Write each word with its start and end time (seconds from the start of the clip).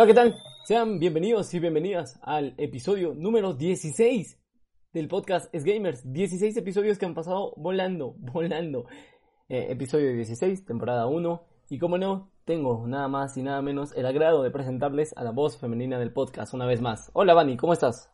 Hola, 0.00 0.06
¿qué 0.06 0.14
tal? 0.14 0.42
Sean 0.64 0.98
bienvenidos 0.98 1.52
y 1.52 1.58
bienvenidas 1.58 2.18
al 2.22 2.54
episodio 2.56 3.12
número 3.12 3.52
16 3.52 4.40
del 4.94 5.08
podcast 5.08 5.54
Es 5.54 5.62
Gamers. 5.62 6.10
16 6.10 6.56
episodios 6.56 6.96
que 6.96 7.04
han 7.04 7.12
pasado 7.12 7.52
volando, 7.58 8.14
volando. 8.16 8.86
Eh, 9.50 9.66
episodio 9.68 10.10
16, 10.14 10.64
temporada 10.64 11.06
1. 11.06 11.44
Y 11.68 11.78
como 11.78 11.98
no, 11.98 12.32
tengo 12.46 12.86
nada 12.86 13.08
más 13.08 13.36
y 13.36 13.42
nada 13.42 13.60
menos 13.60 13.94
el 13.94 14.06
agrado 14.06 14.42
de 14.42 14.50
presentarles 14.50 15.14
a 15.18 15.22
la 15.22 15.32
voz 15.32 15.60
femenina 15.60 15.98
del 15.98 16.14
podcast 16.14 16.54
una 16.54 16.64
vez 16.64 16.80
más. 16.80 17.10
Hola, 17.12 17.34
Vani, 17.34 17.58
¿cómo 17.58 17.74
estás? 17.74 18.10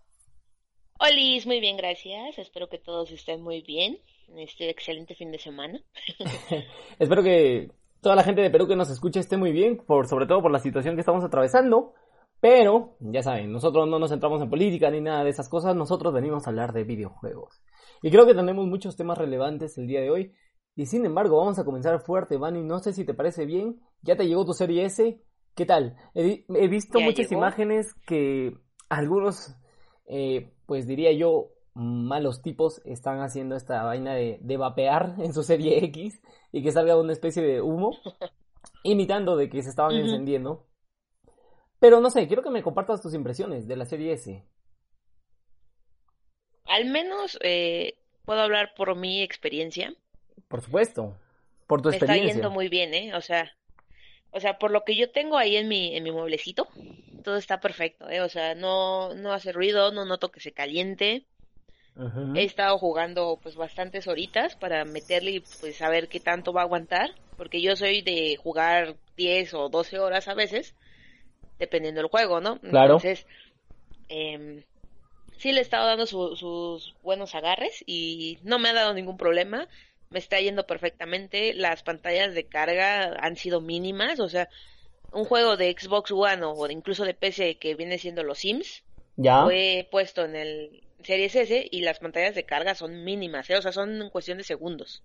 Hola, 0.99 1.15
muy 1.47 1.61
bien, 1.61 1.77
gracias. 1.77 2.37
Espero 2.37 2.69
que 2.69 2.79
todos 2.79 3.13
estén 3.13 3.43
muy 3.43 3.63
bien 3.63 4.01
en 4.27 4.41
este 4.41 4.71
excelente 4.71 5.15
fin 5.15 5.31
de 5.31 5.39
semana. 5.39 5.81
Espero 6.99 7.23
que 7.23 7.71
toda 8.07 8.15
la 8.15 8.23
gente 8.23 8.41
de 8.41 8.51
Perú 8.51 8.69
que 8.69 8.77
nos 8.77 8.89
escuche 8.89 9.19
esté 9.19 9.37
muy 9.37 9.51
bien, 9.51 9.79
por, 9.85 10.07
sobre 10.07 10.27
todo 10.27 10.41
por 10.41 10.53
la 10.53 10.61
situación 10.61 10.95
que 10.95 11.01
estamos 11.01 11.25
atravesando. 11.25 11.93
Pero, 12.41 12.95
ya 13.01 13.21
saben, 13.21 13.51
nosotros 13.51 13.89
no 13.89 13.99
nos 13.99 14.11
centramos 14.11 14.41
en 14.41 14.49
política 14.49 14.89
ni 14.93 15.01
nada 15.01 15.25
de 15.25 15.31
esas 15.31 15.49
cosas, 15.49 15.75
nosotros 15.75 16.15
venimos 16.15 16.47
a 16.47 16.51
hablar 16.51 16.73
de 16.73 16.85
videojuegos. 16.85 17.61
Y 18.03 18.13
creo 18.13 18.25
que 18.25 18.33
tenemos 18.33 18.65
muchos 18.65 18.97
temas 18.97 19.19
relevantes 19.19 19.77
el 19.77 19.89
día 19.89 20.03
de 20.03 20.11
hoy. 20.11 20.33
Y 20.77 20.87
sin 20.87 21.05
embargo, 21.05 21.39
vamos 21.39 21.59
a 21.59 21.65
comenzar 21.65 21.99
fuerte, 21.99 22.37
Vani. 22.37 22.63
No 22.63 22.79
sé 22.79 22.93
si 22.93 23.05
te 23.05 23.13
parece 23.13 23.45
bien. 23.45 23.81
Ya 24.03 24.15
te 24.15 24.29
llegó 24.29 24.45
tu 24.45 24.53
serie 24.53 24.85
S. 24.85 25.21
¿Qué 25.57 25.67
tal? 25.67 25.97
He, 26.15 26.69
visto 26.69 27.01
muchas 27.01 27.33
imágenes 27.33 27.93
que 28.07 28.57
algunos, 28.89 29.57
eh, 30.07 30.53
pues 30.67 30.87
diría 30.87 31.11
yo, 31.11 31.49
malos 31.77 32.41
tipos 32.41 32.81
están 32.87 33.21
haciendo 33.21 33.55
esta 33.55 33.83
vaina 33.83 34.15
de, 34.15 34.39
de, 34.41 34.57
vapear 34.57 35.15
en 35.19 35.33
su 35.33 35.43
serie 35.43 35.85
X 35.85 36.21
y 36.53 36.63
que 36.63 36.73
salga 36.73 36.99
una 36.99 37.13
especie 37.13 37.43
de 37.43 37.61
humo, 37.61 37.97
imitando 38.83 39.37
de 39.37 39.49
que 39.49 39.63
se 39.63 39.69
estaban 39.69 39.95
encendiendo. 39.95 40.67
Pero 41.79 42.01
no 42.01 42.11
sé, 42.11 42.27
quiero 42.27 42.43
que 42.43 42.51
me 42.51 42.63
compartas 42.63 43.03
tus 43.03 43.13
impresiones 43.13 43.69
de 43.69 43.77
la 43.77 43.85
serie 43.85 44.15
S. 44.15 44.43
Al 46.65 46.87
menos 46.87 47.39
eh, 47.43 47.99
puedo 48.25 48.41
hablar 48.41 48.75
por 48.75 48.97
mi 48.97 49.23
experiencia. 49.23 49.95
Por 50.49 50.63
supuesto, 50.63 51.17
por 51.67 51.83
tu 51.83 51.91
experiencia. 51.91 52.25
Me 52.25 52.29
está 52.31 52.35
yendo 52.39 52.51
muy 52.51 52.69
bien, 52.69 52.95
¿eh? 52.95 53.15
O 53.15 53.21
sea, 53.21 53.53
o 54.31 54.41
sea, 54.41 54.59
por 54.59 54.71
lo 54.71 54.85
que 54.85 54.97
yo 54.97 55.11
tengo 55.11 55.37
ahí 55.37 55.57
en 55.57 55.69
mi, 55.69 55.95
en 55.95 56.03
mi 56.03 56.11
mueblecito, 56.11 56.69
todo 57.23 57.37
está 57.37 57.61
perfecto, 57.61 58.09
¿eh? 58.09 58.23
O 58.23 58.29
sea, 58.29 58.55
no, 58.55 59.15
no 59.15 59.33
hace 59.33 59.53
ruido, 59.53 59.93
no 59.93 60.05
noto 60.07 60.31
que 60.31 60.41
se 60.41 60.53
caliente. 60.53 61.27
He 62.35 62.45
estado 62.45 62.77
jugando 62.79 63.39
pues 63.43 63.57
bastantes 63.57 64.07
horitas 64.07 64.55
para 64.55 64.85
meterle 64.85 65.31
y 65.31 65.41
pues 65.41 65.77
saber 65.77 66.09
qué 66.09 66.21
tanto 66.21 66.53
va 66.53 66.61
a 66.61 66.65
aguantar, 66.65 67.11
porque 67.39 67.63
yo 67.63 67.75
soy 67.75 68.03
de 68.03 68.37
jugar 68.37 68.97
10 69.17 69.55
o 69.55 69.69
12 69.71 69.99
horas 69.99 70.29
a 70.29 70.35
veces, 70.35 70.75
dependiendo 71.59 72.03
del 72.03 72.11
juego, 72.11 72.41
¿no? 72.41 72.61
Claro. 72.61 72.97
Entonces, 72.97 73.27
eh, 74.11 74.63
sí 75.39 75.53
le 75.53 75.61
he 75.61 75.63
estado 75.63 75.87
dando 75.87 76.07
sus 76.07 76.95
buenos 77.03 77.35
agarres 77.35 77.83
y 77.87 78.39
no 78.43 78.59
me 78.59 78.69
ha 78.69 78.75
dado 78.75 78.93
ningún 78.93 79.17
problema, 79.17 79.67
me 80.11 80.19
está 80.19 80.39
yendo 80.41 80.67
perfectamente, 80.67 81.55
las 81.55 81.83
pantallas 81.83 82.35
de 82.35 82.45
carga 82.45 83.17
han 83.21 83.37
sido 83.37 83.61
mínimas, 83.61 84.21
o 84.21 84.29
sea, 84.29 84.49
un 85.13 85.25
juego 85.25 85.57
de 85.57 85.75
Xbox 85.79 86.11
One 86.11 86.43
o 86.45 86.71
incluso 86.71 87.05
de 87.05 87.15
PC 87.15 87.57
que 87.57 87.75
viene 87.75 87.99
siendo 87.99 88.23
los 88.23 88.39
Sims, 88.39 88.85
¿Ya? 89.17 89.45
fue 89.45 89.89
puesto 89.91 90.25
en 90.25 90.37
el 90.37 90.86
Series 91.03 91.35
S 91.37 91.69
y 91.71 91.83
las 91.83 91.99
pantallas 91.99 92.35
de 92.35 92.45
carga 92.45 92.75
son 92.75 93.05
mínimas, 93.05 93.49
¿eh? 93.51 93.57
o 93.57 93.63
sea, 93.63 93.73
son 93.73 94.03
en 94.03 94.11
cuestión 94.11 94.39
de 94.39 94.45
segundos. 94.45 95.03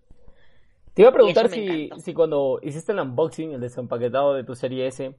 Te 0.94 1.04
iba 1.04 1.10
a 1.10 1.14
preguntar 1.14 1.50
si, 1.50 1.90
si 2.00 2.14
cuando 2.14 2.60
hiciste 2.62 2.92
el 2.92 3.00
unboxing, 3.00 3.54
el 3.54 3.62
desempaquetado 3.62 4.34
de 4.34 4.44
tu 4.44 4.56
serie 4.56 4.88
S, 4.88 5.16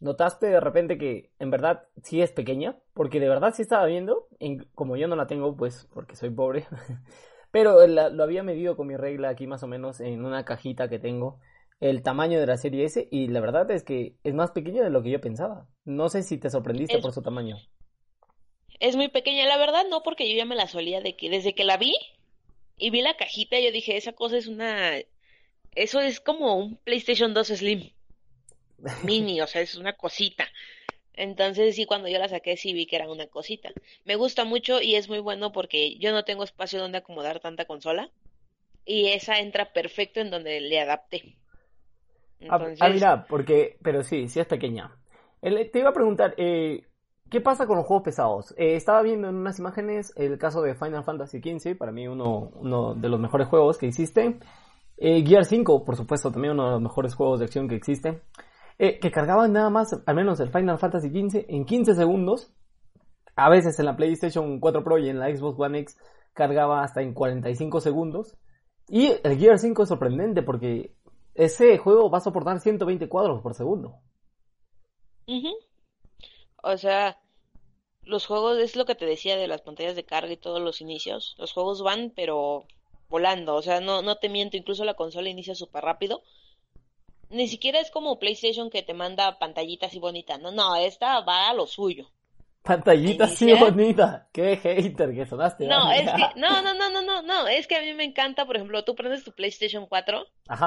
notaste 0.00 0.46
de 0.46 0.60
repente 0.60 0.98
que 0.98 1.30
en 1.38 1.50
verdad 1.50 1.84
sí 2.02 2.22
es 2.22 2.32
pequeña, 2.32 2.76
porque 2.92 3.20
de 3.20 3.28
verdad 3.28 3.54
sí 3.54 3.62
estaba 3.62 3.86
viendo, 3.86 4.26
como 4.74 4.96
yo 4.96 5.06
no 5.06 5.16
la 5.16 5.26
tengo, 5.26 5.56
pues 5.56 5.88
porque 5.92 6.16
soy 6.16 6.30
pobre, 6.30 6.66
pero 7.52 7.86
lo 7.86 8.22
había 8.22 8.42
medido 8.42 8.76
con 8.76 8.88
mi 8.88 8.96
regla 8.96 9.28
aquí 9.28 9.46
más 9.46 9.62
o 9.62 9.68
menos 9.68 10.00
en 10.00 10.24
una 10.24 10.44
cajita 10.44 10.88
que 10.88 10.98
tengo, 10.98 11.38
el 11.78 12.02
tamaño 12.02 12.40
de 12.40 12.46
la 12.46 12.56
serie 12.56 12.84
S, 12.84 13.08
y 13.10 13.28
la 13.28 13.40
verdad 13.40 13.70
es 13.70 13.84
que 13.84 14.16
es 14.24 14.34
más 14.34 14.50
pequeña 14.52 14.82
de 14.82 14.90
lo 14.90 15.02
que 15.02 15.10
yo 15.10 15.20
pensaba. 15.20 15.66
No 15.84 16.08
sé 16.08 16.22
si 16.22 16.38
te 16.38 16.50
sorprendiste 16.50 17.00
por 17.00 17.12
su 17.12 17.22
tamaño 17.22 17.56
es 18.82 18.96
muy 18.96 19.08
pequeña. 19.08 19.46
La 19.46 19.56
verdad 19.56 19.84
no, 19.88 20.02
porque 20.02 20.28
yo 20.28 20.36
ya 20.36 20.44
me 20.44 20.56
la 20.56 20.66
solía 20.66 21.00
de 21.00 21.14
que 21.14 21.30
desde 21.30 21.54
que 21.54 21.62
la 21.62 21.76
vi 21.76 21.94
y 22.76 22.90
vi 22.90 23.00
la 23.00 23.16
cajita, 23.16 23.58
yo 23.60 23.70
dije, 23.70 23.96
esa 23.96 24.12
cosa 24.12 24.36
es 24.36 24.48
una... 24.48 24.98
Eso 25.76 26.00
es 26.00 26.20
como 26.20 26.56
un 26.56 26.76
PlayStation 26.78 27.32
2 27.32 27.46
Slim. 27.46 27.90
Mini, 29.04 29.40
o 29.40 29.46
sea, 29.46 29.62
es 29.62 29.76
una 29.76 29.92
cosita. 29.92 30.48
Entonces 31.14 31.76
sí, 31.76 31.86
cuando 31.86 32.08
yo 32.08 32.18
la 32.18 32.28
saqué 32.28 32.56
sí 32.56 32.72
vi 32.72 32.86
que 32.86 32.96
era 32.96 33.08
una 33.08 33.28
cosita. 33.28 33.70
Me 34.04 34.16
gusta 34.16 34.44
mucho 34.44 34.82
y 34.82 34.96
es 34.96 35.08
muy 35.08 35.20
bueno 35.20 35.52
porque 35.52 35.96
yo 35.98 36.10
no 36.10 36.24
tengo 36.24 36.42
espacio 36.42 36.80
donde 36.80 36.98
acomodar 36.98 37.38
tanta 37.38 37.66
consola. 37.66 38.10
Y 38.84 39.10
esa 39.10 39.38
entra 39.38 39.72
perfecto 39.72 40.18
en 40.18 40.30
donde 40.30 40.60
le 40.60 40.80
adapté. 40.80 41.36
Ah, 42.48 42.58
ah, 42.80 42.88
mira, 42.88 43.26
porque, 43.28 43.78
pero 43.80 44.02
sí, 44.02 44.26
sí 44.26 44.40
es 44.40 44.46
pequeña. 44.46 44.90
te 45.40 45.78
iba 45.78 45.90
a 45.90 45.94
preguntar, 45.94 46.34
eh, 46.36 46.82
¿Qué 47.32 47.40
pasa 47.40 47.66
con 47.66 47.78
los 47.78 47.86
juegos 47.86 48.04
pesados? 48.04 48.54
Eh, 48.58 48.76
estaba 48.76 49.00
viendo 49.00 49.26
en 49.26 49.36
unas 49.36 49.58
imágenes 49.58 50.12
el 50.16 50.36
caso 50.36 50.60
de 50.60 50.74
Final 50.74 51.02
Fantasy 51.02 51.40
XV, 51.40 51.78
para 51.78 51.90
mí 51.90 52.06
uno, 52.06 52.50
uno 52.56 52.94
de 52.94 53.08
los 53.08 53.18
mejores 53.18 53.48
juegos 53.48 53.78
que 53.78 53.88
existen. 53.88 54.40
Eh, 54.98 55.24
Gear 55.24 55.46
5, 55.46 55.82
por 55.82 55.96
supuesto, 55.96 56.30
también 56.30 56.52
uno 56.52 56.66
de 56.66 56.72
los 56.72 56.82
mejores 56.82 57.14
juegos 57.14 57.38
de 57.38 57.46
acción 57.46 57.68
que 57.68 57.74
existe. 57.74 58.20
Eh, 58.78 59.00
que 59.00 59.10
cargaban 59.10 59.50
nada 59.50 59.70
más, 59.70 59.98
al 60.04 60.14
menos 60.14 60.40
el 60.40 60.50
Final 60.50 60.78
Fantasy 60.78 61.08
XV, 61.08 61.46
en 61.48 61.64
15 61.64 61.94
segundos. 61.94 62.52
A 63.34 63.48
veces 63.48 63.78
en 63.78 63.86
la 63.86 63.96
PlayStation 63.96 64.60
4 64.60 64.84
Pro 64.84 64.98
y 64.98 65.08
en 65.08 65.18
la 65.18 65.34
Xbox 65.34 65.58
One 65.58 65.78
X 65.78 65.96
cargaba 66.34 66.82
hasta 66.82 67.00
en 67.00 67.14
45 67.14 67.80
segundos. 67.80 68.36
Y 68.88 69.10
el 69.24 69.38
Gear 69.38 69.58
5 69.58 69.84
es 69.84 69.88
sorprendente 69.88 70.42
porque 70.42 70.94
ese 71.34 71.78
juego 71.78 72.10
va 72.10 72.18
a 72.18 72.20
soportar 72.20 72.60
120 72.60 73.08
cuadros 73.08 73.40
por 73.40 73.54
segundo. 73.54 74.00
O 76.62 76.76
sea, 76.78 77.18
los 78.02 78.26
juegos, 78.26 78.58
es 78.58 78.76
lo 78.76 78.84
que 78.84 78.94
te 78.94 79.06
decía 79.06 79.36
de 79.36 79.48
las 79.48 79.60
pantallas 79.60 79.96
de 79.96 80.04
carga 80.04 80.32
y 80.32 80.36
todos 80.36 80.60
los 80.60 80.80
inicios. 80.80 81.34
Los 81.38 81.52
juegos 81.52 81.82
van, 81.82 82.12
pero 82.14 82.66
volando. 83.08 83.54
O 83.54 83.62
sea, 83.62 83.80
no, 83.80 84.02
no 84.02 84.16
te 84.16 84.28
miento, 84.28 84.56
incluso 84.56 84.84
la 84.84 84.94
consola 84.94 85.28
inicia 85.28 85.54
súper 85.54 85.84
rápido. 85.84 86.22
Ni 87.30 87.48
siquiera 87.48 87.80
es 87.80 87.90
como 87.90 88.18
PlayStation 88.18 88.70
que 88.70 88.82
te 88.82 88.94
manda 88.94 89.38
pantallitas 89.38 89.90
así 89.90 89.98
bonita. 89.98 90.38
No, 90.38 90.52
no, 90.52 90.76
esta 90.76 91.20
va 91.20 91.48
a 91.48 91.54
lo 91.54 91.66
suyo. 91.66 92.10
Pantallita 92.62 93.24
así 93.24 93.52
bonita. 93.54 94.28
Qué 94.32 94.56
hater 94.56 95.14
que 95.14 95.26
sonaste. 95.26 95.66
No, 95.66 95.90
es 95.90 96.02
que, 96.02 96.22
no, 96.40 96.62
no, 96.62 96.74
no, 96.74 96.90
no, 96.90 97.02
no, 97.02 97.22
no, 97.22 97.48
es 97.48 97.66
que 97.66 97.76
a 97.76 97.80
mí 97.80 97.92
me 97.94 98.04
encanta, 98.04 98.46
por 98.46 98.56
ejemplo, 98.56 98.84
tú 98.84 98.94
prendes 98.94 99.24
tu 99.24 99.32
PlayStation 99.32 99.86
4 99.86 100.26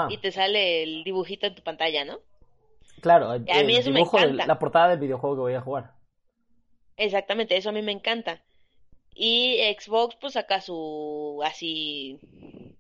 y 0.10 0.18
te 0.18 0.32
sale 0.32 0.84
el 0.84 1.04
dibujito 1.04 1.48
en 1.48 1.56
tu 1.56 1.64
pantalla, 1.64 2.04
¿no? 2.04 2.20
Claro, 3.06 3.30
a 3.30 3.38
mí 3.38 3.76
eso 3.76 3.92
me 3.92 4.00
encanta. 4.00 4.48
la 4.48 4.58
portada 4.58 4.90
del 4.90 5.00
videojuego 5.00 5.36
que 5.36 5.42
voy 5.42 5.54
a 5.54 5.62
jugar. 5.62 5.92
Exactamente, 6.98 7.56
eso 7.56 7.70
a 7.70 7.72
mí 7.72 7.84
me 7.84 7.92
encanta. 7.92 8.42
Y 9.14 9.60
Xbox 9.80 10.16
pues 10.16 10.34
saca 10.34 10.60
su 10.60 11.40
así 11.46 12.20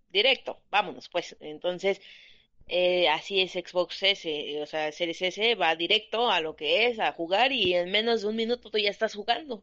directo, 0.09 0.57
vámonos 0.71 1.09
pues. 1.09 1.37
Entonces, 1.41 2.01
eh, 2.67 3.07
así 3.07 3.39
es 3.39 3.51
Xbox 3.51 4.01
S, 4.01 4.61
o 4.63 4.65
sea, 4.65 4.91
Series 4.91 5.21
S 5.21 5.53
va 5.53 5.75
directo 5.75 6.31
a 6.31 6.41
lo 6.41 6.55
que 6.55 6.87
es, 6.87 6.99
a 6.99 7.11
jugar 7.11 7.51
y 7.51 7.75
en 7.75 7.91
menos 7.91 8.23
de 8.23 8.29
un 8.29 8.35
minuto 8.35 8.71
tú 8.71 8.79
ya 8.79 8.89
estás 8.89 9.13
jugando. 9.13 9.61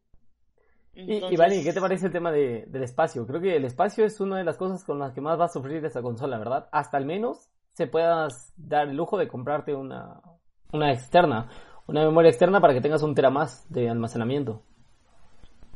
Y, 0.95 1.37
Vani, 1.37 1.65
¿qué 1.65 1.73
te 1.73 1.81
parece 1.81 2.07
el 2.07 2.13
tema 2.13 2.31
de, 2.31 2.67
del 2.69 2.85
espacio? 2.85 3.27
Creo 3.27 3.41
que 3.41 3.57
el 3.57 3.65
espacio 3.65 4.05
es 4.05 4.21
una 4.21 4.39
de 4.39 4.45
las 4.45 4.59
cosas 4.59 4.85
con 4.85 5.01
las 5.01 5.13
que 5.13 5.21
más 5.21 5.41
va 5.41 5.47
a 5.47 5.53
sufrir 5.53 5.85
esta 5.85 6.03
consola, 6.03 6.39
¿verdad? 6.39 6.69
Hasta 6.71 6.99
al 6.99 7.05
menos 7.05 7.51
se 7.73 7.89
puedas 7.89 8.53
dar 8.57 8.87
el 8.87 8.97
lujo 8.97 9.19
de 9.19 9.27
comprarte 9.27 9.75
una, 9.75 10.21
una 10.73 10.93
externa 10.93 11.49
una 11.87 12.05
memoria 12.05 12.31
externa 12.31 12.61
para 12.61 12.75
que 12.75 12.81
tengas 12.81 13.03
un 13.03 13.15
tera 13.15 13.31
más 13.31 13.71
de 13.71 13.89
almacenamiento. 13.89 14.63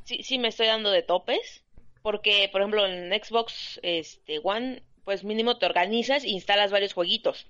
Sí, 0.05 0.23
sí 0.23 0.39
me 0.39 0.49
estoy 0.49 0.67
dando 0.67 0.91
de 0.91 1.03
topes, 1.03 1.65
porque 2.03 2.49
por 2.51 2.61
ejemplo 2.61 2.87
en 2.87 3.11
Xbox 3.23 3.81
este 3.83 4.41
One, 4.43 4.83
pues 5.05 5.25
mínimo 5.25 5.59
te 5.59 5.67
organizas 5.67 6.25
e 6.25 6.31
instalas 6.31 6.71
varios 6.71 6.95
jueguitos. 6.95 7.47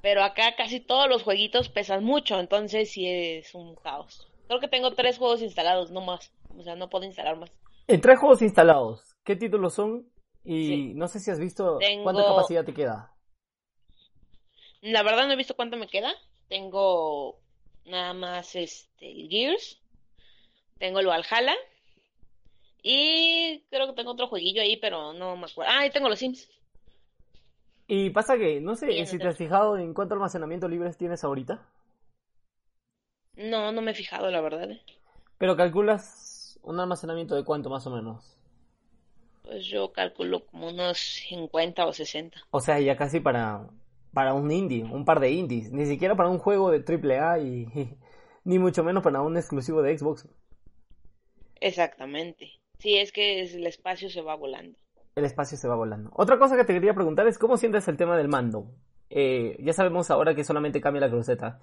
Pero 0.00 0.22
acá 0.22 0.54
casi 0.56 0.78
todos 0.78 1.08
los 1.08 1.22
jueguitos 1.22 1.68
pesan 1.68 2.04
mucho, 2.04 2.38
entonces 2.38 2.90
sí 2.92 3.06
es 3.08 3.54
un 3.54 3.74
caos. 3.74 4.28
Creo 4.46 4.60
que 4.60 4.68
tengo 4.68 4.92
tres 4.92 5.18
juegos 5.18 5.42
instalados, 5.42 5.90
no 5.90 6.00
más. 6.00 6.32
O 6.56 6.62
sea, 6.62 6.76
no 6.76 6.88
puedo 6.88 7.04
instalar 7.04 7.36
más. 7.36 7.50
En 7.88 8.00
tres 8.00 8.18
juegos 8.18 8.42
instalados, 8.42 9.16
¿qué 9.24 9.34
títulos 9.34 9.74
son? 9.74 10.08
Y 10.44 10.94
no 10.94 11.08
sé 11.08 11.18
si 11.18 11.32
has 11.32 11.40
visto 11.40 11.78
cuánta 12.04 12.24
capacidad 12.24 12.64
te 12.64 12.72
queda. 12.72 13.12
La 14.80 15.02
verdad 15.02 15.26
no 15.26 15.32
he 15.32 15.36
visto 15.36 15.56
cuánto 15.56 15.76
me 15.76 15.88
queda. 15.88 16.14
Tengo 16.48 17.38
nada 17.84 18.12
más 18.14 18.54
este 18.54 19.10
el 19.10 19.28
Gears, 19.28 19.80
tengo 20.78 21.00
el 21.00 21.06
Valhalla 21.06 21.54
y 22.82 23.64
creo 23.70 23.88
que 23.88 23.94
tengo 23.94 24.12
otro 24.12 24.28
jueguillo 24.28 24.62
ahí, 24.62 24.76
pero 24.76 25.12
no 25.12 25.36
me 25.36 25.46
acuerdo. 25.46 25.72
Ah, 25.72 25.80
ahí 25.80 25.90
tengo 25.90 26.08
los 26.08 26.18
Sims. 26.18 26.48
Y 27.88 28.10
pasa 28.10 28.36
que, 28.36 28.60
no 28.60 28.74
sé 28.74 29.06
si 29.06 29.18
te 29.18 29.28
has 29.28 29.36
fijado 29.36 29.76
en 29.76 29.94
cuánto 29.94 30.14
almacenamiento 30.14 30.68
libres 30.68 30.96
tienes 30.96 31.22
ahorita. 31.22 31.64
No, 33.36 33.70
no 33.70 33.82
me 33.82 33.92
he 33.92 33.94
fijado, 33.94 34.30
la 34.30 34.40
verdad. 34.40 34.70
¿eh? 34.70 34.80
Pero 35.38 35.56
calculas 35.56 36.58
un 36.62 36.80
almacenamiento 36.80 37.36
de 37.36 37.44
cuánto 37.44 37.70
más 37.70 37.86
o 37.86 37.90
menos. 37.90 38.36
Pues 39.42 39.64
yo 39.66 39.92
calculo 39.92 40.44
como 40.46 40.68
unos 40.68 40.98
50 40.98 41.86
o 41.86 41.92
60. 41.92 42.40
O 42.50 42.60
sea, 42.60 42.80
ya 42.80 42.96
casi 42.96 43.20
para, 43.20 43.68
para 44.16 44.32
un 44.32 44.50
indie, 44.50 44.82
un 44.82 45.04
par 45.04 45.20
de 45.20 45.30
indies. 45.30 45.70
Ni 45.72 45.84
siquiera 45.84 46.16
para 46.16 46.30
un 46.30 46.38
juego 46.38 46.70
de 46.70 46.78
AAA 46.78 47.40
y, 47.40 47.68
y 47.74 47.98
ni 48.44 48.58
mucho 48.58 48.82
menos 48.82 49.02
para 49.02 49.20
un 49.20 49.36
exclusivo 49.36 49.82
de 49.82 49.98
Xbox. 49.98 50.26
Exactamente. 51.60 52.48
Sí, 52.78 52.96
es 52.96 53.12
que 53.12 53.42
el 53.42 53.66
espacio 53.66 54.08
se 54.08 54.22
va 54.22 54.34
volando. 54.34 54.78
El 55.16 55.26
espacio 55.26 55.58
se 55.58 55.68
va 55.68 55.76
volando. 55.76 56.10
Otra 56.14 56.38
cosa 56.38 56.56
que 56.56 56.64
te 56.64 56.72
quería 56.72 56.94
preguntar 56.94 57.26
es 57.26 57.36
cómo 57.36 57.58
sientes 57.58 57.88
el 57.88 57.98
tema 57.98 58.16
del 58.16 58.28
mando. 58.28 58.72
Eh, 59.10 59.58
ya 59.60 59.74
sabemos 59.74 60.10
ahora 60.10 60.34
que 60.34 60.44
solamente 60.44 60.80
cambia 60.80 61.02
la 61.02 61.10
cruceta. 61.10 61.60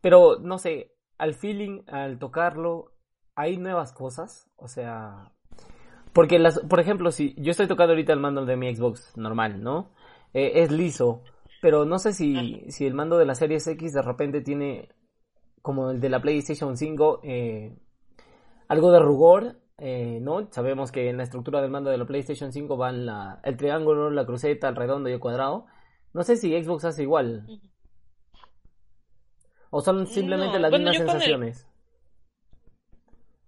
Pero, 0.00 0.38
no 0.38 0.58
sé, 0.58 0.92
al 1.18 1.34
feeling, 1.34 1.82
al 1.88 2.20
tocarlo, 2.20 2.92
hay 3.34 3.56
nuevas 3.56 3.92
cosas. 3.92 4.48
O 4.54 4.68
sea... 4.68 5.32
Porque, 6.12 6.38
las, 6.38 6.60
por 6.60 6.78
ejemplo, 6.78 7.10
si 7.10 7.34
yo 7.36 7.50
estoy 7.50 7.66
tocando 7.66 7.94
ahorita 7.94 8.12
el 8.12 8.20
mando 8.20 8.46
de 8.46 8.54
mi 8.54 8.72
Xbox 8.72 9.16
normal, 9.16 9.60
¿no? 9.60 9.90
Eh, 10.34 10.62
es 10.62 10.70
liso. 10.70 11.24
Pero 11.60 11.84
no 11.84 11.98
sé 11.98 12.12
si, 12.12 12.64
si 12.70 12.86
el 12.86 12.94
mando 12.94 13.16
de 13.18 13.24
la 13.26 13.34
Series 13.34 13.66
X 13.66 13.92
de 13.92 14.02
repente 14.02 14.40
tiene, 14.40 14.88
como 15.62 15.90
el 15.90 16.00
de 16.00 16.08
la 16.10 16.20
PlayStation 16.20 16.76
5, 16.76 17.20
eh, 17.24 17.76
algo 18.68 18.92
de 18.92 19.00
rugor, 19.00 19.56
eh, 19.78 20.18
¿no? 20.20 20.50
Sabemos 20.52 20.92
que 20.92 21.08
en 21.08 21.16
la 21.16 21.22
estructura 21.24 21.60
del 21.60 21.70
mando 21.70 21.90
de 21.90 21.98
la 21.98 22.06
PlayStation 22.06 22.52
5 22.52 22.76
van 22.76 23.06
la, 23.06 23.40
el 23.44 23.56
triángulo, 23.56 24.10
la 24.10 24.26
cruceta, 24.26 24.68
el 24.68 24.76
redondo 24.76 25.08
y 25.08 25.12
el 25.12 25.20
cuadrado. 25.20 25.66
No 26.12 26.22
sé 26.22 26.36
si 26.36 26.50
Xbox 26.62 26.84
hace 26.84 27.02
igual. 27.02 27.46
O 29.70 29.80
son 29.80 30.06
simplemente 30.06 30.54
No, 30.56 30.60
las 30.62 30.72
mismas 30.72 30.96
el- 30.96 31.06
sensaciones. 31.06 31.66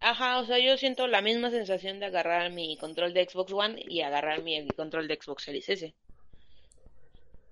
Ajá, 0.00 0.38
o 0.40 0.44
sea, 0.44 0.58
yo 0.58 0.76
siento 0.76 1.06
la 1.08 1.22
misma 1.22 1.50
sensación 1.50 1.98
de 1.98 2.06
agarrar 2.06 2.52
mi 2.52 2.76
control 2.78 3.12
de 3.14 3.28
Xbox 3.28 3.52
One 3.52 3.82
y 3.88 4.00
agarrar 4.02 4.42
mi 4.42 4.66
control 4.68 5.08
de 5.08 5.18
Xbox 5.20 5.42
Series 5.44 5.68
S. 5.68 5.94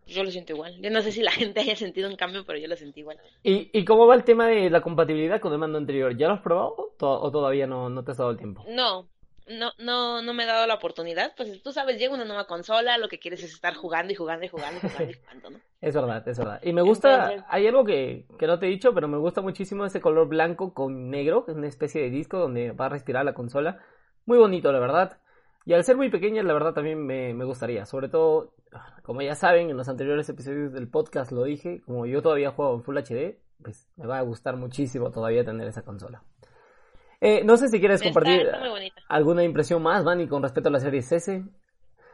Yo 0.06 0.22
lo 0.22 0.30
siento 0.30 0.52
igual. 0.52 0.74
Yo 0.80 0.90
no 0.90 1.02
sé 1.02 1.12
si 1.12 1.22
la 1.22 1.30
gente 1.32 1.60
haya 1.60 1.76
sentido 1.76 2.08
un 2.08 2.16
cambio, 2.16 2.44
pero 2.46 2.58
yo 2.58 2.68
lo 2.68 2.76
sentí 2.76 3.00
igual. 3.00 3.18
¿Y, 3.42 3.70
¿Y 3.72 3.84
cómo 3.84 4.06
va 4.06 4.14
el 4.14 4.24
tema 4.24 4.46
de 4.48 4.70
la 4.70 4.80
compatibilidad 4.80 5.40
con 5.40 5.52
el 5.52 5.58
mando 5.58 5.78
anterior? 5.78 6.16
¿Ya 6.16 6.28
lo 6.28 6.34
has 6.34 6.40
probado 6.40 6.94
To- 6.98 7.20
o 7.20 7.30
todavía 7.30 7.66
no, 7.66 7.88
no 7.90 8.04
te 8.04 8.12
has 8.12 8.16
dado 8.16 8.30
el 8.30 8.36
tiempo? 8.38 8.64
No, 8.68 9.08
no, 9.48 9.72
no, 9.78 10.22
no 10.22 10.32
me 10.34 10.44
he 10.44 10.46
dado 10.46 10.66
la 10.66 10.74
oportunidad. 10.74 11.32
Pues 11.36 11.60
tú 11.62 11.72
sabes, 11.72 11.98
llega 11.98 12.14
una 12.14 12.24
nueva 12.24 12.46
consola, 12.46 12.98
lo 12.98 13.08
que 13.08 13.18
quieres 13.18 13.42
es 13.42 13.52
estar 13.52 13.74
jugando 13.74 14.12
y 14.12 14.16
jugando 14.16 14.44
y 14.46 14.48
jugando 14.48 14.78
y 14.78 14.88
jugando 14.88 15.10
y 15.12 15.14
jugando, 15.20 15.50
¿no? 15.50 15.58
Es 15.80 15.94
verdad, 15.94 16.26
es 16.28 16.38
verdad. 16.38 16.60
Y 16.62 16.72
me 16.72 16.82
gusta, 16.82 17.14
Entonces- 17.32 17.44
hay 17.48 17.66
algo 17.66 17.84
que, 17.84 18.26
que 18.38 18.46
no 18.46 18.58
te 18.58 18.66
he 18.66 18.70
dicho, 18.70 18.94
pero 18.94 19.08
me 19.08 19.18
gusta 19.18 19.40
muchísimo 19.42 19.84
ese 19.84 20.00
color 20.00 20.28
blanco 20.28 20.72
con 20.72 21.10
negro, 21.10 21.44
que 21.44 21.50
es 21.52 21.56
una 21.56 21.68
especie 21.68 22.00
de 22.02 22.10
disco 22.10 22.38
donde 22.38 22.70
va 22.72 22.86
a 22.86 22.90
respirar 22.90 23.24
la 23.24 23.34
consola. 23.34 23.80
Muy 24.24 24.38
bonito, 24.38 24.72
la 24.72 24.78
verdad. 24.80 25.18
Y 25.66 25.72
al 25.74 25.82
ser 25.84 25.96
muy 25.96 26.08
pequeña, 26.10 26.42
la 26.44 26.52
verdad 26.54 26.72
también 26.72 27.04
me, 27.04 27.34
me 27.34 27.44
gustaría. 27.44 27.84
Sobre 27.86 28.08
todo, 28.08 28.54
como 29.02 29.20
ya 29.20 29.34
saben, 29.34 29.68
en 29.68 29.76
los 29.76 29.88
anteriores 29.88 30.28
episodios 30.28 30.72
del 30.72 30.88
podcast 30.88 31.32
lo 31.32 31.42
dije, 31.44 31.82
como 31.84 32.06
yo 32.06 32.22
todavía 32.22 32.52
juego 32.52 32.74
en 32.76 32.82
Full 32.84 32.96
HD, 32.98 33.36
pues 33.62 33.88
me 33.96 34.06
va 34.06 34.18
a 34.18 34.22
gustar 34.22 34.56
muchísimo 34.56 35.10
todavía 35.10 35.44
tener 35.44 35.66
esa 35.66 35.82
consola. 35.82 36.22
Eh, 37.20 37.42
no 37.44 37.56
sé 37.56 37.68
si 37.68 37.80
quieres 37.80 38.00
Está, 38.00 38.12
compartir 38.12 38.42
está 38.46 38.60
alguna 39.08 39.42
impresión 39.42 39.82
más, 39.82 40.04
Vani, 40.04 40.28
con 40.28 40.42
respecto 40.42 40.68
a 40.68 40.72
la 40.72 40.78
serie 40.80 41.00
S. 41.00 41.42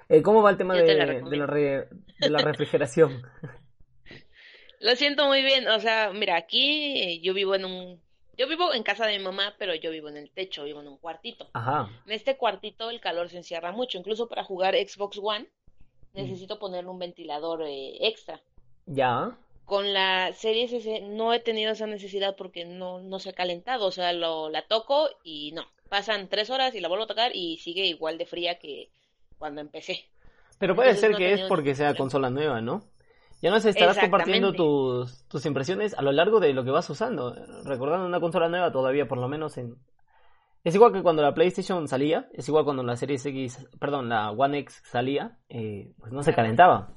Eh, 0.08 0.22
¿Cómo 0.22 0.42
va 0.42 0.50
el 0.50 0.56
tema 0.56 0.74
de, 0.74 0.94
la 0.94 1.04
de 1.04 1.12
recomiendo. 1.12 1.36
la 1.36 1.46
re- 1.46 1.88
de 2.20 2.30
la 2.30 2.38
refrigeración? 2.38 3.22
Lo 4.80 4.96
siento 4.96 5.26
muy 5.26 5.42
bien, 5.42 5.68
o 5.68 5.78
sea, 5.78 6.12
mira, 6.12 6.36
aquí 6.36 6.96
eh, 7.02 7.20
yo 7.22 7.34
vivo 7.34 7.54
en 7.54 7.64
un, 7.64 8.01
yo 8.36 8.48
vivo 8.48 8.72
en 8.72 8.82
casa 8.82 9.06
de 9.06 9.18
mi 9.18 9.24
mamá, 9.24 9.54
pero 9.58 9.74
yo 9.74 9.90
vivo 9.90 10.08
en 10.08 10.16
el 10.16 10.30
techo, 10.30 10.64
vivo 10.64 10.80
en 10.80 10.88
un 10.88 10.98
cuartito. 10.98 11.48
Ajá. 11.52 11.90
En 12.06 12.12
este 12.12 12.36
cuartito 12.36 12.90
el 12.90 13.00
calor 13.00 13.28
se 13.28 13.38
encierra 13.38 13.72
mucho, 13.72 13.98
incluso 13.98 14.28
para 14.28 14.44
jugar 14.44 14.74
Xbox 14.74 15.18
One 15.22 15.48
necesito 16.14 16.58
ponerle 16.58 16.90
un 16.90 16.98
ventilador 16.98 17.62
eh, 17.62 18.06
extra. 18.06 18.40
Ya. 18.86 19.36
Con 19.64 19.92
la 19.92 20.32
Series 20.32 20.72
S 20.72 21.00
no 21.02 21.32
he 21.32 21.40
tenido 21.40 21.72
esa 21.72 21.86
necesidad 21.86 22.36
porque 22.36 22.64
no, 22.64 23.00
no 23.00 23.18
se 23.18 23.30
ha 23.30 23.32
calentado, 23.32 23.86
o 23.86 23.92
sea, 23.92 24.12
lo, 24.12 24.50
la 24.50 24.62
toco 24.66 25.08
y 25.22 25.52
no, 25.52 25.64
pasan 25.88 26.28
tres 26.28 26.50
horas 26.50 26.74
y 26.74 26.80
la 26.80 26.88
vuelvo 26.88 27.04
a 27.04 27.08
tocar 27.08 27.34
y 27.34 27.58
sigue 27.58 27.86
igual 27.86 28.18
de 28.18 28.26
fría 28.26 28.58
que 28.58 28.90
cuando 29.38 29.60
empecé. 29.60 30.04
Pero 30.58 30.74
puede 30.74 30.90
Entonces 30.90 31.00
ser 31.00 31.10
no 31.12 31.18
que 31.18 31.32
es 31.32 31.48
porque 31.48 31.74
sea 31.74 31.94
consola 31.94 32.30
nueva, 32.30 32.60
¿no? 32.60 32.84
Ya 33.42 33.50
nos 33.50 33.64
estarás 33.64 33.98
compartiendo 33.98 34.52
tus, 34.52 35.26
tus 35.26 35.44
impresiones 35.46 35.98
a 35.98 36.02
lo 36.02 36.12
largo 36.12 36.38
de 36.38 36.52
lo 36.52 36.62
que 36.62 36.70
vas 36.70 36.88
usando. 36.88 37.34
Recordando 37.64 38.06
una 38.06 38.20
consola 38.20 38.48
nueva 38.48 38.70
todavía, 38.70 39.08
por 39.08 39.18
lo 39.18 39.28
menos 39.28 39.58
en... 39.58 39.74
Es 40.62 40.76
igual 40.76 40.92
que 40.92 41.02
cuando 41.02 41.22
la 41.22 41.34
PlayStation 41.34 41.88
salía, 41.88 42.28
es 42.34 42.48
igual 42.48 42.64
cuando 42.64 42.84
la 42.84 42.94
Series 42.94 43.26
X, 43.26 43.68
perdón, 43.80 44.08
la 44.08 44.30
One 44.30 44.60
X 44.60 44.80
salía, 44.84 45.38
eh, 45.48 45.90
pues 45.98 46.12
no 46.12 46.22
se 46.22 46.32
calentaba. 46.32 46.90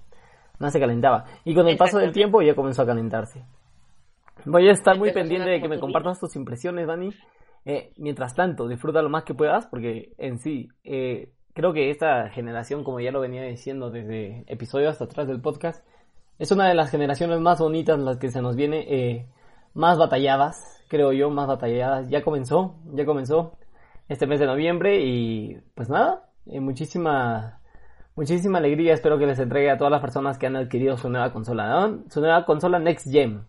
No 0.60 0.70
se 0.70 0.80
calentaba. 0.80 1.26
Y 1.46 1.56
con 1.56 1.68
el 1.68 1.78
paso 1.78 1.98
del 1.98 2.12
tiempo 2.12 2.44
ya 2.44 2.54
comenzó 2.54 2.84
a 2.84 2.86
calentarse. 2.86 3.44
Voy 4.46 4.70
a 4.70 4.72
estar 4.72 5.00
muy 5.00 5.10
a 5.10 5.14
pendiente 5.14 5.50
de 5.50 5.60
que 5.60 5.68
me 5.68 5.80
compartas 5.80 6.20
tus 6.20 6.36
impresiones, 6.36 6.86
Dani. 6.86 7.10
Eh, 7.66 7.92
mientras 7.98 8.36
tanto, 8.36 8.68
disfruta 8.68 9.02
lo 9.02 9.10
más 9.10 9.24
que 9.24 9.34
puedas, 9.34 9.66
porque 9.66 10.14
en 10.20 10.38
sí, 10.38 10.70
eh, 10.84 11.32
creo 11.56 11.74
que 11.74 11.90
esta 11.90 12.30
generación, 12.30 12.84
como 12.84 13.00
ya 13.00 13.12
lo 13.12 13.20
venía 13.20 13.42
diciendo 13.42 13.90
desde 13.90 14.44
episodios 14.46 14.92
hasta 14.92 15.06
atrás 15.06 15.28
del 15.28 15.42
podcast, 15.42 15.84
es 16.40 16.52
una 16.52 16.68
de 16.68 16.76
las 16.76 16.90
generaciones 16.92 17.40
más 17.40 17.60
bonitas, 17.60 17.98
las 18.00 18.18
que 18.18 18.30
se 18.32 18.42
nos 18.42 18.56
viene, 18.56 18.86
eh, 18.90 19.30
más 19.74 19.98
batalladas, 19.98 20.84
creo 20.90 21.12
yo, 21.14 21.30
más 21.30 21.48
batalladas. 21.48 22.10
Ya 22.10 22.24
comenzó, 22.24 22.76
ya 22.94 23.06
comenzó 23.06 23.58
este 24.08 24.28
mes 24.28 24.40
de 24.40 24.46
noviembre 24.46 25.00
y 25.04 25.58
pues 25.76 25.90
nada, 25.90 26.30
eh, 26.46 26.60
muchísima, 26.60 27.62
muchísima 28.16 28.58
alegría. 28.60 28.94
Espero 28.94 29.18
que 29.18 29.26
les 29.26 29.40
entregue 29.40 29.70
a 29.72 29.78
todas 29.78 29.92
las 29.92 30.02
personas 30.02 30.38
que 30.38 30.48
han 30.48 30.56
adquirido 30.56 30.98
su 30.98 31.10
nueva 31.10 31.32
consola, 31.34 31.68
¿no? 31.88 32.04
Su 32.10 32.20
nueva 32.22 32.46
consola 32.46 32.80
Next 32.80 33.10
Gen. 33.12 33.46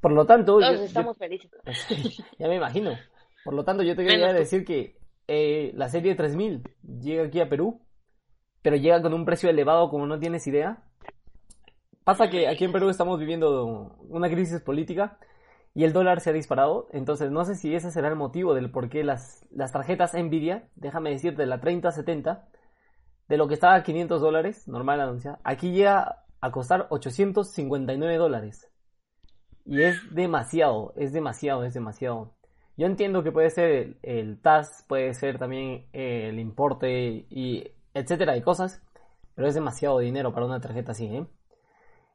Por 0.00 0.12
lo 0.12 0.26
tanto, 0.26 0.58
Todos 0.58 0.64
yo- 0.72 0.78
yo- 0.78 0.84
estamos 0.84 1.16
felices. 1.18 1.50
ya 2.38 2.48
me 2.48 2.56
imagino. 2.56 2.92
Por 3.44 3.54
lo 3.54 3.64
tanto, 3.64 3.82
yo 3.82 3.96
te 3.96 4.02
Menos 4.02 4.12
quería 4.14 4.28
tú. 4.32 4.38
decir 4.38 4.64
que 4.64 4.96
eh, 5.26 5.72
la 5.74 5.88
serie 5.88 6.14
3000 6.14 6.62
llega 7.00 7.24
aquí 7.24 7.40
a 7.40 7.48
Perú, 7.48 7.80
pero 8.62 8.76
llega 8.76 9.00
con 9.02 9.14
un 9.14 9.24
precio 9.24 9.48
elevado 9.50 9.88
como 9.90 10.06
no 10.06 10.18
tienes 10.18 10.46
idea. 10.46 10.82
Pasa 12.08 12.30
que 12.30 12.48
aquí 12.48 12.64
en 12.64 12.72
Perú 12.72 12.88
estamos 12.88 13.20
viviendo 13.20 13.94
una 14.08 14.30
crisis 14.30 14.62
política 14.62 15.18
y 15.74 15.84
el 15.84 15.92
dólar 15.92 16.22
se 16.22 16.30
ha 16.30 16.32
disparado, 16.32 16.88
entonces 16.90 17.30
no 17.30 17.44
sé 17.44 17.54
si 17.54 17.74
ese 17.74 17.90
será 17.90 18.08
el 18.08 18.16
motivo 18.16 18.54
del 18.54 18.70
por 18.70 18.88
qué 18.88 19.04
las, 19.04 19.46
las 19.50 19.72
tarjetas 19.72 20.14
Nvidia, 20.14 20.70
déjame 20.74 21.10
decirte, 21.10 21.44
la 21.44 21.60
3070, 21.60 22.48
de 23.28 23.36
lo 23.36 23.46
que 23.46 23.52
estaba 23.52 23.74
a 23.74 23.82
500 23.82 24.22
dólares, 24.22 24.66
normal 24.68 25.02
anunciada, 25.02 25.38
aquí 25.44 25.72
llega 25.72 26.24
a 26.40 26.50
costar 26.50 26.86
859 26.88 28.16
dólares. 28.16 28.72
Y 29.66 29.82
es 29.82 29.98
demasiado, 30.14 30.94
es 30.96 31.12
demasiado, 31.12 31.64
es 31.64 31.74
demasiado. 31.74 32.32
Yo 32.78 32.86
entiendo 32.86 33.22
que 33.22 33.32
puede 33.32 33.50
ser 33.50 33.70
el, 33.70 33.98
el 34.02 34.40
TAS, 34.40 34.82
puede 34.88 35.12
ser 35.12 35.38
también 35.38 35.90
el 35.92 36.38
importe 36.38 37.26
y 37.28 37.70
etcétera 37.92 38.32
de 38.32 38.40
cosas, 38.40 38.82
pero 39.34 39.46
es 39.46 39.54
demasiado 39.54 39.98
dinero 39.98 40.32
para 40.32 40.46
una 40.46 40.58
tarjeta 40.58 40.92
así, 40.92 41.04
¿eh? 41.04 41.26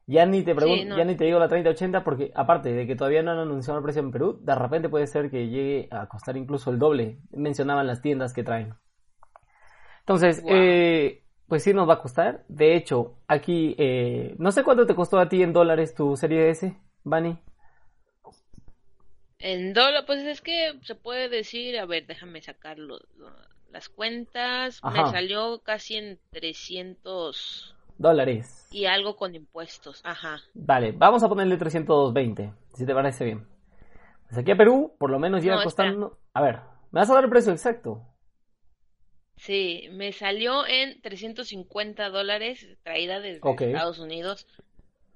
Ya 0.06 0.26
ni 0.26 0.42
te 0.42 0.54
pregunto, 0.54 0.82
Sí, 0.82 0.88
no. 0.88 0.98
ya 0.98 1.04
ni 1.04 1.16
te 1.16 1.24
digo 1.24 1.38
la 1.38 1.48
3080 1.48 2.04
porque 2.04 2.30
aparte 2.34 2.72
de 2.72 2.86
que 2.86 2.94
todavía 2.94 3.22
no 3.22 3.30
han 3.30 3.38
anunciado 3.38 3.78
el 3.78 3.82
precio 3.84 4.02
en 4.02 4.10
Perú, 4.10 4.38
de 4.42 4.54
repente 4.54 4.88
puede 4.90 5.06
ser 5.06 5.30
que 5.30 5.48
llegue 5.48 5.88
a 5.90 6.06
costar 6.08 6.36
incluso 6.36 6.70
el 6.70 6.78
doble. 6.78 7.18
Mencionaban 7.30 7.86
las 7.86 8.02
tiendas 8.02 8.34
que 8.34 8.42
traen. 8.44 8.74
Entonces, 10.00 10.42
Wow. 10.42 10.52
eh, 10.54 11.22
pues 11.48 11.62
sí 11.62 11.72
nos 11.72 11.88
va 11.88 11.94
a 11.94 11.98
costar. 12.02 12.44
De 12.48 12.76
hecho, 12.76 13.16
aquí, 13.28 13.74
eh, 13.78 14.34
no 14.38 14.52
sé 14.52 14.62
cuánto 14.62 14.86
te 14.86 14.94
costó 14.94 15.18
a 15.18 15.28
ti 15.30 15.42
en 15.42 15.54
dólares 15.54 15.94
tu 15.94 16.16
serie 16.16 16.50
S, 16.50 16.76
Bani. 17.02 17.38
En 19.38 19.72
dólar, 19.74 20.04
pues 20.06 20.22
es 20.24 20.40
que 20.40 20.78
se 20.82 20.94
puede 20.94 21.28
decir, 21.28 21.78
a 21.78 21.86
ver, 21.86 22.06
déjame 22.06 22.40
sacar 22.40 22.78
lo- 22.78 23.00
lo- 23.16 23.34
las 23.70 23.88
cuentas. 23.88 24.80
Ajá. 24.82 25.04
Me 25.04 25.10
salió 25.10 25.60
casi 25.62 25.96
en 25.96 26.18
300 26.30 27.74
Dólares. 27.98 28.68
y 28.70 28.86
algo 28.86 29.16
con 29.16 29.34
impuestos. 29.34 30.00
Ajá. 30.04 30.40
Vale, 30.54 30.92
vamos 30.92 31.22
a 31.22 31.28
ponerle 31.28 31.56
320, 31.56 32.52
si 32.74 32.84
te 32.86 32.94
parece 32.94 33.24
bien. 33.24 33.46
Pues 34.28 34.38
aquí 34.38 34.50
a 34.50 34.56
Perú, 34.56 34.94
por 34.98 35.10
lo 35.10 35.18
menos 35.18 35.42
llega 35.42 35.56
No, 35.56 35.62
costando... 35.62 36.18
A 36.32 36.42
ver, 36.42 36.60
¿me 36.90 37.00
vas 37.00 37.10
a 37.10 37.14
dar 37.14 37.24
el 37.24 37.30
precio 37.30 37.52
exacto? 37.52 38.02
Sí, 39.36 39.88
me 39.92 40.12
salió 40.12 40.66
en 40.66 41.00
350 41.02 42.08
dólares 42.10 42.66
traída 42.82 43.20
desde. 43.20 43.40
Estados 43.48 43.98
Unidos 43.98 44.46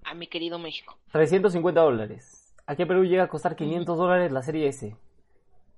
a 0.04 0.14
mi 0.14 0.26
querido 0.26 0.58
México. 0.58 0.98
350 1.12 1.80
dólares. 1.80 2.54
Aquí 2.66 2.82
a 2.82 2.86
Perú 2.86 3.04
llega 3.04 3.24
a 3.24 3.28
costar 3.28 3.56
500 3.56 3.96
dólares 3.96 4.32
la 4.32 4.42
serie 4.42 4.68
S. 4.68 4.96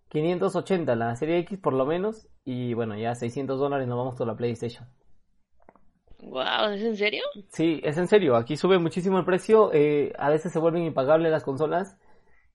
580 0.08 0.96
la 0.96 1.14
serie 1.16 1.38
X 1.38 1.58
por 1.58 1.72
lo 1.74 1.86
menos. 1.86 2.28
Y 2.44 2.74
bueno, 2.74 2.96
ya 2.96 3.14
600 3.14 3.58
dólares 3.58 3.86
nos 3.86 3.96
vamos 3.98 4.16
con 4.16 4.26
la 4.26 4.36
PlayStation. 4.36 4.88
Wow, 6.22 6.72
¿es 6.74 6.82
en 6.82 6.96
serio? 6.96 7.22
Sí, 7.48 7.80
es 7.82 7.96
en 7.96 8.06
serio, 8.06 8.36
aquí 8.36 8.56
sube 8.56 8.78
muchísimo 8.78 9.18
el 9.18 9.24
precio, 9.24 9.70
eh, 9.72 10.12
a 10.18 10.30
veces 10.30 10.52
se 10.52 10.58
vuelven 10.58 10.84
impagables 10.84 11.32
las 11.32 11.44
consolas 11.44 11.98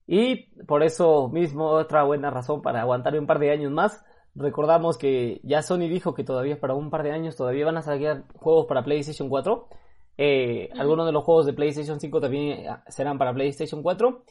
Y 0.08 0.48
por 0.66 0.84
eso 0.84 1.30
mismo 1.30 1.70
otra 1.70 2.04
buena 2.04 2.30
razón 2.30 2.62
para 2.62 2.82
aguantar 2.82 3.18
un 3.18 3.28
par 3.28 3.40
de 3.40 3.52
años 3.52 3.72
más. 3.72 4.04
Recordamos 4.36 4.98
que 4.98 5.40
ya 5.44 5.62
Sony 5.62 5.88
dijo 5.90 6.14
que 6.14 6.24
todavía 6.24 6.60
para 6.60 6.74
un 6.74 6.90
par 6.90 7.04
de 7.04 7.12
años 7.12 7.36
todavía 7.38 7.66
van 7.66 7.78
a 7.78 7.82
salir 7.82 8.24
juegos 8.36 8.68
para 8.68 8.84
PlayStation 8.84 9.30
4. 9.30 9.70
Eh, 10.18 10.70
algunos 10.78 11.06
de 11.06 11.12
los 11.12 11.24
juegos 11.24 11.46
de 11.46 11.54
PlayStation 11.54 12.00
5 12.00 12.22
también 12.22 12.60
eh, 12.60 12.70
serán 12.90 13.18
para 13.18 13.34
PlayStation 13.34 13.82
4. 13.82 14.24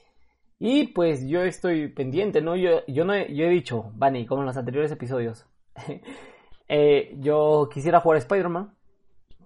Y 0.58 0.88
pues 0.88 1.26
yo 1.26 1.42
estoy 1.42 1.88
pendiente, 1.88 2.40
¿no? 2.42 2.54
Yo, 2.56 2.84
yo, 2.86 3.04
no 3.04 3.14
he, 3.14 3.34
yo 3.34 3.44
he 3.46 3.50
dicho, 3.50 3.90
Bunny, 3.94 4.26
como 4.26 4.42
en 4.42 4.46
los 4.46 4.56
anteriores 4.56 4.92
episodios, 4.92 5.46
eh, 6.68 7.14
yo 7.18 7.68
quisiera 7.72 8.00
jugar 8.00 8.18
Spider-Man, 8.18 8.73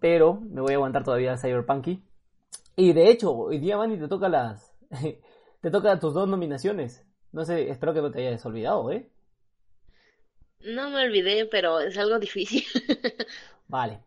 pero 0.01 0.41
me 0.41 0.61
voy 0.61 0.73
a 0.73 0.77
aguantar 0.77 1.05
todavía 1.05 1.33
a 1.33 1.39
Cyberpunky. 1.39 2.03
Y 2.77 2.93
de 2.93 3.11
hecho, 3.11 3.33
hoy 3.33 3.59
día, 3.59 3.77
Bunny, 3.77 3.99
te 3.99 4.09
toca 4.09 4.29
las... 4.29 4.73
te 5.61 5.71
toca 5.71 5.99
tus 5.99 6.15
dos 6.15 6.29
nominaciones. 6.29 7.05
No 7.33 7.45
sé, 7.45 7.71
espero 7.71 7.93
que 7.93 8.01
no 8.01 8.11
te 8.11 8.27
hayas 8.27 8.45
olvidado, 8.47 8.91
¿eh? 8.91 9.11
No 10.61 10.91
me 10.91 11.05
olvidé, 11.05 11.47
pero 11.47 11.81
es 11.81 11.97
algo 11.99 12.19
difícil. 12.19 12.65
vale. 13.69 14.01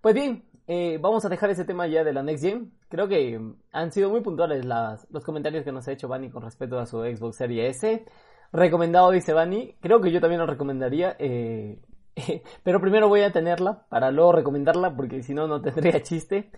Pues 0.00 0.14
bien, 0.14 0.44
eh, 0.68 0.98
vamos 1.00 1.24
a 1.24 1.28
dejar 1.28 1.50
ese 1.50 1.64
tema 1.64 1.86
ya 1.86 2.04
de 2.04 2.12
la 2.12 2.22
Next 2.22 2.44
Gen. 2.44 2.72
Creo 2.88 3.08
que 3.08 3.40
han 3.72 3.92
sido 3.92 4.10
muy 4.10 4.20
puntuales 4.20 4.64
las, 4.64 5.06
los 5.10 5.24
comentarios 5.24 5.64
que 5.64 5.72
nos 5.72 5.86
ha 5.88 5.92
hecho 5.92 6.08
Bani 6.08 6.30
con 6.30 6.42
respecto 6.42 6.78
a 6.78 6.86
su 6.86 7.02
Xbox 7.02 7.36
Series 7.36 7.76
S. 7.76 8.04
Recomendado, 8.52 9.10
dice 9.10 9.32
Bani. 9.32 9.76
Creo 9.80 10.00
que 10.00 10.12
yo 10.12 10.20
también 10.20 10.40
lo 10.40 10.46
recomendaría. 10.46 11.16
Eh, 11.18 11.80
pero 12.62 12.80
primero 12.80 13.08
voy 13.08 13.20
a 13.22 13.32
tenerla 13.32 13.86
para 13.88 14.10
luego 14.10 14.32
recomendarla 14.32 14.96
porque 14.96 15.22
si 15.22 15.34
no, 15.34 15.46
no 15.46 15.60
tendría 15.60 16.02
chiste. 16.02 16.50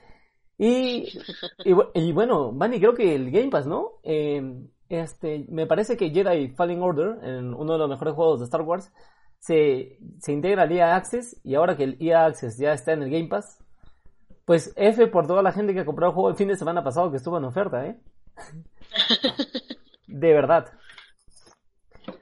Y, 0.56 1.08
y, 1.94 2.12
bueno, 2.12 2.52
Bani, 2.52 2.80
creo 2.80 2.94
que 2.94 3.14
el 3.14 3.30
Game 3.30 3.48
Pass, 3.48 3.66
¿no? 3.66 4.00
Eh, 4.02 4.42
este, 4.88 5.46
me 5.48 5.66
parece 5.66 5.96
que 5.96 6.10
Jedi 6.10 6.48
Falling 6.48 6.82
Order, 6.82 7.18
en 7.22 7.54
uno 7.54 7.74
de 7.74 7.78
los 7.78 7.88
mejores 7.88 8.14
juegos 8.14 8.40
de 8.40 8.46
Star 8.46 8.62
Wars, 8.62 8.92
se, 9.38 9.98
se 10.18 10.32
integra 10.32 10.62
al 10.62 10.72
EA 10.72 10.96
Access 10.96 11.40
y 11.44 11.54
ahora 11.54 11.76
que 11.76 11.84
el 11.84 11.96
EA 12.00 12.26
Access 12.26 12.58
ya 12.58 12.72
está 12.72 12.92
en 12.92 13.04
el 13.04 13.10
Game 13.10 13.28
Pass, 13.28 13.62
pues 14.44 14.72
F 14.74 15.06
por 15.08 15.28
toda 15.28 15.42
la 15.42 15.52
gente 15.52 15.74
que 15.74 15.80
ha 15.80 15.84
comprado 15.84 16.10
el 16.10 16.14
juego 16.14 16.30
el 16.30 16.36
fin 16.36 16.48
de 16.48 16.56
semana 16.56 16.82
pasado 16.82 17.10
que 17.10 17.18
estuvo 17.18 17.38
en 17.38 17.44
oferta, 17.44 17.86
¿eh? 17.86 18.00
de 20.08 20.32
verdad. 20.32 20.66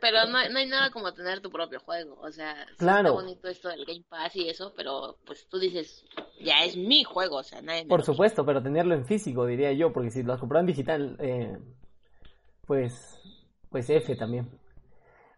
Pero 0.08 0.26
no, 0.26 0.48
no, 0.48 0.58
hay 0.58 0.66
nada 0.66 0.90
como 0.90 1.12
tener 1.12 1.40
tu 1.40 1.50
propio 1.50 1.80
juego, 1.80 2.16
o 2.20 2.30
sea, 2.30 2.54
claro. 2.78 3.08
está 3.08 3.10
bonito 3.10 3.48
esto 3.48 3.68
del 3.68 3.84
Game 3.84 4.04
Pass 4.08 4.36
y 4.36 4.48
eso, 4.48 4.72
pero 4.76 5.18
pues 5.26 5.48
tú 5.48 5.58
dices, 5.58 6.04
ya 6.40 6.64
es 6.64 6.76
mi 6.76 7.02
juego, 7.02 7.38
o 7.38 7.42
sea, 7.42 7.60
nadie 7.60 7.86
Por 7.86 8.04
supuesto, 8.04 8.46
pero 8.46 8.62
tenerlo 8.62 8.94
en 8.94 9.04
físico, 9.04 9.46
diría 9.46 9.72
yo, 9.72 9.92
porque 9.92 10.10
si 10.10 10.22
lo 10.22 10.32
has 10.32 10.38
comprado 10.38 10.60
en 10.60 10.66
digital, 10.66 11.16
eh, 11.18 11.58
pues, 12.68 13.18
pues 13.68 13.90
F 13.90 14.14
también. 14.14 14.48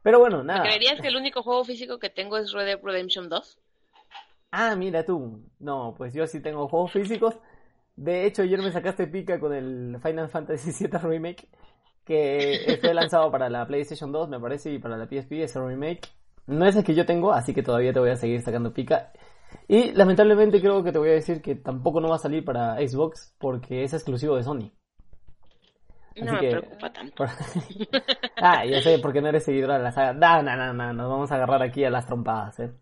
Pero 0.02 0.18
bueno, 0.18 0.42
nada. 0.42 0.64
¿Creerías 0.64 1.00
que 1.00 1.08
el 1.08 1.16
único 1.16 1.42
juego 1.42 1.64
físico 1.64 1.98
que 1.98 2.10
tengo 2.10 2.36
es 2.36 2.52
Red 2.52 2.66
Dead 2.66 2.80
Redemption 2.82 3.30
2? 3.30 3.58
Ah, 4.50 4.76
mira 4.76 5.02
tú. 5.04 5.44
No, 5.58 5.94
pues 5.96 6.12
yo 6.12 6.26
sí 6.26 6.40
tengo 6.42 6.68
juegos 6.68 6.92
físicos. 6.92 7.38
De 7.96 8.26
hecho, 8.26 8.42
ayer 8.42 8.60
me 8.60 8.70
sacaste 8.70 9.06
pica 9.06 9.40
con 9.40 9.54
el 9.54 9.98
Final 10.02 10.28
Fantasy 10.28 10.72
VII 10.72 10.98
Remake, 10.98 11.48
que 12.08 12.78
fue 12.80 12.94
lanzado 12.94 13.30
para 13.30 13.48
la 13.48 13.66
PlayStation 13.66 14.10
2, 14.10 14.28
me 14.30 14.40
parece, 14.40 14.72
y 14.72 14.78
para 14.78 14.96
la 14.96 15.06
PSP, 15.06 15.32
ese 15.42 15.60
remake. 15.60 16.00
No 16.46 16.66
es 16.66 16.74
el 16.74 16.82
que 16.82 16.94
yo 16.94 17.04
tengo, 17.04 17.32
así 17.32 17.52
que 17.52 17.62
todavía 17.62 17.92
te 17.92 18.00
voy 18.00 18.10
a 18.10 18.16
seguir 18.16 18.40
sacando 18.40 18.72
pica. 18.72 19.12
Y 19.68 19.92
lamentablemente 19.92 20.60
creo 20.60 20.82
que 20.82 20.92
te 20.92 20.98
voy 20.98 21.10
a 21.10 21.12
decir 21.12 21.42
que 21.42 21.54
tampoco 21.54 22.00
no 22.00 22.08
va 22.08 22.16
a 22.16 22.18
salir 22.18 22.44
para 22.44 22.76
Xbox 22.76 23.34
porque 23.38 23.84
es 23.84 23.92
exclusivo 23.92 24.36
de 24.36 24.42
Sony. 24.42 24.72
no 26.16 26.32
me 26.32 26.38
preocupa 26.38 26.90
tanto. 26.90 27.24
ah, 28.36 28.64
ya 28.64 28.80
sé, 28.80 28.98
porque 28.98 29.20
no 29.20 29.28
eres 29.28 29.44
seguidora 29.44 29.76
de 29.76 29.84
la 29.84 29.92
saga. 29.92 30.14
No, 30.14 30.42
no, 30.42 30.56
no, 30.56 30.72
no, 30.72 30.92
nos 30.94 31.10
vamos 31.10 31.30
a 31.30 31.34
agarrar 31.36 31.62
aquí 31.62 31.84
a 31.84 31.90
las 31.90 32.06
trompadas, 32.06 32.58
eh. 32.60 32.72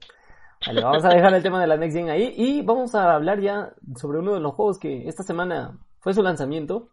Vale, 0.65 0.83
vamos 0.83 1.05
a 1.05 1.11
dejar 1.11 1.35
el 1.35 1.43
tema 1.43 1.61
de 1.61 1.67
la 1.67 1.77
Next 1.77 1.97
Gen 1.97 2.09
ahí 2.09 2.33
y 2.35 2.63
vamos 2.63 2.95
a 2.95 3.15
hablar 3.15 3.41
ya 3.41 3.75
sobre 3.97 4.21
uno 4.21 4.35
de 4.35 4.41
los 4.41 4.55
juegos 4.55 4.79
que 4.79 5.07
esta 5.07 5.23
semana 5.23 5.79
fue 5.99 6.15
su 6.15 6.23
lanzamiento. 6.23 6.89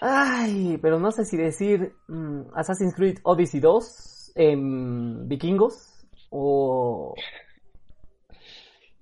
Ay, 0.00 0.78
pero 0.80 0.98
no 0.98 1.10
sé 1.10 1.24
si 1.24 1.36
decir 1.36 1.94
mm, 2.06 2.54
Assassin's 2.54 2.94
Creed 2.94 3.18
Odyssey 3.22 3.60
2 3.60 4.32
en 4.36 5.28
Vikingos 5.28 6.06
o 6.30 7.14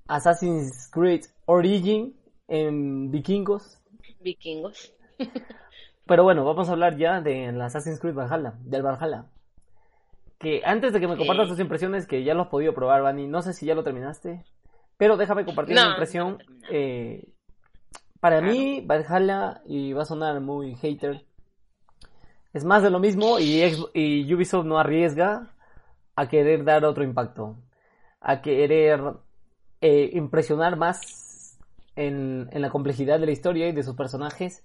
Assassin's 0.09 0.89
Creed 0.93 1.25
Origin 1.45 2.17
en 2.49 3.11
Vikingos. 3.11 3.79
Vikingos. 4.21 4.95
pero 6.07 6.23
bueno, 6.23 6.45
vamos 6.45 6.69
a 6.69 6.73
hablar 6.73 6.97
ya 6.97 7.21
de 7.21 7.49
Assassin's 7.63 8.01
Creed 8.01 8.15
Valhalla, 8.15 8.55
del 8.61 8.83
Valhalla 8.83 9.27
que 10.39 10.63
antes 10.65 10.93
de 10.93 11.01
que 11.01 11.09
me 11.09 11.17
compartas 11.17 11.49
tus 11.49 11.61
impresiones, 11.61 12.07
que 12.07 12.25
ya 12.25 12.35
lo 12.35 12.43
has 12.43 12.49
podido 12.49 12.75
probar, 12.75 13.03
Vani, 13.03 13.27
no 13.27 13.43
sé 13.43 13.53
si 13.53 13.67
ya 13.67 13.75
lo 13.75 13.83
terminaste, 13.83 14.45
pero 14.97 15.17
déjame 15.17 15.45
compartir 15.45 15.77
una 15.77 15.91
impresión. 15.91 16.39
Eh, 16.71 17.27
para 18.21 18.41
mí, 18.41 18.83
Valhalla, 18.85 19.63
y 19.67 19.93
va 19.93 20.03
a 20.03 20.07
sonar 20.07 20.41
muy 20.41 20.75
hater, 20.77 21.25
es 22.53 22.65
más 22.65 22.83
de 22.83 22.91
lo 22.91 22.99
mismo 22.99 23.39
y, 23.39 23.63
y 23.93 24.35
Ubisoft 24.35 24.65
no 24.65 24.79
arriesga 24.79 25.55
a 26.15 26.29
querer 26.29 26.65
dar 26.65 26.85
otro 26.85 27.05
impacto, 27.05 27.57
a 28.21 28.41
querer 28.41 29.01
eh, 29.81 30.11
impresionar 30.15 30.77
más 30.77 31.59
en, 31.95 32.49
en 32.51 32.63
la 32.63 32.71
complejidad 32.71 33.21
de 33.21 33.27
la 33.27 33.33
historia 33.33 33.69
y 33.69 33.73
de 33.73 33.83
sus 33.83 33.95
personajes. 33.95 34.65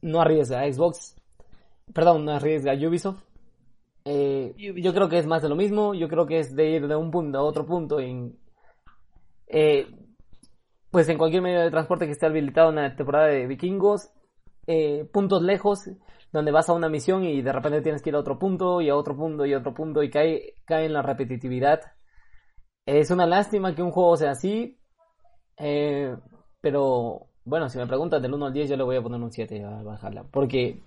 No 0.00 0.20
arriesga 0.20 0.60
a 0.60 0.72
Xbox, 0.72 1.16
perdón, 1.92 2.24
no 2.24 2.32
arriesga 2.32 2.72
a 2.72 2.76
Ubisoft. 2.76 3.22
Eh, 4.04 4.54
yo 4.56 4.94
creo 4.94 5.08
que 5.08 5.18
es 5.18 5.26
más 5.26 5.42
de 5.42 5.48
lo 5.48 5.56
mismo, 5.56 5.94
yo 5.94 6.08
creo 6.08 6.26
que 6.26 6.38
es 6.38 6.54
de 6.54 6.70
ir 6.70 6.88
de 6.88 6.96
un 6.96 7.10
punto 7.10 7.38
a 7.38 7.42
otro 7.42 7.66
punto 7.66 8.00
en... 8.00 8.38
Eh, 9.48 9.86
pues 10.90 11.08
en 11.08 11.18
cualquier 11.18 11.42
medio 11.42 11.60
de 11.60 11.70
transporte 11.70 12.06
que 12.06 12.12
esté 12.12 12.26
habilitado 12.26 12.70
en 12.70 12.76
la 12.76 12.96
temporada 12.96 13.26
de 13.26 13.46
vikingos, 13.46 14.10
eh, 14.66 15.08
puntos 15.12 15.42
lejos, 15.42 15.90
donde 16.32 16.52
vas 16.52 16.68
a 16.68 16.72
una 16.72 16.88
misión 16.88 17.24
y 17.24 17.42
de 17.42 17.52
repente 17.52 17.82
tienes 17.82 18.02
que 18.02 18.10
ir 18.10 18.16
a 18.16 18.20
otro 18.20 18.38
punto 18.38 18.80
y 18.80 18.88
a 18.88 18.96
otro 18.96 19.16
punto 19.16 19.46
y 19.46 19.52
a 19.52 19.58
otro 19.58 19.74
punto 19.74 20.02
y 20.02 20.10
cae, 20.10 20.54
cae 20.64 20.86
en 20.86 20.92
la 20.92 21.02
repetitividad. 21.02 21.80
Es 22.86 23.10
una 23.10 23.26
lástima 23.26 23.74
que 23.74 23.82
un 23.82 23.90
juego 23.90 24.16
sea 24.16 24.32
así, 24.32 24.78
pero 26.60 27.30
bueno, 27.44 27.68
si 27.68 27.78
me 27.78 27.86
preguntas 27.86 28.20
del 28.22 28.34
1 28.34 28.46
al 28.46 28.52
10 28.52 28.70
yo 28.70 28.76
le 28.76 28.84
voy 28.84 28.96
a 28.96 29.02
poner 29.02 29.20
un 29.20 29.30
7 29.30 29.64
a 29.64 29.82
bajarla, 29.82 30.24
porque 30.30 30.82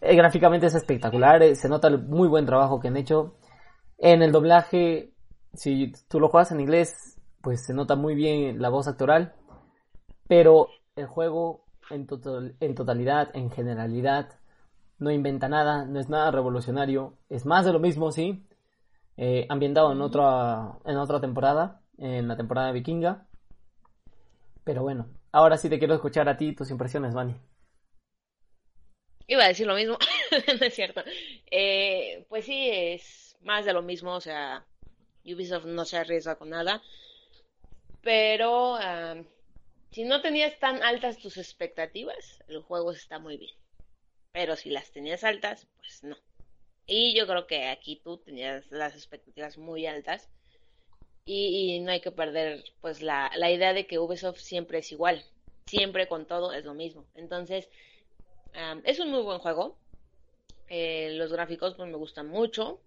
eh, 0.00 0.16
gráficamente 0.16 0.66
es 0.66 0.74
espectacular, 0.74 1.42
eh, 1.42 1.54
se 1.56 1.68
nota 1.68 1.88
el 1.88 1.98
muy 2.02 2.28
buen 2.28 2.46
trabajo 2.46 2.78
que 2.78 2.88
han 2.88 2.96
hecho. 2.96 3.36
En 3.98 4.22
el 4.22 4.32
doblaje, 4.32 5.12
si 5.54 5.92
tú 6.08 6.20
lo 6.20 6.28
juegas 6.28 6.52
en 6.52 6.60
inglés, 6.60 7.20
pues 7.40 7.64
se 7.64 7.74
nota 7.74 7.96
muy 7.96 8.14
bien 8.14 8.60
la 8.60 8.68
voz 8.68 8.86
actoral. 8.86 9.34
Pero 10.28 10.68
el 10.96 11.06
juego 11.06 11.64
en, 11.90 12.06
en 12.60 12.74
totalidad, 12.74 13.30
en 13.34 13.50
generalidad, 13.50 14.28
no 14.98 15.10
inventa 15.10 15.48
nada, 15.48 15.84
no 15.84 16.00
es 16.00 16.08
nada 16.08 16.30
revolucionario. 16.30 17.18
Es 17.28 17.46
más 17.46 17.64
de 17.64 17.72
lo 17.72 17.80
mismo, 17.80 18.12
sí. 18.12 18.46
Eh, 19.16 19.46
ambientado 19.48 19.92
en 19.92 20.00
otra, 20.00 20.78
en 20.84 20.96
otra 20.96 21.20
temporada, 21.20 21.82
en 21.98 22.28
la 22.28 22.36
temporada 22.36 22.72
vikinga. 22.72 23.26
Pero 24.64 24.82
bueno, 24.82 25.06
ahora 25.32 25.56
sí 25.56 25.68
te 25.68 25.78
quiero 25.78 25.94
escuchar 25.94 26.28
a 26.28 26.36
ti 26.36 26.54
tus 26.54 26.70
impresiones, 26.70 27.14
Vani. 27.14 27.34
Iba 29.26 29.44
a 29.44 29.48
decir 29.48 29.66
lo 29.66 29.74
mismo, 29.74 29.98
no 30.60 30.66
es 30.66 30.74
cierto. 30.74 31.02
Eh, 31.50 32.26
pues 32.28 32.44
sí, 32.44 32.68
es 32.70 33.36
más 33.42 33.64
de 33.64 33.72
lo 33.72 33.82
mismo, 33.82 34.14
o 34.14 34.20
sea, 34.20 34.64
Ubisoft 35.24 35.66
no 35.66 35.84
se 35.84 35.98
arriesga 35.98 36.36
con 36.36 36.50
nada. 36.50 36.82
Pero 38.02 38.78
si 39.94 40.04
no 40.04 40.20
tenías 40.20 40.58
tan 40.58 40.82
altas 40.82 41.18
tus 41.18 41.36
expectativas, 41.36 42.42
el 42.48 42.60
juego 42.62 42.90
está 42.90 43.20
muy 43.20 43.36
bien. 43.36 43.54
Pero 44.32 44.56
si 44.56 44.70
las 44.70 44.90
tenías 44.90 45.22
altas, 45.22 45.68
pues 45.76 46.02
no. 46.02 46.16
Y 46.86 47.16
yo 47.16 47.28
creo 47.28 47.46
que 47.46 47.68
aquí 47.68 48.00
tú 48.02 48.18
tenías 48.18 48.68
las 48.70 48.94
expectativas 48.94 49.56
muy 49.56 49.86
altas. 49.86 50.28
Y, 51.24 51.78
no 51.80 51.92
hay 51.92 52.00
que 52.00 52.10
perder 52.10 52.64
pues 52.80 53.02
la, 53.02 53.30
la 53.36 53.50
idea 53.50 53.72
de 53.72 53.86
que 53.86 54.00
Ubisoft 54.00 54.40
siempre 54.40 54.80
es 54.80 54.90
igual. 54.90 55.24
Siempre 55.66 56.08
con 56.08 56.26
todo 56.26 56.52
es 56.52 56.64
lo 56.64 56.74
mismo. 56.74 57.06
Entonces, 57.14 57.70
es 58.84 58.98
un 58.98 59.10
muy 59.10 59.22
buen 59.22 59.38
juego. 59.38 59.78
Eh, 60.68 61.12
los 61.12 61.32
gráficos 61.32 61.74
pues 61.76 61.88
me 61.88 61.96
gustan 61.96 62.26
mucho. 62.26 62.80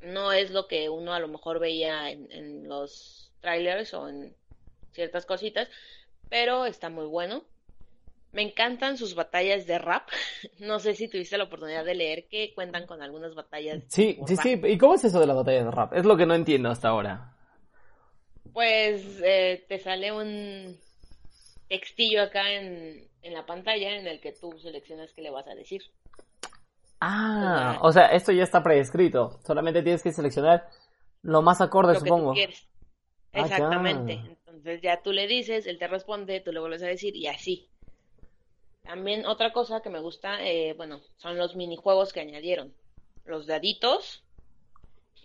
No 0.00 0.32
es 0.32 0.50
lo 0.50 0.66
que 0.66 0.88
uno 0.88 1.12
a 1.12 1.20
lo 1.20 1.28
mejor 1.28 1.58
veía 1.58 2.10
en, 2.10 2.66
los 2.66 3.30
trailers 3.40 3.92
o 3.94 4.08
en 4.08 4.34
ciertas 4.92 5.26
cositas, 5.26 5.68
pero 6.28 6.66
está 6.66 6.88
muy 6.90 7.06
bueno. 7.06 7.42
Me 8.32 8.42
encantan 8.42 8.98
sus 8.98 9.14
batallas 9.14 9.66
de 9.66 9.78
rap. 9.78 10.08
No 10.58 10.78
sé 10.78 10.94
si 10.94 11.08
tuviste 11.08 11.38
la 11.38 11.44
oportunidad 11.44 11.84
de 11.84 11.94
leer 11.94 12.28
que 12.28 12.52
cuentan 12.54 12.86
con 12.86 13.02
algunas 13.02 13.34
batallas. 13.34 13.82
Sí, 13.88 14.18
sí, 14.26 14.36
sí. 14.36 14.60
¿Y 14.64 14.78
cómo 14.78 14.94
es 14.94 15.04
eso 15.04 15.20
de 15.20 15.26
la 15.26 15.34
batalla 15.34 15.64
de 15.64 15.70
rap? 15.70 15.92
Es 15.94 16.04
lo 16.04 16.16
que 16.16 16.26
no 16.26 16.34
entiendo 16.34 16.70
hasta 16.70 16.88
ahora. 16.88 17.32
Pues 18.52 19.02
eh, 19.22 19.64
te 19.68 19.78
sale 19.78 20.12
un 20.12 20.78
textillo 21.68 22.22
acá 22.22 22.52
en, 22.52 23.08
en 23.22 23.32
la 23.34 23.44
pantalla 23.44 23.96
en 23.96 24.06
el 24.06 24.20
que 24.20 24.32
tú 24.32 24.58
seleccionas 24.58 25.12
qué 25.12 25.22
le 25.22 25.30
vas 25.30 25.46
a 25.46 25.54
decir. 25.54 25.82
Ah, 27.00 27.78
o 27.82 27.92
sea, 27.92 28.06
esto 28.06 28.32
ya 28.32 28.44
está 28.44 28.62
preescrito. 28.62 29.40
Solamente 29.44 29.82
tienes 29.82 30.02
que 30.02 30.12
seleccionar 30.12 30.68
lo 31.22 31.42
más 31.42 31.60
acorde, 31.60 31.94
lo 31.94 32.00
que 32.00 32.08
supongo. 32.08 32.30
tú 32.30 32.34
quieres. 32.34 32.66
Ah, 33.32 33.40
Exactamente. 33.40 34.16
ya. 34.16 34.35
Entonces 34.56 34.80
ya 34.80 35.02
tú 35.02 35.12
le 35.12 35.26
dices, 35.26 35.66
él 35.66 35.78
te 35.78 35.86
responde, 35.86 36.40
tú 36.40 36.50
le 36.50 36.60
vuelves 36.60 36.82
a 36.82 36.86
decir 36.86 37.14
y 37.14 37.26
así. 37.26 37.68
También 38.82 39.26
otra 39.26 39.52
cosa 39.52 39.82
que 39.82 39.90
me 39.90 40.00
gusta, 40.00 40.42
eh, 40.42 40.72
bueno, 40.78 41.00
son 41.18 41.36
los 41.36 41.56
minijuegos 41.56 42.14
que 42.14 42.20
añadieron. 42.20 42.72
Los 43.26 43.46
daditos. 43.46 44.24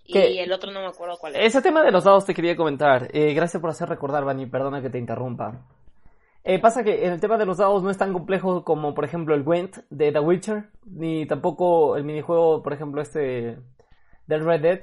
Y 0.04 0.18
el 0.18 0.52
otro 0.52 0.72
no 0.72 0.82
me 0.82 0.88
acuerdo 0.88 1.18
cuál 1.18 1.38
es. 1.38 1.46
Ese 1.46 1.62
tema 1.62 1.82
de 1.82 1.92
los 1.92 2.04
dados 2.04 2.26
te 2.26 2.34
quería 2.34 2.58
comentar. 2.58 3.10
Eh, 3.14 3.34
gracias 3.34 3.62
por 3.62 3.70
hacer 3.70 3.88
recordar, 3.88 4.26
Vani. 4.26 4.48
Perdona 4.48 4.82
que 4.82 4.90
te 4.90 4.98
interrumpa. 4.98 5.66
Eh, 6.44 6.60
pasa 6.60 6.84
que 6.84 7.06
el 7.06 7.22
tema 7.22 7.38
de 7.38 7.46
los 7.46 7.60
dados 7.60 7.84
no 7.84 7.90
es 7.90 7.98
tan 7.98 8.12
complejo 8.12 8.66
como, 8.66 8.94
por 8.94 9.06
ejemplo, 9.06 9.34
el 9.34 9.44
Gwent 9.44 9.78
de 9.90 10.12
The 10.12 10.20
Witcher, 10.20 10.70
ni 10.86 11.26
tampoco 11.26 11.96
el 11.96 12.04
minijuego, 12.04 12.62
por 12.62 12.74
ejemplo, 12.74 13.02
este 13.02 13.60
del 14.28 14.44
Red 14.44 14.62
Dead. 14.62 14.80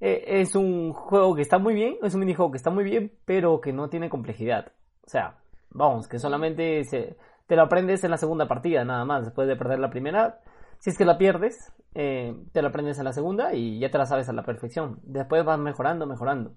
Eh, 0.00 0.24
es 0.40 0.54
un 0.54 0.92
juego 0.92 1.34
que 1.34 1.42
está 1.42 1.58
muy 1.58 1.74
bien, 1.74 1.96
es 2.02 2.14
un 2.14 2.20
minijuego 2.20 2.50
que 2.50 2.58
está 2.58 2.70
muy 2.70 2.84
bien, 2.84 3.12
pero 3.24 3.60
que 3.60 3.72
no 3.72 3.88
tiene 3.88 4.08
complejidad. 4.10 4.72
O 5.06 5.08
sea, 5.08 5.38
vamos, 5.70 6.08
que 6.08 6.18
solamente 6.18 6.84
se- 6.84 7.16
te 7.46 7.56
lo 7.56 7.62
aprendes 7.62 8.02
en 8.04 8.10
la 8.10 8.16
segunda 8.18 8.46
partida, 8.48 8.84
nada 8.84 9.04
más, 9.04 9.24
después 9.24 9.48
de 9.48 9.56
perder 9.56 9.78
la 9.78 9.90
primera. 9.90 10.40
Si 10.78 10.90
es 10.90 10.98
que 10.98 11.04
la 11.04 11.16
pierdes, 11.16 11.72
eh, 11.94 12.34
te 12.52 12.60
lo 12.60 12.68
aprendes 12.68 12.98
en 12.98 13.04
la 13.04 13.12
segunda 13.12 13.54
y 13.54 13.78
ya 13.78 13.90
te 13.90 13.96
la 13.98 14.04
sabes 14.06 14.28
a 14.28 14.32
la 14.34 14.42
perfección. 14.42 15.00
Después 15.04 15.44
vas 15.44 15.58
mejorando, 15.58 16.06
mejorando. 16.06 16.52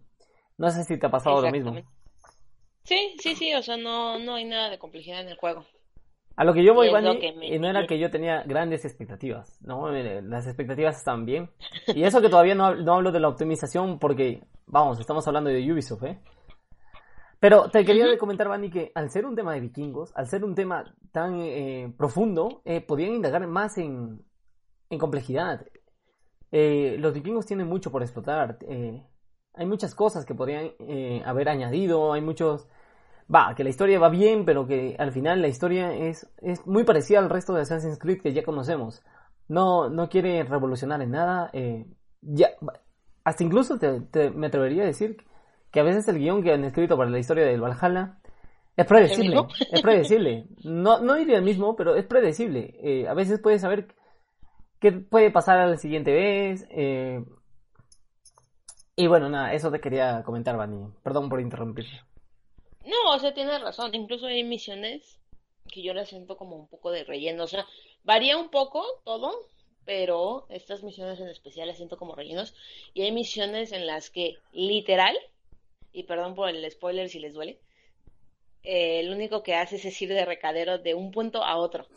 No 0.58 0.70
sé 0.72 0.84
si 0.84 1.00
te 1.00 1.08
ha 1.08 1.12
pasado 1.12 1.38
lo 1.38 1.42
mismo. 1.54 1.72
Sí, 2.84 3.16
sí, 3.20 3.36
sí, 3.36 3.54
o 3.54 3.62
sea, 3.62 3.78
no, 3.78 4.20
no 4.20 4.34
hay 4.36 4.46
nada 4.46 4.70
de 4.70 4.80
complejidad 4.80 5.22
en 5.22 5.30
el 5.30 5.38
juego. 5.38 5.64
A 6.40 6.46
lo 6.46 6.54
que 6.54 6.64
yo 6.64 6.74
voy, 6.74 6.90
Vani, 6.90 7.20
me 7.38 7.54
eh, 7.54 7.60
no 7.60 7.68
era 7.68 7.86
que 7.86 8.00
yo 8.00 8.10
tenía 8.10 8.44
grandes 8.44 8.86
expectativas, 8.86 9.60
¿no? 9.62 9.94
Eh, 9.94 10.22
Las 10.22 10.48
expectativas 10.48 10.96
están 10.96 11.26
bien. 11.26 11.50
Y 11.88 12.04
eso 12.04 12.22
que 12.22 12.30
todavía 12.30 12.56
no, 12.56 12.64
hab- 12.66 12.82
no 12.82 12.94
hablo 12.94 13.12
de 13.12 13.20
la 13.20 13.28
optimización 13.28 14.00
porque, 14.00 14.42
vamos, 14.66 15.02
estamos 15.02 15.28
hablando 15.28 15.50
de 15.50 15.70
Ubisoft, 15.70 16.04
¿eh? 16.06 16.18
Pero 17.42 17.70
te 17.70 17.84
quería 17.84 18.18
comentar, 18.18 18.48
Vani, 18.48 18.70
que 18.70 18.90
al 18.96 19.10
ser 19.10 19.26
un 19.26 19.36
tema 19.36 19.54
de 19.54 19.60
vikingos, 19.60 20.14
al 20.16 20.28
ser 20.28 20.46
un 20.46 20.56
tema 20.56 20.86
tan 21.12 21.42
eh, 21.42 21.94
profundo, 21.98 22.62
eh, 22.64 22.80
podían 22.80 23.12
indagar 23.16 23.46
más 23.46 23.78
en, 23.78 24.22
en 24.90 24.98
complejidad. 24.98 25.66
Eh, 26.54 26.96
los 27.00 27.14
vikingos 27.14 27.48
tienen 27.48 27.68
mucho 27.68 27.92
por 27.92 28.02
explotar. 28.02 28.58
hay 29.56 29.66
muchas 29.66 29.94
cosas 29.94 30.26
que 30.26 30.36
podrían 30.36 30.72
haber 31.26 31.50
añadido, 31.50 32.14
hay 32.14 32.22
muchos... 32.22 32.70
Va, 33.34 33.54
que 33.56 33.64
la 33.64 33.70
historia 33.70 34.00
va 34.00 34.10
bien, 34.10 34.44
pero 34.46 34.66
que 34.66 34.96
al 34.98 35.12
final 35.12 35.42
la 35.42 35.48
historia 35.48 35.94
es, 35.94 36.28
es 36.42 36.66
muy 36.66 36.84
parecida 36.84 37.20
al 37.20 37.30
resto 37.30 37.54
de 37.54 37.62
Assassin's 37.62 38.00
Creed 38.00 38.22
que 38.22 38.34
ya 38.34 38.44
conocemos. 38.44 39.04
No, 39.48 39.90
no 39.90 40.10
quiere 40.10 40.44
revolucionar 40.44 41.02
en 41.02 41.12
nada. 41.12 41.50
eh, 41.54 41.86
ya, 42.22 42.50
hasta 43.24 43.44
incluso 43.44 43.78
te- 43.80 44.02
te- 44.02 44.32
me 44.32 44.48
atrevería 44.48 44.84
a 44.84 44.88
decir 44.88 45.18
que 45.72 45.80
a 45.80 45.84
veces 45.84 46.08
el 46.08 46.18
guion 46.20 46.42
que 46.44 46.54
han 46.54 46.64
escrito 46.64 46.98
para 46.98 47.10
la 47.10 47.20
historia 47.20 47.46
del 47.46 47.62
Valhalla 47.62 48.18
es 48.78 48.86
predecible. 48.88 49.38
Es 49.72 49.82
predecible. 49.82 50.48
No, 50.64 51.00
no 51.00 51.16
diría 51.16 51.38
el 51.38 51.44
mismo, 51.44 51.76
pero 51.76 51.96
es 51.96 52.06
predecible. 52.06 52.76
Eh, 52.82 53.08
a 53.08 53.14
veces 53.14 53.40
puedes 53.40 53.62
saber 53.62 53.94
qué 54.80 54.92
puede 54.94 55.32
pasar 55.32 55.60
a 55.60 55.68
la 55.68 55.78
siguiente 55.78 56.14
vez. 56.14 56.68
eh, 56.72 57.24
y 58.96 59.08
bueno, 59.08 59.30
nada, 59.30 59.54
eso 59.54 59.72
te 59.72 59.80
quería 59.80 60.22
comentar, 60.24 60.56
Vani. 60.58 60.90
Perdón 61.04 61.30
por 61.30 61.40
interrumpir. 61.42 61.86
No, 62.86 63.14
o 63.14 63.20
sea, 63.20 63.34
tienes 63.34 63.62
razón. 63.62 63.94
Incluso 63.94 64.28
hay 64.28 64.44
misiones 64.44 65.20
que 65.72 65.82
yo 65.82 65.94
las 65.94 66.10
siento 66.10 66.38
como 66.38 66.56
un 66.56 66.68
poco 66.68 66.92
de 66.92 67.04
relleno. 67.04 67.44
O 67.44 67.48
sea, 67.48 67.66
varía 68.04 68.38
un 68.38 68.50
poco 68.50 68.84
todo, 69.04 69.48
pero 69.86 70.46
estas 70.50 70.84
misiones 70.84 71.20
en 71.20 71.28
especial 71.28 71.68
las 71.68 71.78
siento 71.78 71.98
como 71.98 72.16
rellenos. 72.16 72.54
Y 72.94 73.04
hay 73.04 73.12
misiones 73.12 73.72
en 73.72 73.86
las 73.86 74.10
que, 74.10 74.38
literal, 74.52 75.18
y 75.92 76.04
perdón 76.04 76.36
por 76.36 76.50
el 76.50 76.70
spoiler 76.72 77.10
si 77.10 77.20
les 77.20 77.34
duele, 77.34 77.60
eh, 78.64 79.04
lo 79.04 79.16
único 79.16 79.42
que 79.44 79.56
haces 79.56 79.86
es 79.86 80.02
ir 80.02 80.10
de 80.10 80.26
recadero 80.26 80.78
de 80.78 80.94
un 80.94 81.12
punto 81.12 81.44
a 81.44 81.58
otro. 81.58 81.88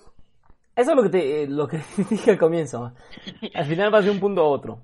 Eso 0.75 0.91
es 0.91 0.97
lo 0.97 1.03
que 1.03 1.11
te, 1.11 1.43
eh, 1.43 1.47
lo 1.49 1.69
que 1.69 1.81
dije 2.11 2.31
al 2.31 2.39
comienzo. 2.39 2.93
Al 3.55 3.67
final 3.67 3.91
vas 3.91 4.05
de 4.05 4.11
un 4.11 4.21
punto 4.21 4.41
a 4.41 4.49
otro. 4.49 4.81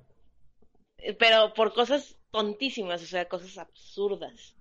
Eh, 0.99 1.15
Pero 1.15 1.55
por 1.55 1.73
cosas 1.73 2.17
tontísimas, 2.31 3.03
o 3.03 3.07
sea, 3.07 3.29
cosas 3.29 3.57
absurdas. 3.59 4.55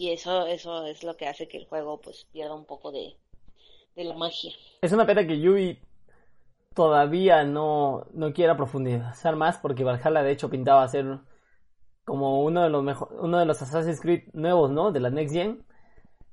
Y 0.00 0.12
eso, 0.12 0.46
eso 0.46 0.86
es 0.86 1.04
lo 1.04 1.14
que 1.18 1.28
hace 1.28 1.46
que 1.46 1.58
el 1.58 1.66
juego 1.66 2.00
pues 2.00 2.26
pierda 2.32 2.54
un 2.54 2.64
poco 2.64 2.90
de, 2.90 3.18
de 3.94 4.04
la 4.04 4.14
magia. 4.14 4.50
Es 4.80 4.92
una 4.92 5.04
pena 5.04 5.26
que 5.26 5.38
Yui 5.38 5.78
todavía 6.72 7.44
no, 7.44 8.06
no 8.14 8.32
quiera 8.32 8.56
profundizar 8.56 9.36
más 9.36 9.58
porque 9.58 9.84
Valhalla 9.84 10.22
de 10.22 10.30
hecho 10.30 10.48
pintaba 10.48 10.88
ser 10.88 11.18
como 12.06 12.42
uno 12.42 12.62
de 12.62 12.70
los 12.70 12.82
mejor, 12.82 13.14
uno 13.20 13.38
de 13.40 13.44
los 13.44 13.60
Assassin's 13.60 14.00
Creed 14.00 14.22
nuevos, 14.32 14.70
¿no? 14.70 14.90
De 14.90 15.00
la 15.00 15.10
Next 15.10 15.34
Gen. 15.34 15.66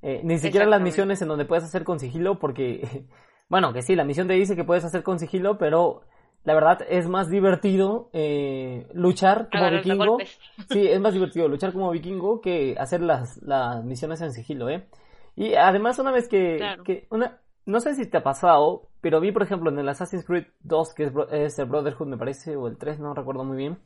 Eh, 0.02 0.22
ni 0.24 0.38
siquiera 0.38 0.66
las 0.66 0.80
misiones 0.80 1.22
en 1.22 1.28
donde 1.28 1.44
puedes 1.44 1.66
hacer 1.66 1.84
con 1.84 2.00
sigilo 2.00 2.40
porque, 2.40 3.06
bueno, 3.50 3.74
que 3.74 3.82
sí, 3.82 3.98
la 3.98 4.06
misión 4.06 4.30
te 4.30 4.34
dice 4.36 4.56
que 4.56 4.64
puedes 4.64 4.86
hacer 4.86 5.04
con 5.04 5.20
sigilo, 5.20 5.58
pero 5.58 6.04
la 6.48 6.54
verdad 6.54 6.80
es 6.88 7.10
más 7.10 7.30
divertido 7.30 8.10
eh, 8.14 8.88
luchar 8.94 9.50
como 9.52 9.66
Agarrarse 9.66 9.90
vikingo. 9.92 10.18
Sí, 10.70 10.88
es 10.88 11.02
más 11.02 11.14
divertido 11.14 11.50
luchar 11.50 11.74
como 11.74 11.92
vikingo 11.92 12.40
que 12.40 12.74
hacer 12.80 13.02
las, 13.02 13.38
las 13.44 13.84
misiones 13.84 14.22
en 14.22 14.32
sigilo, 14.32 14.70
¿eh? 14.70 14.88
Y 15.36 15.56
además 15.56 16.00
una 16.00 16.14
vez 16.14 16.30
que, 16.30 16.56
Claro. 16.56 16.86
que 16.86 17.06
una, 17.10 17.42
no 17.66 17.82
sé 17.82 17.96
si 17.96 18.10
te 18.10 18.20
ha 18.20 18.24
pasado, 18.24 18.88
pero 19.02 19.20
vi 19.20 19.34
por 19.34 19.44
ejemplo 19.44 19.70
en 19.70 19.78
el 19.78 19.90
Assassin's 19.90 20.24
Creed 20.24 20.46
2, 20.62 20.94
que 20.94 21.12
es, 21.32 21.60
el 21.60 21.66
Brotherhood 21.66 22.08
me 22.08 22.18
parece, 22.18 22.56
o 22.56 22.68
el 22.68 22.78
3, 22.78 23.02
no 23.02 23.14
recuerdo 23.14 23.44
muy 23.44 23.58
bien, 23.58 23.80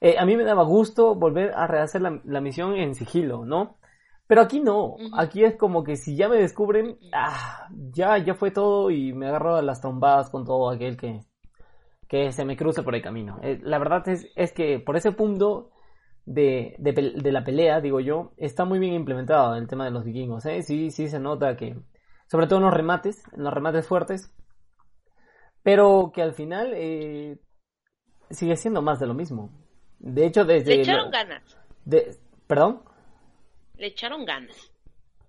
eh, 0.00 0.16
a 0.18 0.24
mí 0.24 0.36
me 0.36 0.44
daba 0.44 0.64
gusto 0.64 1.14
volver 1.14 1.52
a 1.54 1.66
rehacer 1.66 2.00
la, 2.00 2.18
la 2.24 2.40
misión 2.40 2.76
en 2.76 2.94
sigilo, 2.94 3.44
¿no? 3.44 3.76
Pero 4.26 4.40
aquí 4.40 4.60
no, 4.60 4.96
aquí 5.12 5.44
es 5.44 5.56
como 5.56 5.84
que 5.84 5.96
si 5.96 6.16
ya 6.16 6.30
me 6.30 6.36
descubren, 6.38 6.96
ah, 7.12 7.68
ya, 7.92 8.16
ya 8.16 8.32
fue 8.32 8.52
todo 8.52 8.90
y 8.90 9.12
me 9.12 9.26
agarro 9.26 9.56
a 9.56 9.62
las 9.62 9.82
trombadas 9.82 10.30
con 10.30 10.46
todo 10.46 10.70
aquel 10.70 10.96
que, 10.96 11.20
que 12.10 12.32
se 12.32 12.44
me 12.44 12.56
cruce 12.56 12.82
por 12.82 12.96
el 12.96 13.02
camino. 13.02 13.38
Eh, 13.40 13.60
la 13.62 13.78
verdad 13.78 14.06
es, 14.08 14.26
es 14.34 14.52
que 14.52 14.80
por 14.80 14.96
ese 14.96 15.12
punto 15.12 15.70
de, 16.26 16.74
de, 16.78 17.30
la 17.30 17.44
pelea, 17.44 17.80
digo 17.80 18.00
yo, 18.00 18.32
está 18.36 18.64
muy 18.64 18.80
bien 18.80 18.94
implementado 18.94 19.54
el 19.54 19.68
tema 19.68 19.84
de 19.84 19.92
los 19.92 20.04
vikingos, 20.04 20.44
¿eh? 20.46 20.64
Sí, 20.64 20.90
sí 20.90 21.06
se 21.06 21.20
nota 21.20 21.56
que, 21.56 21.76
sobre 22.26 22.48
todo 22.48 22.58
en 22.58 22.64
los 22.64 22.74
remates, 22.74 23.22
en 23.32 23.44
los 23.44 23.54
remates 23.54 23.86
fuertes, 23.86 24.34
pero 25.62 26.10
que 26.12 26.22
al 26.22 26.34
final 26.34 26.72
eh, 26.74 27.38
sigue 28.28 28.56
siendo 28.56 28.82
más 28.82 28.98
de 28.98 29.06
lo 29.06 29.14
mismo. 29.14 29.52
De 30.00 30.26
hecho, 30.26 30.44
desde... 30.44 30.74
Le 30.74 30.82
echaron 30.82 31.12
ganas, 31.12 31.56
de- 31.84 32.16
¿Perdón? 32.48 32.82
le 33.76 33.86
echaron 33.86 34.24
ganas. 34.24 34.72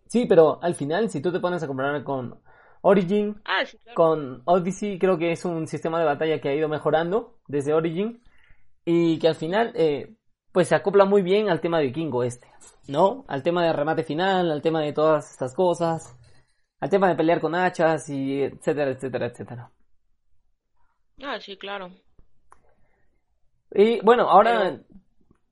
Sí, 0.07 0.25
pero 0.25 0.57
al 0.63 0.73
final, 0.73 1.11
si 1.11 1.21
tú 1.21 1.31
te 1.31 1.39
pones 1.39 1.61
a 1.61 1.67
comparar 1.67 2.03
con 2.03 2.41
Origin, 2.81 3.39
Ah, 3.45 3.63
sí, 3.65 3.77
claro. 3.77 3.95
con 3.95 4.41
Odyssey, 4.45 4.97
creo 4.97 5.17
que 5.17 5.31
es 5.31 5.45
un 5.45 5.67
sistema 5.67 5.99
de 5.99 6.05
batalla 6.05 6.39
que 6.41 6.49
ha 6.49 6.55
ido 6.55 6.67
mejorando 6.67 7.37
desde 7.47 7.73
Origin 7.73 8.21
y 8.85 9.19
que 9.19 9.27
al 9.27 9.35
final, 9.35 9.71
eh, 9.75 10.15
pues 10.51 10.67
se 10.67 10.75
acopla 10.75 11.05
muy 11.05 11.21
bien 11.21 11.49
al 11.49 11.61
tema 11.61 11.77
de 11.79 11.85
vikingo 11.85 12.23
este, 12.23 12.47
¿no? 12.87 13.23
Al 13.27 13.43
tema 13.43 13.63
de 13.65 13.73
remate 13.73 14.03
final, 14.03 14.51
al 14.51 14.61
tema 14.61 14.81
de 14.81 14.93
todas 14.93 15.29
estas 15.31 15.53
cosas, 15.55 16.17
al 16.79 16.89
tema 16.89 17.07
de 17.07 17.15
pelear 17.15 17.39
con 17.39 17.53
hachas 17.55 18.09
y 18.09 18.41
etcétera, 18.41 18.91
etcétera, 18.91 19.27
etcétera. 19.27 19.71
Ah, 21.23 21.39
sí, 21.39 21.55
claro. 21.57 21.91
Y 23.73 24.01
bueno, 24.01 24.29
ahora 24.29 24.59
Pero- 24.59 24.83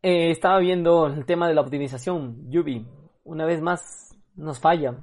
eh, 0.02 0.32
estaba 0.32 0.60
viendo 0.60 1.08
el 1.08 1.26
tema 1.26 1.48
de 1.48 1.54
la 1.54 1.62
optimización, 1.62 2.50
Yubi, 2.52 2.86
una 3.24 3.46
vez 3.46 3.62
más 3.62 4.18
nos 4.36 4.60
falla. 4.60 4.96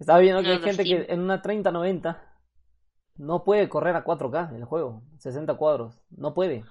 Estaba 0.00 0.18
viendo 0.18 0.42
que 0.42 0.48
hay 0.48 0.58
gente 0.58 0.82
que 0.82 1.06
en 1.08 1.20
una 1.20 1.42
3090 1.42 2.20
no 3.18 3.44
puede 3.44 3.68
correr 3.68 3.94
a 3.94 4.04
4K 4.04 4.56
el 4.56 4.64
juego, 4.64 5.02
60 5.18 5.54
cuadros, 5.54 6.00
no 6.10 6.32
puede. 6.32 6.64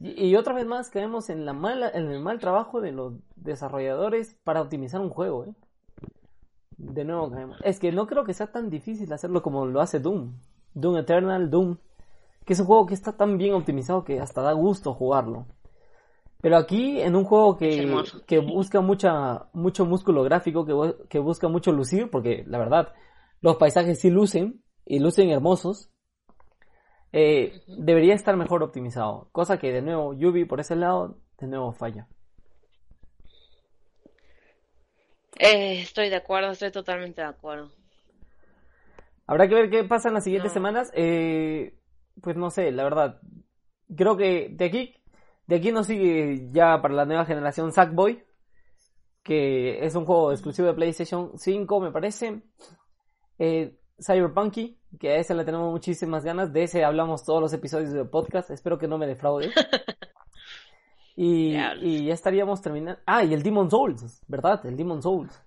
Y, 0.00 0.28
y 0.28 0.36
otra 0.36 0.54
vez 0.54 0.66
más 0.66 0.88
caemos 0.88 1.28
en 1.28 1.44
la 1.44 1.52
mala, 1.52 1.90
en 1.90 2.10
el 2.10 2.20
mal 2.20 2.40
trabajo 2.40 2.80
de 2.80 2.92
los 2.92 3.14
desarrolladores 3.36 4.36
para 4.42 4.62
optimizar 4.62 5.00
un 5.02 5.10
juego, 5.10 5.44
¿eh? 5.44 5.54
De 6.78 7.04
nuevo 7.04 7.30
caemos. 7.30 7.60
Es 7.62 7.78
que 7.78 7.92
no 7.92 8.06
creo 8.06 8.24
que 8.24 8.34
sea 8.34 8.50
tan 8.50 8.70
difícil 8.70 9.12
hacerlo 9.12 9.42
como 9.42 9.66
lo 9.66 9.80
hace 9.80 10.00
Doom. 10.00 10.32
Doom 10.72 10.96
Eternal, 10.96 11.50
Doom. 11.50 11.76
Que 12.44 12.54
es 12.54 12.60
un 12.60 12.66
juego 12.66 12.86
que 12.86 12.94
está 12.94 13.12
tan 13.12 13.38
bien 13.38 13.54
optimizado 13.54 14.04
que 14.04 14.20
hasta 14.20 14.42
da 14.42 14.52
gusto 14.52 14.92
jugarlo. 14.92 15.46
Pero 16.44 16.58
aquí, 16.58 17.00
en 17.00 17.16
un 17.16 17.24
juego 17.24 17.56
que, 17.56 18.02
que 18.26 18.38
busca 18.38 18.82
mucha, 18.82 19.46
mucho 19.54 19.86
músculo 19.86 20.22
gráfico, 20.24 20.66
que, 20.66 21.06
que 21.08 21.18
busca 21.18 21.48
mucho 21.48 21.72
lucir, 21.72 22.10
porque 22.10 22.44
la 22.46 22.58
verdad, 22.58 22.92
los 23.40 23.56
paisajes 23.56 23.98
sí 23.98 24.10
lucen, 24.10 24.62
y 24.84 24.98
lucen 24.98 25.30
hermosos, 25.30 25.88
eh, 27.12 27.62
debería 27.66 28.12
estar 28.12 28.36
mejor 28.36 28.62
optimizado. 28.62 29.30
Cosa 29.32 29.58
que 29.58 29.72
de 29.72 29.80
nuevo, 29.80 30.12
Yubi 30.12 30.44
por 30.44 30.60
ese 30.60 30.76
lado, 30.76 31.16
de 31.38 31.46
nuevo 31.46 31.72
falla. 31.72 32.08
Eh, 35.38 35.80
estoy 35.80 36.10
de 36.10 36.16
acuerdo, 36.16 36.50
estoy 36.50 36.70
totalmente 36.70 37.22
de 37.22 37.26
acuerdo. 37.28 37.70
Habrá 39.26 39.48
que 39.48 39.54
ver 39.54 39.70
qué 39.70 39.82
pasa 39.84 40.08
en 40.08 40.14
las 40.14 40.24
siguientes 40.24 40.50
No. 40.50 40.54
semanas. 40.54 40.90
Eh, 40.94 41.74
pues 42.20 42.36
no 42.36 42.50
sé, 42.50 42.70
la 42.70 42.84
verdad. 42.84 43.18
Creo 43.96 44.18
que 44.18 44.50
de 44.50 44.64
aquí, 44.66 44.94
de 45.46 45.56
aquí 45.56 45.72
nos 45.72 45.86
sigue 45.86 46.48
ya 46.52 46.80
para 46.80 46.94
la 46.94 47.04
nueva 47.04 47.24
generación 47.24 47.72
Sackboy, 47.72 48.24
que 49.22 49.84
es 49.84 49.94
un 49.94 50.04
juego 50.04 50.32
exclusivo 50.32 50.68
de 50.68 50.74
PlayStation 50.74 51.32
5, 51.36 51.80
me 51.80 51.90
parece. 51.90 52.42
Eh, 53.38 53.78
Cyberpunky, 54.00 54.78
que 54.98 55.10
a 55.10 55.16
ese 55.16 55.34
le 55.34 55.44
tenemos 55.44 55.70
muchísimas 55.70 56.24
ganas. 56.24 56.52
De 56.52 56.64
ese 56.64 56.84
hablamos 56.84 57.24
todos 57.24 57.40
los 57.40 57.52
episodios 57.52 57.92
del 57.92 58.08
podcast. 58.08 58.50
Espero 58.50 58.78
que 58.78 58.88
no 58.88 58.98
me 58.98 59.06
defraude. 59.06 59.50
y, 61.16 61.56
y, 61.80 62.06
ya 62.06 62.14
estaríamos 62.14 62.60
terminando. 62.60 63.00
Ah, 63.06 63.24
y 63.24 63.34
el 63.34 63.42
Demon 63.42 63.70
Souls, 63.70 64.22
¿verdad? 64.26 64.64
El 64.66 64.76
Demon 64.76 65.02
Souls. 65.02 65.42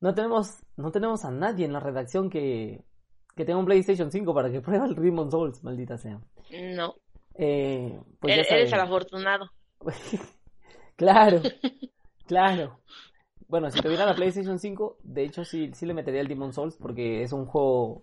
No 0.00 0.14
tenemos, 0.14 0.62
no 0.76 0.90
tenemos 0.90 1.24
a 1.24 1.30
nadie 1.30 1.66
en 1.66 1.72
la 1.72 1.80
redacción 1.80 2.30
que, 2.30 2.84
que 3.36 3.44
tenga 3.44 3.58
un 3.58 3.66
PlayStation 3.66 4.10
5 4.10 4.34
para 4.34 4.50
que 4.50 4.60
pruebe 4.60 4.86
el 4.86 4.94
Demon 4.94 5.30
Souls, 5.30 5.62
maldita 5.62 5.98
sea. 5.98 6.20
No. 6.74 6.94
Eh, 7.42 7.98
pues 8.20 8.34
eres, 8.34 8.50
eres 8.50 8.72
el 8.74 8.80
afortunado. 8.80 9.50
claro, 10.96 11.40
claro. 12.26 12.80
Bueno, 13.48 13.70
si 13.70 13.80
tuviera 13.80 14.04
la 14.04 14.14
PlayStation 14.14 14.58
5, 14.58 14.98
de 15.02 15.24
hecho 15.24 15.46
sí, 15.46 15.70
sí 15.72 15.86
le 15.86 15.94
metería 15.94 16.20
el 16.20 16.28
Demon 16.28 16.52
Souls 16.52 16.76
porque 16.76 17.22
es 17.22 17.32
un 17.32 17.46
juego... 17.46 18.02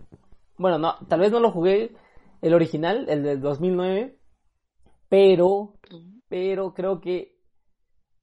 Bueno, 0.57 0.79
no, 0.79 0.95
tal 1.07 1.19
vez 1.19 1.31
no 1.31 1.39
lo 1.39 1.51
jugué 1.51 1.95
el 2.41 2.55
original, 2.55 3.05
el 3.09 3.21
del 3.21 3.39
2009, 3.39 4.17
pero, 5.07 5.75
pero 6.27 6.73
creo 6.73 6.99
que 6.99 7.37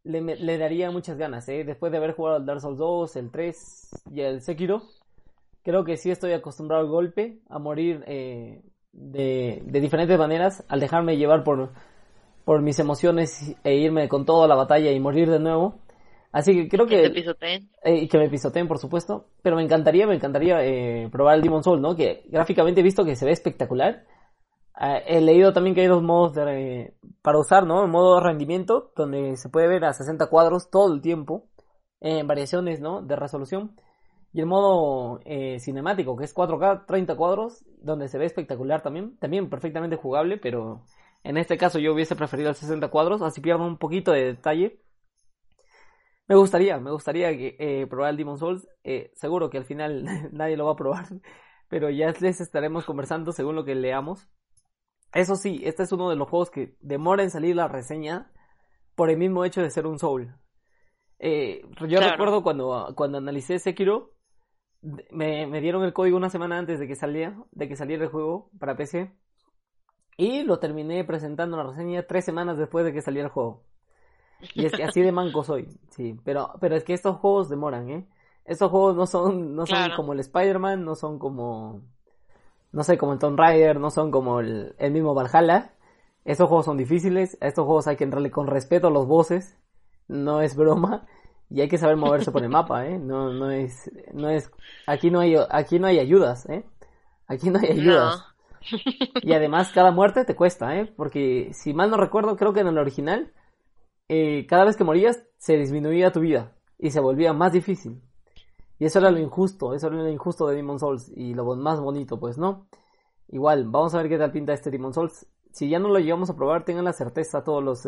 le, 0.02 0.20
le 0.20 0.58
daría 0.58 0.90
muchas 0.90 1.16
ganas, 1.16 1.48
¿eh? 1.48 1.62
Después 1.62 1.92
de 1.92 1.98
haber 1.98 2.14
jugado 2.14 2.38
el 2.38 2.44
Dark 2.44 2.60
Souls 2.60 2.78
2, 2.78 3.16
el 3.16 3.30
3 3.30 4.04
y 4.10 4.20
el 4.20 4.40
Sekiro, 4.42 4.82
creo 5.62 5.84
que 5.84 5.96
sí 5.96 6.10
estoy 6.10 6.32
acostumbrado 6.32 6.82
al 6.82 6.88
golpe, 6.88 7.40
a 7.48 7.60
morir 7.60 8.02
eh, 8.08 8.64
de, 8.94 9.62
de 9.66 9.80
diferentes 9.80 10.18
maneras, 10.18 10.64
al 10.68 10.80
dejarme 10.80 11.16
llevar 11.16 11.44
por, 11.44 11.70
por 12.44 12.62
mis 12.62 12.78
emociones 12.78 13.54
e 13.64 13.74
irme 13.74 14.08
con 14.08 14.24
toda 14.24 14.46
la 14.48 14.54
batalla 14.54 14.90
y 14.92 15.00
morir 15.00 15.30
de 15.30 15.40
nuevo. 15.40 15.80
Así 16.32 16.52
que 16.52 16.68
creo 16.68 16.86
que... 16.86 16.96
Que 16.96 17.08
te 17.08 17.14
pisoteen. 17.14 17.70
Eh, 17.82 18.08
que 18.08 18.18
me 18.18 18.28
pisoteen, 18.28 18.66
por 18.66 18.78
supuesto. 18.78 19.26
Pero 19.42 19.56
me 19.56 19.62
encantaría, 19.62 20.06
me 20.06 20.16
encantaría 20.16 20.64
eh, 20.64 21.08
probar 21.10 21.36
el 21.36 21.42
Demon 21.42 21.62
Soul, 21.62 21.80
¿no? 21.80 21.94
Que 21.94 22.24
gráficamente 22.28 22.80
he 22.80 22.84
visto 22.84 23.04
que 23.04 23.14
se 23.14 23.24
ve 23.24 23.30
espectacular. 23.30 24.04
Ah, 24.74 24.98
he 24.98 25.20
leído 25.20 25.52
también 25.52 25.76
que 25.76 25.82
hay 25.82 25.86
dos 25.86 26.02
modos 26.02 26.34
de, 26.34 26.94
para 27.22 27.38
usar, 27.38 27.66
¿no? 27.66 27.84
El 27.84 27.90
modo 27.90 28.18
rendimiento, 28.18 28.90
donde 28.96 29.36
se 29.36 29.48
puede 29.48 29.68
ver 29.68 29.84
a 29.84 29.92
60 29.92 30.26
cuadros 30.26 30.70
todo 30.70 30.92
el 30.92 31.00
tiempo. 31.00 31.46
En 32.00 32.26
variaciones, 32.26 32.80
¿no? 32.80 33.00
De 33.00 33.14
resolución. 33.14 33.76
Y 34.34 34.40
el 34.40 34.46
modo 34.46 35.20
eh, 35.24 35.58
cinemático, 35.60 36.16
que 36.16 36.24
es 36.24 36.34
4K, 36.34 36.84
30 36.86 37.16
cuadros, 37.16 37.64
donde 37.80 38.08
se 38.08 38.18
ve 38.18 38.26
espectacular 38.26 38.82
también. 38.82 39.16
También 39.18 39.48
perfectamente 39.48 39.96
jugable, 39.96 40.36
pero 40.36 40.84
en 41.22 41.38
este 41.38 41.56
caso 41.56 41.78
yo 41.78 41.94
hubiese 41.94 42.16
preferido 42.16 42.50
el 42.50 42.56
60 42.56 42.88
cuadros, 42.88 43.22
así 43.22 43.40
pierdo 43.40 43.64
un 43.64 43.78
poquito 43.78 44.12
de 44.12 44.24
detalle 44.24 44.84
me 46.26 46.36
gustaría, 46.36 46.78
me 46.78 46.90
gustaría 46.90 47.30
eh, 47.32 47.86
probar 47.86 48.10
el 48.10 48.16
Demon 48.16 48.38
Souls. 48.38 48.66
Eh, 48.82 49.12
seguro 49.14 49.50
que 49.50 49.58
al 49.58 49.64
final 49.64 50.04
nadie 50.32 50.56
lo 50.56 50.66
va 50.66 50.72
a 50.72 50.76
probar, 50.76 51.06
pero 51.68 51.90
ya 51.90 52.12
les 52.20 52.40
estaremos 52.40 52.84
conversando 52.84 53.32
según 53.32 53.56
lo 53.56 53.64
que 53.64 53.74
leamos. 53.74 54.28
Eso 55.12 55.36
sí, 55.36 55.60
este 55.64 55.82
es 55.84 55.92
uno 55.92 56.10
de 56.10 56.16
los 56.16 56.28
juegos 56.28 56.50
que 56.50 56.76
demora 56.80 57.22
en 57.22 57.30
salir 57.30 57.54
la 57.54 57.68
reseña 57.68 58.32
por 58.96 59.10
el 59.10 59.18
mismo 59.18 59.44
hecho 59.44 59.60
de 59.60 59.70
ser 59.70 59.86
un 59.86 59.98
Soul. 59.98 60.34
Eh, 61.18 61.62
yo 61.88 62.00
recuerdo 62.00 62.42
cuando, 62.42 62.92
cuando 62.96 63.18
analicé 63.18 63.58
Sekiro, 63.58 64.13
me, 65.10 65.46
me 65.46 65.60
dieron 65.60 65.84
el 65.84 65.92
código 65.92 66.16
una 66.16 66.30
semana 66.30 66.58
antes 66.58 66.78
de 66.78 66.86
que 66.86 66.94
salía, 66.94 67.36
de 67.52 67.68
que 67.68 67.76
saliera 67.76 68.04
el 68.04 68.10
juego 68.10 68.50
para 68.58 68.76
PC. 68.76 69.12
Y 70.16 70.44
lo 70.44 70.58
terminé 70.58 71.04
presentando 71.04 71.56
la 71.56 71.64
reseña 71.64 72.06
tres 72.06 72.24
semanas 72.24 72.56
después 72.58 72.84
de 72.84 72.92
que 72.92 73.02
saliera 73.02 73.26
el 73.26 73.32
juego. 73.32 73.62
Y 74.54 74.66
es 74.66 74.72
que 74.72 74.84
así 74.84 75.00
de 75.00 75.12
manco 75.12 75.42
soy, 75.42 75.68
sí. 75.90 76.18
Pero, 76.24 76.50
pero 76.60 76.76
es 76.76 76.84
que 76.84 76.92
estos 76.92 77.16
juegos 77.16 77.48
demoran, 77.48 77.90
¿eh? 77.90 78.06
Estos 78.44 78.70
juegos 78.70 78.94
no 78.94 79.06
son, 79.06 79.56
no 79.56 79.66
son 79.66 79.90
como 79.96 80.12
el 80.12 80.20
Spider-Man, 80.20 80.84
no 80.84 80.94
son 80.94 81.18
como, 81.18 81.80
no 82.72 82.82
sé, 82.84 82.98
como 82.98 83.14
el 83.14 83.18
Tomb 83.18 83.38
Raider, 83.38 83.80
no 83.80 83.90
son 83.90 84.10
como 84.10 84.40
el, 84.40 84.74
el 84.78 84.92
mismo 84.92 85.14
Valhalla. 85.14 85.74
Estos 86.24 86.48
juegos 86.48 86.66
son 86.66 86.76
difíciles, 86.76 87.38
a 87.40 87.46
estos 87.46 87.64
juegos 87.64 87.86
hay 87.86 87.96
que 87.96 88.04
entrarle 88.04 88.30
con 88.30 88.46
respeto 88.46 88.88
a 88.88 88.90
los 88.90 89.06
bosses, 89.06 89.58
no 90.08 90.40
es 90.40 90.56
broma, 90.56 91.06
y 91.54 91.60
hay 91.60 91.68
que 91.68 91.78
saber 91.78 91.96
moverse 91.96 92.32
por 92.32 92.42
el 92.42 92.48
mapa, 92.48 92.84
¿eh? 92.84 92.98
No, 92.98 93.32
no 93.32 93.48
es, 93.48 93.88
no 94.12 94.28
es, 94.28 94.50
aquí 94.88 95.08
no 95.12 95.20
hay, 95.20 95.36
aquí 95.50 95.78
no 95.78 95.86
hay 95.86 96.00
ayudas, 96.00 96.48
¿eh? 96.48 96.64
Aquí 97.28 97.48
no 97.48 97.60
hay 97.60 97.78
ayudas. 97.78 98.24
Y 99.22 99.34
además 99.34 99.70
cada 99.72 99.90
muerte 99.90 100.24
te 100.24 100.34
cuesta, 100.34 100.74
¿eh? 100.74 100.92
Porque 100.96 101.50
si 101.52 101.74
mal 101.74 101.90
no 101.90 101.98
recuerdo, 101.98 102.34
creo 102.34 102.54
que 102.54 102.60
en 102.60 102.66
el 102.66 102.78
original 102.78 103.30
eh, 104.08 104.46
cada 104.48 104.64
vez 104.64 104.76
que 104.76 104.84
morías 104.84 105.22
se 105.36 105.56
disminuía 105.58 106.12
tu 106.12 106.20
vida 106.20 106.56
y 106.78 106.90
se 106.90 106.98
volvía 106.98 107.32
más 107.34 107.52
difícil. 107.52 108.02
Y 108.78 108.86
eso 108.86 108.98
era 108.98 109.10
lo 109.10 109.18
injusto, 109.18 109.74
eso 109.74 109.88
era 109.88 109.96
lo 109.96 110.08
injusto 110.08 110.48
de 110.48 110.56
Demon 110.56 110.80
Souls 110.80 111.12
y 111.14 111.34
lo 111.34 111.44
más 111.56 111.78
bonito, 111.78 112.18
pues, 112.18 112.38
¿no? 112.38 112.66
Igual, 113.28 113.68
vamos 113.68 113.94
a 113.94 113.98
ver 113.98 114.08
qué 114.08 114.18
tal 114.18 114.32
pinta 114.32 114.54
este 114.54 114.70
Demon 114.70 114.94
Souls. 114.94 115.26
Si 115.52 115.68
ya 115.68 115.78
no 115.78 115.88
lo 115.88 116.00
llevamos 116.00 116.30
a 116.30 116.36
probar, 116.36 116.64
tengan 116.64 116.86
la 116.86 116.94
certeza 116.94 117.44
todos 117.44 117.62
los 117.62 117.86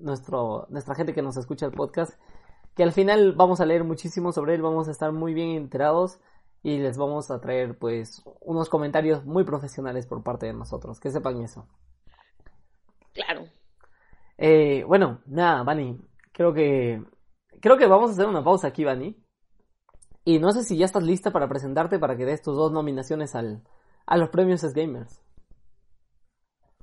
nuestro 0.00 0.66
nuestra 0.70 0.96
gente 0.96 1.12
que 1.12 1.22
nos 1.22 1.36
escucha 1.36 1.66
el 1.66 1.72
podcast 1.72 2.18
que 2.78 2.84
al 2.84 2.92
final 2.92 3.32
vamos 3.32 3.60
a 3.60 3.66
leer 3.66 3.82
muchísimo 3.82 4.30
sobre 4.30 4.54
él, 4.54 4.62
vamos 4.62 4.86
a 4.86 4.92
estar 4.92 5.10
muy 5.10 5.34
bien 5.34 5.56
enterados 5.56 6.20
y 6.62 6.78
les 6.78 6.96
vamos 6.96 7.28
a 7.28 7.40
traer 7.40 7.76
pues 7.76 8.22
unos 8.40 8.68
comentarios 8.68 9.24
muy 9.24 9.42
profesionales 9.42 10.06
por 10.06 10.22
parte 10.22 10.46
de 10.46 10.52
nosotros, 10.52 11.00
que 11.00 11.10
sepan 11.10 11.42
eso. 11.42 11.66
Claro. 13.12 13.46
Eh, 14.36 14.84
bueno, 14.86 15.20
nada, 15.26 15.64
Vani. 15.64 15.98
Creo 16.30 16.54
que. 16.54 17.02
Creo 17.60 17.78
que 17.78 17.88
vamos 17.88 18.10
a 18.10 18.12
hacer 18.12 18.26
una 18.26 18.44
pausa 18.44 18.68
aquí, 18.68 18.84
Vani. 18.84 19.20
Y 20.24 20.38
no 20.38 20.52
sé 20.52 20.62
si 20.62 20.78
ya 20.78 20.84
estás 20.84 21.02
lista 21.02 21.32
para 21.32 21.48
presentarte 21.48 21.98
para 21.98 22.16
que 22.16 22.26
des 22.26 22.42
tus 22.42 22.54
dos 22.54 22.70
nominaciones 22.70 23.34
al, 23.34 23.64
a 24.06 24.16
los 24.16 24.28
premios 24.28 24.62
S 24.62 24.72
Gamers. 24.80 25.20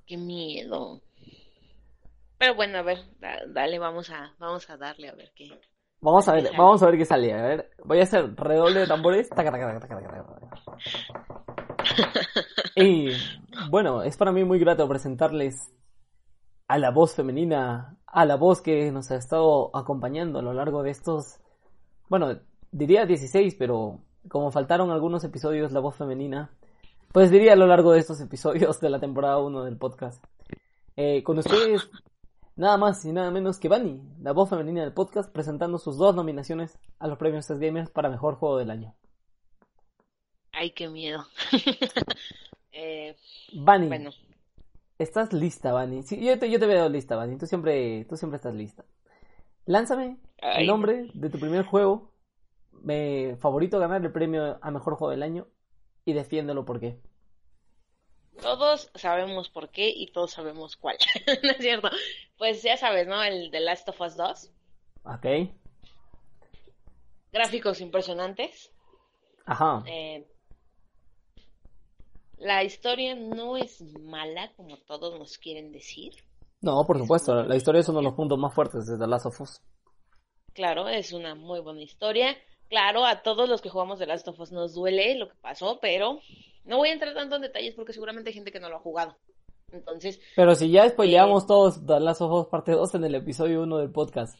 Qué 0.05 0.17
miedo. 0.17 1.01
Pero 2.37 2.53
bueno, 2.55 2.79
a 2.79 2.81
ver, 2.81 2.97
dale, 3.47 3.79
vamos 3.79 4.09
a, 4.09 4.35
vamos 4.39 4.69
a 4.69 4.75
darle 4.75 5.07
a 5.07 5.15
ver 5.15 5.31
qué. 5.33 5.57
Vamos 6.05 6.27
a 6.27 6.33
ver, 6.33 6.51
vamos 6.55 6.83
a 6.83 6.85
ver 6.85 6.99
qué 6.99 7.05
sale. 7.05 7.33
A 7.33 7.41
ver, 7.41 7.71
voy 7.83 7.99
a 7.99 8.03
hacer 8.03 8.35
redoble 8.35 8.81
de 8.81 8.87
tambores. 8.87 9.27
y 12.75 13.09
bueno, 13.71 14.03
es 14.03 14.15
para 14.15 14.31
mí 14.31 14.43
muy 14.43 14.59
grato 14.59 14.87
presentarles 14.87 15.73
a 16.67 16.77
la 16.77 16.91
voz 16.91 17.15
femenina, 17.15 17.97
a 18.05 18.25
la 18.25 18.35
voz 18.35 18.61
que 18.61 18.91
nos 18.91 19.09
ha 19.09 19.15
estado 19.15 19.75
acompañando 19.75 20.37
a 20.37 20.43
lo 20.43 20.53
largo 20.53 20.83
de 20.83 20.91
estos, 20.91 21.39
bueno, 22.07 22.39
diría 22.71 23.07
16, 23.07 23.55
pero 23.55 24.01
como 24.29 24.51
faltaron 24.51 24.91
algunos 24.91 25.23
episodios 25.23 25.71
la 25.71 25.79
voz 25.79 25.95
femenina, 25.95 26.51
pues 27.13 27.31
diría 27.31 27.53
a 27.53 27.55
lo 27.55 27.65
largo 27.65 27.93
de 27.93 27.99
estos 27.99 28.21
episodios 28.21 28.79
de 28.79 28.91
la 28.91 28.99
temporada 28.99 29.39
1 29.39 29.63
del 29.63 29.77
podcast. 29.77 30.23
Eh, 30.97 31.23
con 31.23 31.39
ustedes, 31.39 31.89
nada 32.55 32.77
más 32.77 33.03
y 33.05 33.11
nada 33.11 33.31
menos 33.31 33.59
que 33.59 33.69
Bunny, 33.69 34.01
la 34.21 34.33
voz 34.33 34.49
femenina 34.49 34.81
del 34.81 34.93
podcast, 34.93 35.31
presentando 35.31 35.77
sus 35.77 35.97
dos 35.97 36.15
nominaciones 36.15 36.79
a 36.99 37.07
los 37.07 37.17
premios 37.17 37.47
Test 37.47 37.61
Gamers 37.61 37.89
para 37.89 38.09
Mejor 38.09 38.35
Juego 38.35 38.57
del 38.57 38.71
Año. 38.71 38.95
Ay, 40.51 40.71
qué 40.71 40.87
miedo. 40.87 41.25
eh, 42.71 43.15
Bunny, 43.53 43.87
bueno. 43.87 44.11
¿Estás 44.97 45.33
lista, 45.33 45.73
Vani? 45.73 46.03
Sí, 46.03 46.23
yo 46.23 46.39
te, 46.39 46.49
yo 46.49 46.57
te 46.57 46.67
veo 46.67 46.87
lista, 46.87 47.17
Vani. 47.17 47.37
Tú 47.37 47.45
siempre, 47.47 48.05
tú 48.05 48.15
siempre 48.15 48.37
estás 48.37 48.55
lista. 48.55 48.85
Lánzame 49.65 50.17
el 50.37 50.67
nombre 50.67 51.09
de 51.13 51.29
tu 51.29 51.39
primer 51.39 51.65
juego 51.65 52.15
me, 52.85 53.35
favorito 53.39 53.79
ganar 53.79 54.05
el 54.05 54.11
premio 54.11 54.57
a 54.61 54.71
mejor 54.71 54.95
juego 54.95 55.11
del 55.11 55.23
año 55.23 55.47
y 56.05 56.13
defiéndelo 56.13 56.65
por 56.65 56.79
qué. 56.79 57.01
Todos 58.41 58.91
sabemos 58.95 59.49
por 59.49 59.69
qué 59.69 59.89
y 59.89 60.11
todos 60.11 60.31
sabemos 60.31 60.75
cuál. 60.75 60.97
¿No 61.43 61.51
es 61.51 61.57
cierto? 61.57 61.89
Pues 62.37 62.61
ya 62.63 62.77
sabes, 62.77 63.07
¿no? 63.07 63.23
El 63.23 63.51
de 63.51 63.59
Last 63.59 63.87
of 63.89 64.01
Us 64.01 64.15
2. 64.17 64.51
Ok. 65.05 65.25
Gráficos 67.31 67.81
impresionantes. 67.81 68.71
Ajá. 69.45 69.83
Eh, 69.87 70.27
la 72.37 72.63
historia 72.63 73.15
no 73.15 73.57
es 73.57 73.81
mala 73.99 74.51
como 74.55 74.77
todos 74.77 75.17
nos 75.17 75.37
quieren 75.37 75.71
decir. 75.71 76.13
No, 76.61 76.85
por 76.85 76.97
supuesto, 76.97 77.43
la 77.43 77.55
historia 77.55 77.81
es 77.81 77.89
uno 77.89 77.99
de 77.99 78.05
los 78.05 78.13
puntos 78.13 78.39
más 78.39 78.53
fuertes 78.53 78.85
de 78.87 78.97
The 78.97 79.07
Last 79.07 79.27
of 79.27 79.41
Us. 79.41 79.61
Claro, 80.53 80.87
es 80.87 81.13
una 81.13 81.35
muy 81.35 81.59
buena 81.59 81.81
historia. 81.81 82.35
Claro, 82.69 83.05
a 83.05 83.21
todos 83.21 83.47
los 83.47 83.61
que 83.61 83.69
jugamos 83.69 83.99
The 83.99 84.07
Last 84.07 84.27
of 84.27 84.39
Us 84.39 84.51
nos 84.51 84.73
duele 84.73 85.15
lo 85.15 85.29
que 85.29 85.35
pasó, 85.41 85.79
pero 85.81 86.19
no 86.63 86.77
voy 86.77 86.89
a 86.89 86.93
entrar 86.93 87.13
tanto 87.13 87.35
en 87.35 87.43
detalles 87.43 87.75
porque 87.75 87.93
seguramente 87.93 88.29
hay 88.29 88.33
gente 88.33 88.51
que 88.51 88.59
no 88.59 88.69
lo 88.69 88.77
ha 88.77 88.79
jugado. 88.79 89.15
Entonces. 89.71 90.19
Pero 90.35 90.55
si 90.55 90.71
ya 90.71 90.89
spoileamos 90.89 91.43
eh, 91.43 91.47
todos 91.47 91.85
The 91.85 91.99
Last 91.99 92.21
of 92.21 92.31
Us 92.31 92.47
parte 92.47 92.71
2 92.71 92.95
en 92.95 93.03
el 93.05 93.15
episodio 93.15 93.63
1 93.63 93.77
del 93.77 93.91
podcast. 93.91 94.39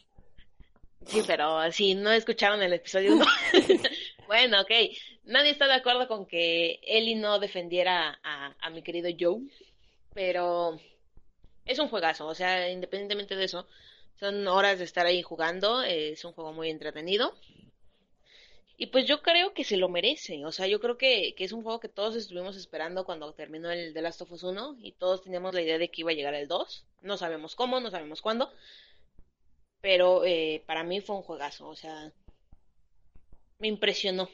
Sí, 1.04 1.22
pero 1.26 1.70
si 1.70 1.94
no 1.94 2.10
escucharon 2.10 2.62
el 2.62 2.72
episodio 2.72 3.14
1. 3.14 3.24
bueno, 4.26 4.60
ok 4.62 4.70
nadie 5.26 5.50
está 5.50 5.66
de 5.66 5.74
acuerdo 5.74 6.08
con 6.08 6.26
que 6.26 6.80
Ellie 6.82 7.16
no 7.16 7.38
defendiera 7.38 8.18
a, 8.22 8.70
mi 8.70 8.82
querido 8.82 9.10
Joe. 9.18 9.42
pero 10.14 10.78
es 11.64 11.78
un 11.78 11.88
juegazo, 11.88 12.26
o 12.26 12.34
sea, 12.34 12.70
independientemente 12.70 13.36
de 13.36 13.44
eso, 13.44 13.66
son 14.18 14.46
horas 14.46 14.78
de 14.78 14.84
estar 14.84 15.04
ahí 15.04 15.20
jugando, 15.22 15.82
es 15.82 16.24
un 16.24 16.32
juego 16.32 16.52
muy 16.52 16.70
entretenido. 16.70 17.34
Y 18.78 18.88
pues 18.88 19.06
yo 19.06 19.22
creo 19.22 19.54
que 19.54 19.64
se 19.64 19.78
lo 19.78 19.88
merece, 19.88 20.44
o 20.44 20.52
sea, 20.52 20.66
yo 20.66 20.80
creo 20.80 20.98
que, 20.98 21.34
que, 21.34 21.44
es 21.44 21.52
un 21.52 21.62
juego 21.62 21.80
que 21.80 21.88
todos 21.88 22.14
estuvimos 22.14 22.56
esperando 22.56 23.06
cuando 23.06 23.32
terminó 23.32 23.70
el 23.70 23.94
The 23.94 24.02
Last 24.02 24.20
of 24.20 24.32
Us 24.32 24.42
1 24.42 24.76
y 24.80 24.92
todos 24.92 25.22
teníamos 25.22 25.54
la 25.54 25.62
idea 25.62 25.78
de 25.78 25.88
que 25.88 26.02
iba 26.02 26.10
a 26.10 26.14
llegar 26.14 26.34
el 26.34 26.46
2, 26.46 26.84
no 27.00 27.16
sabemos 27.16 27.54
cómo, 27.54 27.80
no 27.80 27.90
sabemos 27.90 28.20
cuándo, 28.20 28.50
pero 29.80 30.26
eh, 30.26 30.62
para 30.66 30.84
mí 30.84 31.00
fue 31.00 31.16
un 31.16 31.22
juegazo, 31.22 31.68
o 31.68 31.74
sea, 31.74 32.12
me 33.58 33.68
impresionó. 33.68 34.28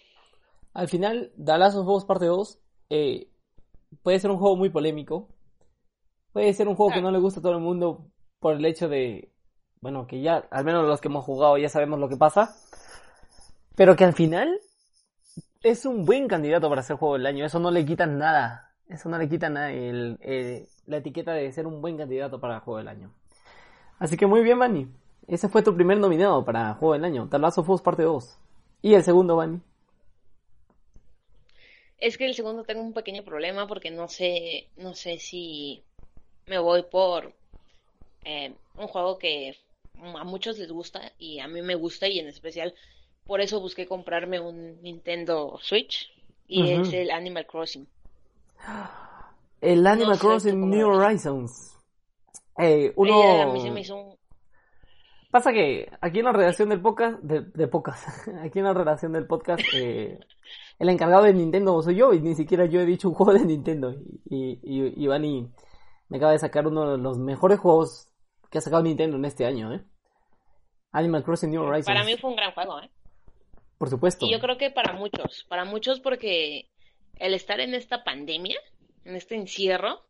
Al 0.75 0.89
final, 0.89 1.33
The 1.37 1.59
Last 1.59 1.77
of 1.77 1.87
Us 1.87 2.05
parte 2.05 2.27
2 2.27 2.59
eh, 2.91 3.29
puede 4.03 4.19
ser 4.19 4.33
un 4.33 4.39
juego 4.39 4.57
muy 4.57 4.71
polémico, 4.71 5.29
puede 6.33 6.53
ser 6.53 6.67
un 6.67 6.75
juego 6.75 6.93
que 6.93 7.03
no 7.03 7.13
le 7.13 7.21
gusta 7.21 7.39
a 7.39 7.43
todo 7.45 7.53
el 7.53 7.61
mundo 7.61 8.11
por 8.41 8.57
el 8.57 8.65
hecho 8.65 8.89
de, 8.89 9.31
bueno, 9.81 10.09
que 10.09 10.21
ya, 10.21 10.49
al 10.51 10.65
menos 10.65 10.85
los 10.85 11.01
que 11.01 11.07
hemos 11.07 11.25
jugado 11.25 11.59
ya 11.59 11.69
sabemos 11.69 12.01
lo 12.01 12.09
que 12.09 12.17
pasa, 12.17 12.57
pero 13.75 13.97
que 13.97 14.05
al 14.05 14.13
final 14.13 14.61
es 15.63 15.87
un 15.87 16.05
buen 16.05 16.29
candidato 16.29 16.69
para 16.69 16.83
ser 16.83 16.97
juego 16.97 17.15
del 17.15 17.27
año, 17.27 17.45
eso 17.45 17.61
no 17.61 17.71
le 17.71 17.85
quita 17.85 18.07
nada, 18.07 18.75
eso 18.89 19.09
no 19.09 19.19
le 19.19 19.29
quita 19.29 19.49
nada 19.49 19.73
el, 19.73 20.19
la 20.87 20.97
etiqueta 20.97 21.33
de 21.33 21.53
ser 21.53 21.67
un 21.67 21.81
buen 21.81 21.97
candidato 21.97 22.41
para 22.41 22.57
el 22.57 22.61
juego 22.61 22.79
del 22.79 22.89
año. 22.89 23.15
Así 23.99 24.17
que 24.17 24.27
muy 24.27 24.43
bien, 24.43 24.59
Manny. 24.59 24.89
Ese 25.29 25.49
fue 25.49 25.63
tu 25.63 25.75
primer 25.75 25.99
nominado 25.99 26.45
para 26.45 26.75
Juego 26.75 26.95
del 26.95 27.05
Año, 27.05 27.29
of 27.31 27.69
Us 27.69 27.83
parte 27.83 28.03
2. 28.03 28.39
¿Y 28.83 28.95
el 28.95 29.05
segundo, 29.05 29.37
Manny? 29.37 29.61
Es 31.99 32.19
que 32.19 32.27
el 32.27 32.35
segundo 32.35 32.65
tengo 32.65 32.83
un 32.83 32.93
pequeño 32.93 33.23
problema 33.23 33.69
porque 33.69 33.93
no 33.93 34.09
sé, 34.09 34.69
no 34.77 34.95
sé 34.95 35.21
si 35.21 35.85
me 36.47 36.59
voy 36.59 36.83
por 36.83 37.33
eh, 38.25 38.53
un 38.77 38.89
juego 38.89 39.19
que 39.19 39.57
a 40.03 40.25
muchos 40.25 40.59
les 40.59 40.73
gusta 40.73 41.13
y 41.17 41.39
a 41.39 41.47
mí 41.47 41.63
me 41.63 41.77
gusta 41.77 42.09
y 42.09 42.19
en 42.19 42.27
especial 42.27 42.75
por 43.27 43.41
eso 43.41 43.61
busqué 43.61 43.87
comprarme 43.87 44.41
un 44.41 44.81
Nintendo 44.83 45.59
Switch 45.63 46.13
y 46.47 46.71
es 46.71 46.93
el 46.93 47.11
Animal 47.11 47.47
Crossing. 47.47 47.87
El 49.61 49.87
Animal 49.87 50.19
Crossing 50.19 50.69
New 50.69 50.89
Horizons. 50.89 51.79
Eh, 52.59 52.93
uno... 52.97 53.43
a 53.43 53.47
mí 53.47 53.61
se 53.61 53.71
me 53.71 53.81
hizo 53.81 53.97
un... 53.97 54.17
Pasa 55.31 55.51
que 55.53 55.91
aquí 56.03 56.19
en 56.19 56.27
la 56.27 56.33
redacción 56.33 56.69
del 56.69 56.83
podcast, 56.83 57.19
de, 57.21 57.41
de 57.41 57.67
podcast, 57.69 58.29
aquí 58.43 58.59
en 58.59 58.67
la 58.67 58.75
redacción 58.75 59.13
del 59.13 59.27
podcast, 59.27 59.63
eh, 59.75 60.21
el 60.79 60.89
encargado 60.91 61.23
de 61.23 61.33
Nintendo 61.33 61.81
soy 61.81 61.97
yo 61.97 62.13
y 62.13 62.21
ni 62.21 62.35
siquiera 62.35 62.67
yo 62.67 62.81
he 62.81 62.87
dicho 62.87 63.09
un 63.09 63.15
juego 63.17 63.33
de 63.33 63.47
Nintendo. 63.47 63.95
Y, 64.29 64.59
y, 64.63 65.07
y 65.07 65.49
me 66.09 66.19
acaba 66.19 66.33
de 66.33 66.39
sacar 66.39 66.67
uno 66.67 66.91
de 66.91 66.99
los 66.99 67.19
mejores 67.19 67.59
juegos 67.59 68.13
que 68.51 68.59
ha 68.59 68.61
sacado 68.61 68.83
Nintendo 68.83 69.17
en 69.17 69.25
este 69.25 69.47
año, 69.47 69.73
¿eh? 69.73 69.83
Animal 70.93 71.25
Crossing 71.25 71.51
New 71.51 71.63
Horizons. 71.63 71.87
Para 71.87 72.05
mí 72.05 72.19
fue 72.19 72.29
un 72.29 72.37
gran 72.37 72.53
juego, 72.53 72.79
¿eh? 72.81 72.91
Por 73.83 73.91
supuesto. 73.91 74.27
Y 74.27 74.31
yo 74.31 74.39
creo 74.39 74.59
que 74.59 74.71
para 74.71 74.93
muchos, 74.93 75.45
para 75.49 75.65
muchos 75.65 75.99
porque 75.99 76.69
el 77.19 77.35
estar 77.35 77.59
en 77.59 77.75
esta 77.75 78.05
pandemia, 78.05 78.57
en 79.05 79.17
este 79.17 79.35
encierro, 79.35 80.05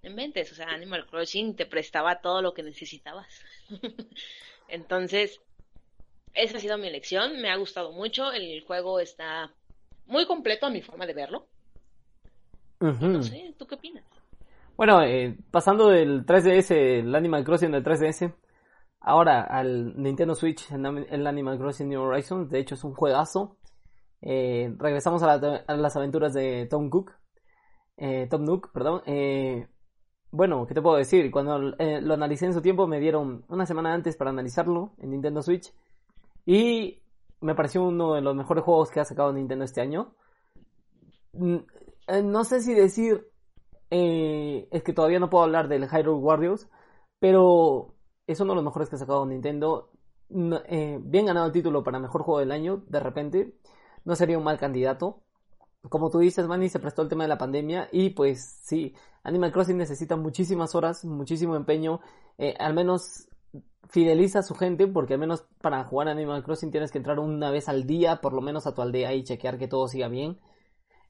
en 0.00 0.14
mentes, 0.14 0.52
o 0.52 0.54
sea, 0.54 0.68
Animal 0.68 1.08
Crossing 1.08 1.56
te 1.56 1.66
prestaba 1.66 2.20
todo 2.20 2.40
lo 2.40 2.54
que 2.54 2.62
necesitabas. 2.62 3.26
Entonces, 4.68 5.40
esa 6.34 6.58
ha 6.58 6.60
sido 6.60 6.78
mi 6.78 6.86
elección, 6.86 7.42
me 7.42 7.50
ha 7.50 7.56
gustado 7.56 7.90
mucho, 7.90 8.30
el 8.30 8.60
juego 8.60 9.00
está 9.00 9.52
muy 10.06 10.24
completo 10.26 10.66
a 10.66 10.70
mi 10.70 10.82
forma 10.82 11.04
de 11.04 11.14
verlo. 11.14 11.48
No 12.78 13.24
sé, 13.24 13.56
¿tú 13.58 13.66
qué 13.66 13.74
opinas? 13.74 14.04
Bueno, 14.76 15.02
eh, 15.02 15.36
pasando 15.50 15.88
del 15.88 16.24
3DS, 16.24 16.70
el 16.76 17.12
Animal 17.12 17.42
Crossing 17.42 17.72
del 17.72 17.82
3DS, 17.82 18.32
ahora 19.02 19.42
al 19.42 20.00
Nintendo 20.00 20.34
Switch, 20.34 20.70
el 20.70 21.26
Animal 21.26 21.58
Crossing 21.58 21.88
New 21.88 22.02
Horizons, 22.02 22.50
de 22.50 22.60
hecho 22.60 22.74
es 22.74 22.84
un 22.84 22.94
juegazo. 22.94 23.56
Eh, 24.20 24.74
regresamos 24.78 25.22
a, 25.22 25.36
las 25.38 25.96
aventuras 25.96 26.32
de 26.32 26.66
Tom 26.70 26.90
Cook, 26.90 27.12
eh, 27.96 28.28
Tom 28.30 28.44
Nook, 28.44 28.72
perdón. 28.72 29.02
bueno, 30.30 30.66
¿qué 30.66 30.74
te 30.74 30.82
puedo 30.82 30.96
decir? 30.96 31.30
Cuando 31.30 31.58
lo 31.58 32.14
analicé 32.14 32.46
en 32.46 32.54
su 32.54 32.62
tiempo 32.62 32.86
me 32.86 33.00
dieron 33.00 33.44
una 33.48 33.66
semana 33.66 33.92
antes 33.92 34.16
para 34.16 34.30
analizarlo 34.30 34.92
en 34.98 35.10
Nintendo 35.10 35.42
Switch 35.42 35.72
y 36.46 37.02
me 37.40 37.54
pareció 37.54 37.82
uno 37.82 38.14
de 38.14 38.22
los 38.22 38.34
mejores 38.34 38.64
juegos 38.64 38.90
que 38.90 39.00
ha 39.00 39.04
sacado 39.04 39.32
Nintendo 39.32 39.64
este 39.64 39.80
año. 39.80 40.14
Mm, 41.32 41.58
no 42.24 42.44
sé 42.44 42.60
si 42.60 42.74
decir 42.74 43.26
eh, 43.90 44.68
es 44.70 44.82
que 44.82 44.92
todavía 44.92 45.18
no 45.18 45.30
puedo 45.30 45.44
hablar 45.44 45.68
del 45.68 45.88
Hyrule 45.88 46.20
Warriors, 46.20 46.68
pero 47.18 47.94
es 48.26 48.40
uno 48.40 48.52
de 48.52 48.56
los 48.56 48.64
mejores 48.64 48.88
que 48.88 48.96
ha 48.96 48.98
sacado 48.98 49.26
Nintendo. 49.26 49.90
Eh, 50.68 50.98
bien 51.02 51.26
ganado 51.26 51.46
el 51.46 51.52
título 51.52 51.82
para 51.82 51.98
mejor 51.98 52.22
juego 52.22 52.40
del 52.40 52.52
año, 52.52 52.82
de 52.88 53.00
repente. 53.00 53.54
No 54.04 54.16
sería 54.16 54.38
un 54.38 54.44
mal 54.44 54.58
candidato. 54.58 55.22
Como 55.88 56.10
tú 56.10 56.18
dices, 56.20 56.46
Manny, 56.46 56.68
se 56.68 56.78
prestó 56.78 57.02
el 57.02 57.08
tema 57.08 57.24
de 57.24 57.28
la 57.28 57.38
pandemia 57.38 57.88
y 57.90 58.10
pues 58.10 58.60
sí, 58.62 58.94
Animal 59.24 59.52
Crossing 59.52 59.76
necesita 59.76 60.16
muchísimas 60.16 60.74
horas, 60.74 61.04
muchísimo 61.04 61.56
empeño. 61.56 62.00
Eh, 62.38 62.54
al 62.58 62.74
menos 62.74 63.28
fideliza 63.88 64.40
a 64.40 64.42
su 64.42 64.54
gente, 64.54 64.86
porque 64.86 65.14
al 65.14 65.20
menos 65.20 65.44
para 65.60 65.84
jugar 65.84 66.08
Animal 66.08 66.44
Crossing 66.44 66.70
tienes 66.70 66.92
que 66.92 66.98
entrar 66.98 67.18
una 67.18 67.50
vez 67.50 67.68
al 67.68 67.86
día, 67.86 68.20
por 68.20 68.32
lo 68.32 68.40
menos 68.40 68.66
a 68.66 68.74
tu 68.74 68.82
aldea 68.82 69.12
y 69.12 69.24
chequear 69.24 69.58
que 69.58 69.68
todo 69.68 69.88
siga 69.88 70.08
bien. 70.08 70.38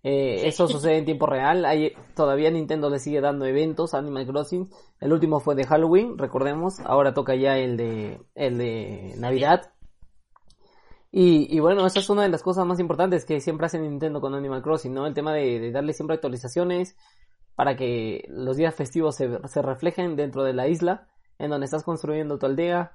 Eh, 0.02 0.48
eso 0.48 0.68
sucede 0.68 0.98
en 0.98 1.04
tiempo 1.04 1.26
real. 1.26 1.64
Hay, 1.64 1.92
todavía 2.14 2.50
Nintendo 2.50 2.90
le 2.90 2.98
sigue 2.98 3.20
dando 3.20 3.44
eventos 3.46 3.94
a 3.94 3.98
Animal 3.98 4.26
Crossing. 4.26 4.70
El 5.00 5.12
último 5.12 5.40
fue 5.40 5.54
de 5.54 5.64
Halloween, 5.64 6.18
recordemos. 6.18 6.80
Ahora 6.80 7.14
toca 7.14 7.34
ya 7.34 7.58
el 7.58 7.76
de, 7.76 8.20
el 8.34 8.58
de 8.58 9.14
Navidad. 9.18 9.72
Y, 11.10 11.54
y, 11.54 11.60
bueno, 11.60 11.84
esa 11.86 11.98
es 11.98 12.08
una 12.08 12.22
de 12.22 12.30
las 12.30 12.42
cosas 12.42 12.64
más 12.64 12.80
importantes 12.80 13.26
que 13.26 13.40
siempre 13.40 13.66
hace 13.66 13.78
Nintendo 13.78 14.20
con 14.22 14.34
Animal 14.34 14.62
Crossing, 14.62 14.94
¿no? 14.94 15.06
El 15.06 15.12
tema 15.12 15.34
de, 15.34 15.70
darle 15.70 15.92
siempre 15.92 16.14
actualizaciones 16.14 16.96
para 17.54 17.76
que 17.76 18.24
los 18.28 18.56
días 18.56 18.74
festivos 18.74 19.16
se, 19.16 19.28
se, 19.46 19.60
reflejen 19.60 20.16
dentro 20.16 20.42
de 20.42 20.54
la 20.54 20.68
isla 20.68 21.06
en 21.38 21.50
donde 21.50 21.66
estás 21.66 21.82
construyendo 21.82 22.38
tu 22.38 22.46
aldea. 22.46 22.92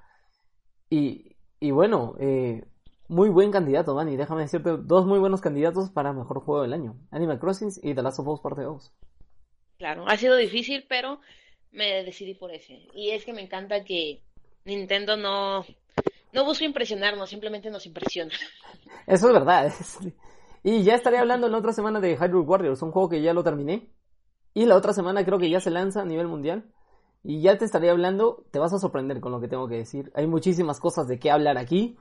Y, 0.90 1.36
y 1.60 1.70
bueno, 1.70 2.16
eh, 2.18 2.64
muy 3.08 3.28
buen 3.30 3.50
candidato, 3.50 3.94
Dani. 3.94 4.16
Déjame 4.16 4.42
decirte 4.42 4.76
dos 4.78 5.06
muy 5.06 5.18
buenos 5.18 5.40
candidatos 5.40 5.90
para 5.90 6.12
mejor 6.12 6.40
juego 6.40 6.62
del 6.62 6.72
año: 6.72 6.96
Animal 7.10 7.40
Crossing 7.40 7.70
y 7.82 7.94
The 7.94 8.02
Last 8.02 8.20
of 8.20 8.28
Us 8.28 8.40
Parte 8.40 8.62
2. 8.62 8.92
Claro, 9.78 10.08
ha 10.08 10.16
sido 10.16 10.36
difícil, 10.36 10.84
pero 10.88 11.20
me 11.72 12.04
decidí 12.04 12.34
por 12.34 12.52
ese. 12.52 12.86
Y 12.94 13.10
es 13.10 13.24
que 13.24 13.32
me 13.32 13.42
encanta 13.42 13.84
que 13.84 14.22
Nintendo 14.64 15.16
no, 15.16 15.64
no 16.32 16.44
busca 16.44 16.64
impresionarnos, 16.64 17.30
simplemente 17.30 17.70
nos 17.70 17.86
impresiona. 17.86 18.32
Eso 19.06 19.28
es 19.28 19.32
verdad. 19.32 19.72
Y 20.64 20.82
ya 20.82 20.96
estaré 20.96 21.18
hablando 21.18 21.48
la 21.48 21.56
otra 21.56 21.72
semana 21.72 22.00
de 22.00 22.16
Hyrule 22.16 22.46
Warriors, 22.46 22.82
un 22.82 22.90
juego 22.90 23.08
que 23.08 23.22
ya 23.22 23.32
lo 23.32 23.44
terminé. 23.44 23.88
Y 24.54 24.66
la 24.66 24.76
otra 24.76 24.92
semana 24.92 25.24
creo 25.24 25.38
que 25.38 25.48
ya 25.48 25.60
se 25.60 25.70
lanza 25.70 26.02
a 26.02 26.04
nivel 26.04 26.26
mundial. 26.26 26.64
Y 27.22 27.40
ya 27.40 27.56
te 27.56 27.64
estaré 27.64 27.90
hablando, 27.90 28.44
te 28.50 28.58
vas 28.58 28.72
a 28.72 28.78
sorprender 28.78 29.20
con 29.20 29.32
lo 29.32 29.40
que 29.40 29.48
tengo 29.48 29.68
que 29.68 29.76
decir. 29.76 30.10
Hay 30.14 30.26
muchísimas 30.26 30.80
cosas 30.80 31.06
de 31.06 31.18
qué 31.18 31.30
hablar 31.30 31.58
aquí. 31.58 31.96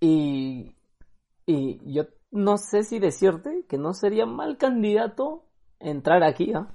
Y, 0.00 0.74
y 1.46 1.92
yo 1.92 2.04
no 2.30 2.56
sé 2.56 2.84
si 2.84 2.98
decirte 2.98 3.64
que 3.68 3.78
no 3.78 3.92
sería 3.92 4.26
mal 4.26 4.56
candidato 4.56 5.44
entrar 5.78 6.22
aquí, 6.22 6.52
¿ah? 6.54 6.68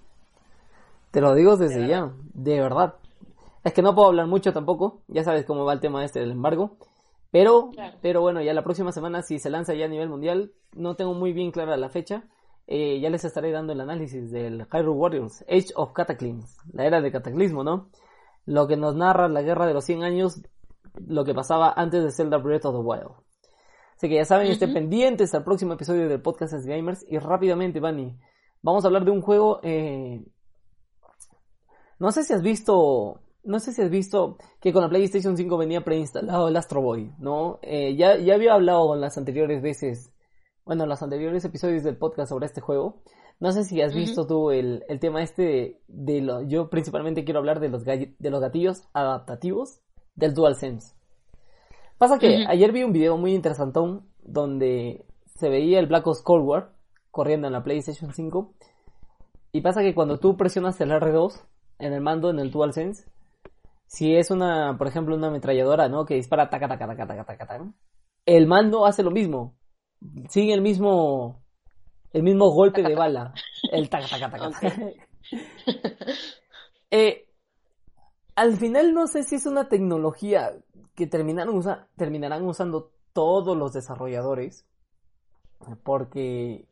Te 1.12 1.22
lo 1.22 1.34
digo 1.34 1.56
desde 1.56 1.88
ya, 1.88 2.12
de 2.34 2.60
verdad. 2.60 2.96
Es 3.64 3.74
que 3.74 3.82
no 3.82 3.96
puedo 3.96 4.10
hablar 4.10 4.28
mucho 4.28 4.52
tampoco, 4.52 5.02
ya 5.08 5.24
sabes 5.24 5.46
cómo 5.46 5.64
va 5.64 5.74
el 5.74 5.80
tema 5.80 6.04
este 6.04 6.20
del 6.20 6.32
embargo. 6.32 6.78
Pero, 7.32 7.72
pero 8.02 8.22
bueno, 8.22 8.42
ya 8.42 8.54
la 8.54 8.64
próxima 8.64 8.92
semana, 8.92 9.22
si 9.22 9.40
se 9.40 9.50
lanza 9.50 9.74
ya 9.74 9.86
a 9.86 9.90
nivel 9.90 10.10
mundial, 10.10 10.54
no 10.74 10.96
tengo 10.96 11.14
muy 11.14 11.34
bien 11.34 11.52
clara 11.52 11.78
la 11.78 11.90
fecha. 11.90 12.26
Eh, 12.68 13.00
ya 13.00 13.10
les 13.10 13.24
estaré 13.24 13.52
dando 13.52 13.74
el 13.74 13.82
análisis 13.82 14.32
del 14.32 14.66
Hyrule 14.72 14.98
Warriors, 14.98 15.44
Age 15.44 15.68
of 15.76 15.94
Cataclysm, 15.94 16.42
la 16.74 16.86
era 16.86 17.00
de 17.00 17.12
cataclismo, 17.12 17.64
¿no? 17.64 17.90
Lo 18.46 18.68
que 18.68 18.76
nos 18.76 18.96
narra 18.96 19.28
la 19.28 19.42
guerra 19.42 19.68
de 19.68 19.74
los 19.74 19.86
100 19.86 20.04
años 20.04 20.42
lo 21.08 21.26
que 21.26 21.34
pasaba 21.34 21.74
antes 21.76 22.04
de 22.04 22.12
Zelda 22.12 22.38
Breath 22.38 22.66
of 22.66 22.76
the 22.76 22.82
Wild. 22.82 23.26
Así 23.96 24.10
que 24.10 24.16
ya 24.16 24.26
saben, 24.26 24.48
estén 24.48 24.74
pendientes 24.74 25.34
al 25.34 25.44
próximo 25.44 25.74
episodio 25.74 26.10
del 26.10 26.22
podcast 26.22 26.54
as 26.54 26.66
Gamers. 26.66 27.06
Y 27.08 27.18
rápidamente, 27.18 27.80
Vani, 27.80 28.18
vamos 28.62 28.84
a 28.84 28.88
hablar 28.88 29.06
de 29.06 29.12
un 29.12 29.22
juego. 29.22 29.60
Eh... 29.64 30.24
No 32.00 32.12
sé 32.12 32.24
si 32.24 32.34
has 32.34 32.42
visto. 32.42 33.22
No 33.44 33.60
sé 33.60 33.74
si 33.74 33.82
has 33.82 33.90
visto 33.90 34.38
que 34.60 34.74
con 34.74 34.82
la 34.82 34.90
PlayStation 34.90 35.38
5 35.38 35.58
venía 35.58 35.84
preinstalado 35.84 36.48
el 36.48 36.58
Astro 36.58 36.82
Boy, 36.82 37.14
¿no? 37.20 37.60
Eh, 37.62 37.96
ya, 37.96 38.18
ya 38.18 38.34
había 38.34 38.56
hablado 38.56 38.96
en 38.96 39.02
las 39.02 39.20
anteriores 39.20 39.62
veces, 39.62 40.12
bueno, 40.66 40.84
en 40.84 40.90
los 40.90 41.04
anteriores 41.04 41.46
episodios 41.46 41.84
del 41.84 41.96
podcast 41.96 42.30
sobre 42.30 42.48
este 42.48 42.60
juego. 42.60 43.04
No 43.40 43.52
sé 43.52 43.64
si 43.64 43.82
has 43.82 43.94
visto 43.94 44.26
tú 44.26 44.50
el, 44.50 44.84
el, 44.88 45.00
tema 45.00 45.22
este 45.22 45.80
de, 45.88 46.22
lo, 46.22 46.42
yo 46.42 46.70
principalmente 46.70 47.24
quiero 47.24 47.40
hablar 47.40 47.60
de 47.60 47.70
los, 47.70 47.84
de 47.86 48.16
los 48.20 48.42
gatillos 48.42 48.84
adaptativos 48.94 49.82
del 50.16 50.34
DualSense. 50.34 50.96
Pasa 51.98 52.20
que 52.20 52.46
ayer 52.48 52.72
vi 52.72 52.84
un 52.84 52.92
video 52.92 53.18
muy 53.18 53.34
interesantón 53.34 54.08
donde 54.22 55.06
se 55.26 55.50
veía 55.50 55.80
el 55.80 55.88
Black 55.88 56.08
Ops 56.08 56.22
Cold 56.22 56.46
War 56.46 56.72
corriendo 57.12 57.48
en 57.48 57.54
la 57.54 57.64
PlayStation 57.64 58.14
5 58.14 58.54
Y 59.54 59.62
pasa 59.62 59.82
que 59.82 59.96
cuando 59.96 60.18
tú 60.18 60.36
presionas 60.36 60.80
el 60.82 60.92
R2 60.92 61.42
en 61.80 61.94
el 61.94 62.02
mando, 62.02 62.30
en 62.30 62.40
el 62.40 62.52
DualSense, 62.52 63.10
si 63.88 64.16
es 64.16 64.32
una, 64.32 64.78
por 64.78 64.88
ejemplo, 64.88 65.16
una 65.16 65.28
ametralladora, 65.28 65.88
¿no? 65.88 66.06
Que 66.06 66.16
dispara 66.16 66.50
taca, 66.50 66.68
taca, 66.68 66.88
taca, 66.88 67.08
taca, 67.08 67.24
taca, 67.26 67.46
taca, 67.46 67.74
el 68.26 68.48
mando 68.48 68.86
hace 68.86 69.04
lo 69.04 69.12
mismo. 69.12 69.56
Sigue 70.30 70.54
el 70.54 70.62
mismo, 70.62 71.44
el 72.12 72.24
mismo 72.24 72.50
golpe 72.52 72.82
de 72.84 72.96
bala. 72.96 73.34
El 73.72 73.90
taca, 73.90 74.08
taca, 74.08 74.30
taca, 74.30 74.50
taca. 74.52 74.92
eh, 76.92 77.25
al 78.36 78.58
final 78.58 78.94
no 78.94 79.08
sé 79.08 79.24
si 79.24 79.36
es 79.36 79.46
una 79.46 79.70
tecnología 79.70 80.52
que 80.96 81.08
terminaron 81.08 81.56
usa 81.56 81.88
terminarán 81.96 82.46
usando 82.46 82.92
todos 83.14 83.58
los 83.58 83.74
desarrolladores. 83.74 84.66
Porque 85.84 86.68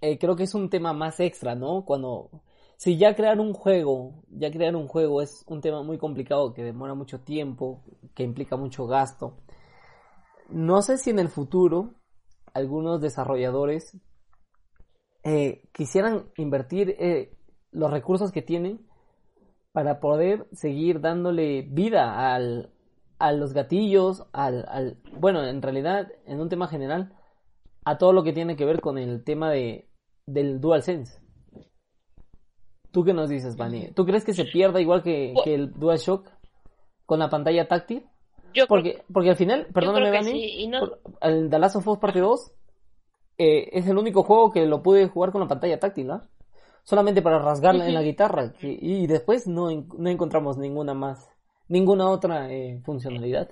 eh, 0.00 0.18
creo 0.18 0.34
que 0.36 0.44
es 0.44 0.54
un 0.54 0.70
tema 0.70 0.92
más 0.92 1.20
extra, 1.20 1.54
¿no? 1.54 1.84
Cuando 1.84 2.42
si 2.76 2.98
ya 2.98 3.14
crear 3.14 3.38
un 3.40 3.52
juego, 3.52 4.22
ya 4.28 4.50
crear 4.50 4.76
un 4.76 4.88
juego 4.88 5.22
es 5.22 5.44
un 5.46 5.60
tema 5.60 5.82
muy 5.82 5.98
complicado 5.98 6.52
que 6.52 6.64
demora 6.64 6.94
mucho 6.94 7.20
tiempo, 7.20 7.84
que 8.14 8.22
implica 8.22 8.56
mucho 8.56 8.86
gasto. 8.86 9.38
No 10.48 10.82
sé 10.82 10.98
si 10.98 11.10
en 11.10 11.18
el 11.18 11.28
futuro 11.28 11.94
algunos 12.54 13.00
desarrolladores 13.00 13.96
eh, 15.22 15.68
quisieran 15.72 16.30
invertir 16.36 16.96
eh, 16.98 17.36
los 17.72 17.90
recursos 17.90 18.32
que 18.32 18.42
tienen 18.42 18.85
para 19.76 20.00
poder 20.00 20.46
seguir 20.52 21.02
dándole 21.02 21.60
vida 21.60 22.34
al, 22.34 22.70
a 23.18 23.32
los 23.32 23.52
gatillos, 23.52 24.24
al, 24.32 24.64
al, 24.70 24.96
bueno, 25.20 25.44
en 25.44 25.60
realidad, 25.60 26.10
en 26.24 26.40
un 26.40 26.48
tema 26.48 26.66
general, 26.66 27.12
a 27.84 27.98
todo 27.98 28.14
lo 28.14 28.22
que 28.22 28.32
tiene 28.32 28.56
que 28.56 28.64
ver 28.64 28.80
con 28.80 28.96
el 28.96 29.22
tema 29.22 29.50
de, 29.50 29.86
del 30.24 30.62
DualSense. 30.62 31.20
¿Tú 32.90 33.04
qué 33.04 33.12
nos 33.12 33.28
dices, 33.28 33.58
Vani? 33.58 33.88
¿Tú 33.88 34.06
crees 34.06 34.24
que 34.24 34.32
se 34.32 34.46
pierda 34.46 34.80
igual 34.80 35.02
que, 35.02 35.34
que 35.44 35.54
el 35.54 35.74
DualShock 35.74 36.26
con 37.04 37.18
la 37.18 37.28
pantalla 37.28 37.68
táctil? 37.68 38.06
Yo 38.54 38.66
porque, 38.68 39.02
porque 39.12 39.28
al 39.28 39.36
final, 39.36 39.66
perdóname, 39.74 40.10
Vani, 40.10 40.70
el 41.20 41.50
The 41.50 41.58
Last 41.58 41.76
of 41.76 41.86
Us 41.86 41.98
Parte 41.98 42.20
2 42.20 42.50
eh, 43.36 43.68
es 43.72 43.86
el 43.86 43.98
único 43.98 44.22
juego 44.22 44.52
que 44.52 44.64
lo 44.64 44.82
pude 44.82 45.06
jugar 45.06 45.32
con 45.32 45.42
la 45.42 45.48
pantalla 45.48 45.78
táctil, 45.78 46.06
¿no? 46.06 46.22
Solamente 46.86 47.20
para 47.20 47.38
rasgarla 47.38 47.86
en 47.86 47.94
la 47.94 48.02
guitarra. 48.02 48.54
Y, 48.62 49.06
después 49.06 49.46
no, 49.46 49.68
no, 49.98 50.08
encontramos 50.08 50.56
ninguna 50.56 50.94
más, 50.94 51.28
ninguna 51.68 52.08
otra 52.08 52.50
eh, 52.50 52.80
funcionalidad. 52.84 53.50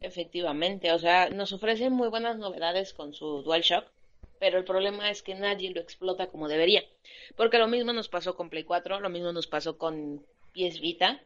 Efectivamente, 0.00 0.92
o 0.92 0.98
sea, 0.98 1.30
nos 1.30 1.54
ofrecen 1.54 1.94
muy 1.94 2.08
buenas 2.08 2.36
novedades 2.36 2.92
con 2.92 3.14
su 3.14 3.42
DualShock 3.42 3.84
pero 4.44 4.58
el 4.58 4.64
problema 4.64 5.10
es 5.10 5.22
que 5.22 5.34
nadie 5.34 5.70
lo 5.70 5.80
explota 5.80 6.26
como 6.26 6.48
debería. 6.48 6.82
Porque 7.34 7.56
lo 7.56 7.66
mismo 7.66 7.94
nos 7.94 8.08
pasó 8.08 8.36
con 8.36 8.50
Play 8.50 8.64
4, 8.64 9.00
lo 9.00 9.08
mismo 9.08 9.32
nos 9.32 9.46
pasó 9.46 9.78
con 9.78 10.22
PS 10.52 10.80
Vita, 10.80 11.22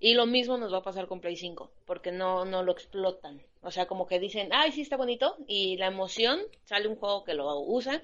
y 0.00 0.14
lo 0.14 0.26
mismo 0.26 0.58
nos 0.58 0.72
va 0.72 0.78
a 0.78 0.82
pasar 0.82 1.06
con 1.06 1.20
Play 1.20 1.36
5, 1.36 1.70
porque 1.86 2.10
no, 2.10 2.44
no 2.44 2.64
lo 2.64 2.72
explotan. 2.72 3.40
O 3.62 3.70
sea, 3.70 3.86
como 3.86 4.08
que 4.08 4.18
dicen, 4.18 4.48
ay, 4.52 4.72
sí 4.72 4.80
está 4.80 4.96
bonito, 4.96 5.36
y 5.46 5.76
la 5.76 5.86
emoción, 5.86 6.40
sale 6.64 6.88
un 6.88 6.96
juego 6.96 7.22
que 7.22 7.34
lo 7.34 7.60
usa, 7.60 8.02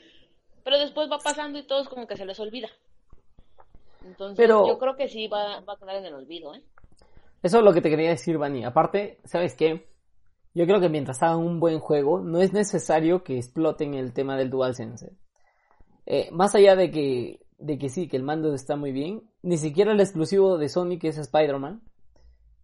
pero 0.64 0.79
después 0.79 1.11
va 1.11 1.18
pasando 1.18 1.59
y 1.59 1.66
todos 1.66 1.88
como 1.88 2.07
que 2.07 2.16
se 2.16 2.27
les 2.27 2.40
olvida. 2.40 2.68
Entonces, 4.05 4.48
yo 4.48 4.79
creo 4.79 4.96
que 4.96 5.09
sí 5.09 5.29
va, 5.29 5.61
va 5.61 5.74
a 5.74 5.79
quedar 5.79 5.96
en 5.96 6.07
el 6.07 6.14
olvido, 6.14 6.55
¿eh? 6.55 6.62
Eso 7.42 7.59
es 7.59 7.64
lo 7.64 7.72
que 7.72 7.83
te 7.83 7.90
quería 7.90 8.09
decir, 8.09 8.38
Vani. 8.38 8.64
Aparte, 8.64 9.20
¿sabes 9.24 9.55
qué? 9.55 9.87
Yo 10.55 10.66
creo 10.66 10.81
que 10.81 10.88
mientras 10.88 11.22
hagan 11.22 11.38
un 11.38 11.61
buen 11.61 11.79
juego, 11.79 12.20
no 12.20 12.40
es 12.40 12.53
necesario 12.53 13.22
que 13.22 13.37
exploten 13.37 13.94
el 13.94 14.12
tema 14.12 14.37
del 14.37 14.50
DualSense. 14.50 15.12
Eh, 16.07 16.31
más 16.33 16.55
allá 16.55 16.77
de 16.77 16.90
que, 16.90 17.46
de 17.59 17.79
que 17.79 17.88
sí, 17.88 18.09
que 18.09 18.16
el 18.16 18.22
mando 18.22 18.55
está 18.55 18.77
muy 18.77 18.92
bien, 18.92 19.29
ni 19.42 19.59
siquiera 19.59 19.92
el 19.92 20.00
exclusivo 20.00 20.57
de 20.59 20.68
Sony, 20.68 20.98
que 20.98 21.09
es 21.09 21.18
Spider-Man, 21.18 21.83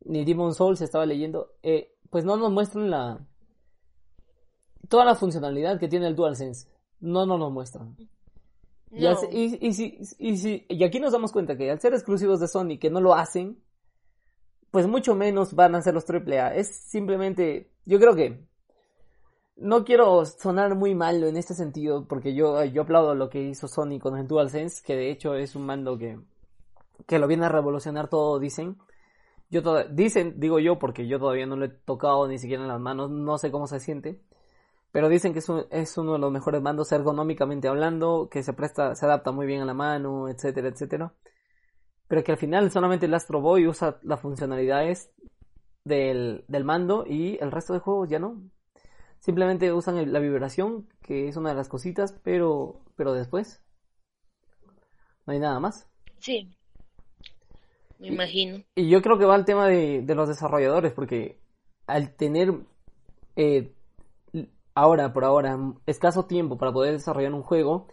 ni 0.04 0.24
Demon 0.24 0.54
Souls 0.54 0.80
estaba 0.80 1.04
leyendo, 1.04 1.52
eh, 1.62 1.94
pues 2.10 2.24
no 2.24 2.36
nos 2.36 2.50
muestran 2.50 2.90
la 2.90 3.26
toda 4.88 5.04
la 5.04 5.14
funcionalidad 5.14 5.78
que 5.78 5.88
tiene 5.88 6.06
el 6.06 6.16
DualSense. 6.16 6.68
No 7.00 7.26
nos 7.26 7.38
lo 7.38 7.50
muestran. 7.50 7.96
Y, 8.92 9.06
y, 10.18 10.66
y 10.68 10.84
aquí 10.84 11.00
nos 11.00 11.12
damos 11.12 11.32
cuenta 11.32 11.56
que 11.56 11.70
al 11.70 11.80
ser 11.80 11.94
exclusivos 11.94 12.40
de 12.40 12.48
Sony 12.48 12.78
que 12.80 12.90
no 12.90 13.00
lo 13.00 13.14
hacen, 13.14 13.62
pues 14.70 14.86
mucho 14.86 15.14
menos 15.14 15.54
van 15.54 15.74
a 15.74 15.82
ser 15.82 15.94
los 15.94 16.08
AAA. 16.08 16.54
Es 16.56 16.68
simplemente, 16.74 17.70
yo 17.84 17.98
creo 17.98 18.14
que 18.14 18.46
no 19.56 19.84
quiero 19.84 20.24
sonar 20.24 20.74
muy 20.74 20.94
malo 20.94 21.26
en 21.26 21.36
este 21.36 21.54
sentido, 21.54 22.06
porque 22.08 22.34
yo, 22.34 22.64
yo 22.64 22.82
aplaudo 22.82 23.14
lo 23.14 23.28
que 23.28 23.42
hizo 23.42 23.68
Sony 23.68 23.98
con 24.00 24.16
el 24.16 24.26
DualSense, 24.26 24.82
que 24.84 24.96
de 24.96 25.10
hecho 25.10 25.34
es 25.34 25.54
un 25.54 25.66
mando 25.66 25.98
que, 25.98 26.18
que 27.06 27.18
lo 27.18 27.26
viene 27.26 27.46
a 27.46 27.50
revolucionar 27.50 28.08
todo, 28.08 28.38
dicen. 28.38 28.78
Yo 29.50 29.62
dicen, 29.88 30.38
digo 30.38 30.60
yo, 30.60 30.78
porque 30.78 31.08
yo 31.08 31.18
todavía 31.18 31.44
no 31.44 31.56
lo 31.56 31.64
he 31.64 31.68
tocado 31.68 32.28
ni 32.28 32.38
siquiera 32.38 32.62
en 32.62 32.68
las 32.68 32.80
manos, 32.80 33.10
no 33.10 33.36
sé 33.36 33.50
cómo 33.50 33.66
se 33.66 33.80
siente. 33.80 34.20
Pero 34.92 35.08
dicen 35.08 35.32
que 35.32 35.38
es, 35.38 35.46
es 35.70 35.98
uno 35.98 36.14
de 36.14 36.18
los 36.18 36.32
mejores 36.32 36.62
mandos 36.62 36.90
ergonómicamente 36.92 37.68
hablando, 37.68 38.28
que 38.30 38.42
se 38.42 38.52
presta, 38.52 38.94
se 38.94 39.06
adapta 39.06 39.32
muy 39.32 39.46
bien 39.46 39.62
a 39.62 39.64
la 39.64 39.74
mano, 39.74 40.28
etcétera, 40.28 40.68
etcétera 40.68 41.12
pero 42.10 42.24
que 42.24 42.32
al 42.32 42.38
final 42.38 42.72
solamente 42.72 43.06
el 43.06 43.14
Astro 43.14 43.40
Boy 43.40 43.68
usa 43.68 44.00
las 44.02 44.20
funcionalidades 44.20 45.12
del, 45.84 46.44
mando 46.64 47.04
y 47.06 47.38
el 47.40 47.52
resto 47.52 47.72
de 47.72 47.78
juegos 47.78 48.10
ya 48.10 48.18
no. 48.18 48.42
Simplemente 49.20 49.72
usan 49.72 50.12
la 50.12 50.18
vibración, 50.18 50.88
que 51.02 51.28
es 51.28 51.36
una 51.36 51.50
de 51.50 51.54
las 51.54 51.68
cositas, 51.68 52.18
pero, 52.24 52.80
pero 52.96 53.12
después 53.12 53.62
no 55.24 55.34
hay 55.34 55.38
nada 55.38 55.60
más. 55.60 55.88
Sí, 56.18 56.52
me 58.00 58.08
imagino. 58.08 58.64
Y, 58.74 58.88
yo 58.88 59.02
creo 59.02 59.16
que 59.16 59.24
va 59.24 59.36
al 59.36 59.44
tema 59.44 59.68
de, 59.68 60.02
los 60.04 60.28
desarrolladores, 60.28 60.92
porque 60.92 61.38
al 61.86 62.16
tener 62.16 62.52
eh, 63.36 63.72
ahora, 64.74 65.12
por 65.12 65.24
ahora, 65.24 65.58
escaso 65.86 66.26
tiempo 66.26 66.58
para 66.58 66.72
poder 66.72 66.92
desarrollar 66.92 67.34
un 67.34 67.42
juego, 67.42 67.88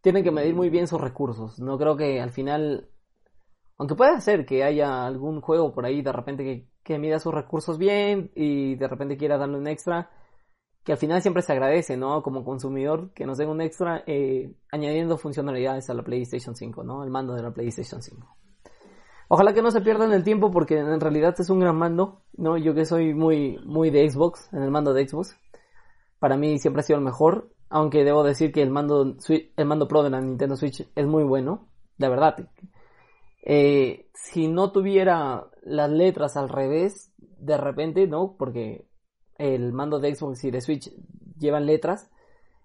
tienen 0.00 0.24
que 0.24 0.30
medir 0.30 0.54
muy 0.54 0.70
bien 0.70 0.86
sus 0.86 1.00
recursos. 1.00 1.58
No 1.58 1.78
creo 1.78 1.96
que 1.96 2.20
al 2.20 2.30
final 2.30 2.90
aunque 3.78 3.94
puede 3.94 4.20
ser 4.20 4.44
que 4.44 4.64
haya 4.64 5.06
algún 5.06 5.40
juego 5.40 5.72
por 5.72 5.86
ahí 5.86 6.02
de 6.02 6.12
repente 6.12 6.42
que, 6.42 6.68
que 6.82 6.98
mida 6.98 7.20
sus 7.20 7.32
recursos 7.32 7.78
bien 7.78 8.30
y 8.34 8.74
de 8.74 8.88
repente 8.88 9.16
quiera 9.16 9.38
darle 9.38 9.56
un 9.56 9.68
extra, 9.68 10.10
que 10.84 10.92
al 10.92 10.98
final 10.98 11.22
siempre 11.22 11.42
se 11.42 11.52
agradece, 11.52 11.96
¿no? 11.96 12.22
Como 12.22 12.44
consumidor, 12.44 13.12
que 13.14 13.24
nos 13.24 13.38
den 13.38 13.48
un 13.48 13.60
extra 13.60 14.02
eh, 14.06 14.52
añadiendo 14.72 15.16
funcionalidades 15.16 15.88
a 15.90 15.94
la 15.94 16.02
PlayStation 16.02 16.56
5, 16.56 16.82
¿no? 16.82 17.04
El 17.04 17.10
mando 17.10 17.34
de 17.34 17.42
la 17.42 17.52
PlayStation 17.52 18.02
5. 18.02 18.36
Ojalá 19.28 19.52
que 19.52 19.62
no 19.62 19.70
se 19.70 19.80
pierdan 19.80 20.12
el 20.12 20.24
tiempo 20.24 20.50
porque 20.50 20.78
en 20.78 21.00
realidad 21.00 21.36
es 21.38 21.48
un 21.48 21.60
gran 21.60 21.76
mando, 21.76 22.22
¿no? 22.32 22.56
Yo 22.56 22.74
que 22.74 22.84
soy 22.84 23.14
muy, 23.14 23.58
muy 23.64 23.90
de 23.90 24.10
Xbox, 24.10 24.52
en 24.52 24.62
el 24.62 24.72
mando 24.72 24.92
de 24.92 25.06
Xbox. 25.06 25.38
Para 26.18 26.36
mí 26.36 26.58
siempre 26.58 26.80
ha 26.80 26.84
sido 26.84 26.98
el 26.98 27.04
mejor, 27.04 27.50
aunque 27.68 28.04
debo 28.04 28.24
decir 28.24 28.52
que 28.52 28.62
el 28.62 28.70
mando, 28.70 29.16
el 29.28 29.66
mando 29.66 29.88
Pro 29.88 30.02
de 30.02 30.10
la 30.10 30.20
Nintendo 30.20 30.56
Switch 30.56 30.86
es 30.94 31.06
muy 31.06 31.24
bueno, 31.24 31.68
de 31.96 32.08
verdad. 32.08 32.48
Eh, 33.42 34.08
si 34.14 34.48
no 34.48 34.72
tuviera 34.72 35.46
las 35.62 35.90
letras 35.90 36.36
al 36.36 36.48
revés, 36.48 37.12
de 37.18 37.56
repente, 37.56 38.06
¿no? 38.06 38.36
Porque 38.36 38.86
el 39.36 39.72
mando 39.72 40.00
de 40.00 40.14
Xbox 40.14 40.44
y 40.44 40.50
de 40.50 40.60
Switch 40.60 40.90
llevan 41.38 41.66
letras 41.66 42.10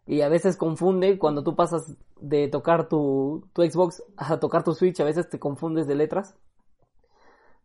y 0.05 0.21
a 0.21 0.29
veces 0.29 0.57
confunde 0.57 1.17
cuando 1.17 1.43
tú 1.43 1.55
pasas 1.55 1.95
de 2.19 2.47
tocar 2.47 2.89
tu, 2.89 3.47
tu 3.53 3.61
Xbox 3.61 4.03
a 4.17 4.39
tocar 4.39 4.63
tu 4.63 4.73
Switch, 4.73 4.99
a 4.99 5.05
veces 5.05 5.29
te 5.29 5.39
confundes 5.39 5.87
de 5.87 5.95
letras. 5.95 6.35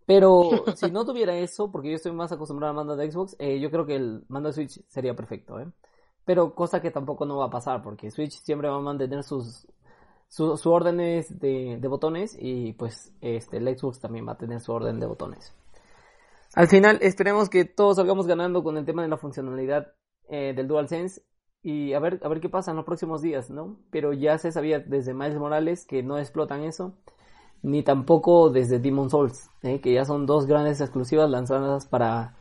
Pero 0.09 0.40
si 0.74 0.90
no 0.90 1.04
tuviera 1.04 1.36
eso, 1.36 1.70
porque 1.70 1.90
yo 1.90 1.96
estoy 1.96 2.12
más 2.12 2.32
acostumbrado 2.32 2.70
al 2.70 2.76
mando 2.76 2.96
de 2.96 3.12
Xbox, 3.12 3.36
eh, 3.38 3.61
yo 3.61 3.70
creo 3.70 3.84
que 3.84 3.96
el 3.96 4.24
mando 4.28 4.48
de 4.48 4.54
Switch 4.54 4.82
sería 4.88 5.14
perfecto, 5.14 5.61
¿eh? 5.61 5.66
Pero 6.24 6.54
cosa 6.54 6.80
que 6.80 6.90
tampoco 6.90 7.26
no 7.26 7.36
va 7.36 7.44
a 7.44 7.50
pasar, 7.50 7.82
porque 7.82 8.11
Switch 8.11 8.32
siempre 8.42 8.70
va 8.70 8.76
a 8.76 8.80
mantener 8.80 9.22
sus, 9.22 9.66
sus 10.26 10.66
órdenes 10.66 11.38
de, 11.38 11.78
botones 11.88 12.34
y 12.40 12.72
pues 12.72 13.12
este, 13.20 13.59
el 13.59 13.78
Xbox 13.78 14.00
también 14.00 14.26
va 14.26 14.32
a 14.32 14.38
tener 14.38 14.61
su 14.61 14.72
orden 14.72 14.98
de 14.98 15.06
botones. 15.06 15.54
Al 16.54 16.68
final 16.68 16.98
esperemos 17.02 17.50
que 17.50 17.66
todos 17.66 17.96
salgamos 17.96 18.26
ganando 18.26 18.62
con 18.62 18.78
el 18.78 18.86
tema 18.86 19.02
de 19.02 19.09
la 19.09 19.18
funcionalidad 19.18 19.92
eh, 20.30 20.54
del 20.56 20.68
DualSense 20.68 21.20
y 21.62 21.92
a 21.92 21.98
ver, 21.98 22.18
a 22.22 22.28
ver 22.28 22.40
qué 22.40 22.48
pasa 22.48 22.70
en 22.70 22.78
los 22.78 22.86
próximos 22.86 23.20
días, 23.20 23.50
¿no? 23.50 23.76
Pero 23.90 24.14
ya 24.14 24.38
se 24.38 24.52
sabía 24.52 24.78
desde 24.78 25.12
Miles 25.12 25.38
Morales 25.38 25.84
que 25.84 26.02
no 26.02 26.16
explotan 26.18 26.62
eso, 26.64 26.94
ni 27.62 27.82
tampoco 27.82 28.50
desde 28.50 28.78
Demon 28.78 29.11
Souls, 29.11 29.50
¿eh? 29.62 29.80
que 29.80 29.92
ya 29.92 30.04
son 30.04 30.26
dos 30.26 30.46
grandes 30.46 30.80
exclusivas 30.80 31.28
lanzadas 31.30 31.86
para, 31.86 32.36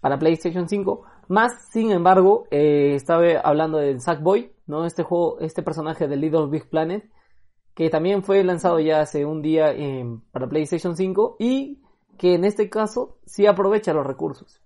para 0.00 0.18
PlayStation 0.18 0.68
5. 0.68 1.02
Más, 1.28 1.68
sin 1.70 1.90
embargo, 1.90 2.44
eh, 2.50 2.94
estaba 2.94 3.24
hablando 3.42 3.78
del 3.78 4.00
Sackboy, 4.00 4.52
¿no? 4.66 4.84
Este 4.84 5.02
juego, 5.02 5.38
este 5.40 5.62
personaje 5.62 6.08
de 6.08 6.16
Little 6.16 6.46
Big 6.46 6.68
Planet, 6.68 7.10
que 7.74 7.90
también 7.90 8.22
fue 8.22 8.42
lanzado 8.44 8.78
ya 8.78 9.00
hace 9.00 9.24
un 9.24 9.42
día 9.42 9.74
para 10.30 10.48
PlayStation 10.48 10.96
5 10.96 11.36
y 11.38 11.82
que 12.18 12.34
en 12.34 12.44
este 12.44 12.70
caso 12.70 13.18
sí 13.26 13.46
aprovecha 13.46 13.92
los 13.92 14.06
recursos. 14.06 14.60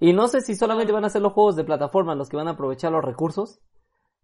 Y 0.00 0.12
no 0.12 0.26
sé 0.26 0.40
si 0.40 0.56
solamente 0.56 0.92
van 0.92 1.04
a 1.04 1.10
ser 1.10 1.22
los 1.22 1.32
juegos 1.32 1.54
de 1.54 1.64
plataforma 1.64 2.14
los 2.14 2.28
que 2.28 2.36
van 2.36 2.48
a 2.48 2.52
aprovechar 2.52 2.90
los 2.92 3.04
recursos 3.04 3.60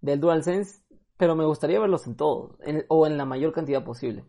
del 0.00 0.18
DualSense 0.20 0.80
pero 1.18 1.34
me 1.34 1.44
gustaría 1.44 1.80
verlos 1.80 2.06
en 2.06 2.16
todos, 2.16 2.56
o 2.88 3.06
en 3.06 3.18
la 3.18 3.26
mayor 3.26 3.52
cantidad 3.52 3.84
posible. 3.84 4.24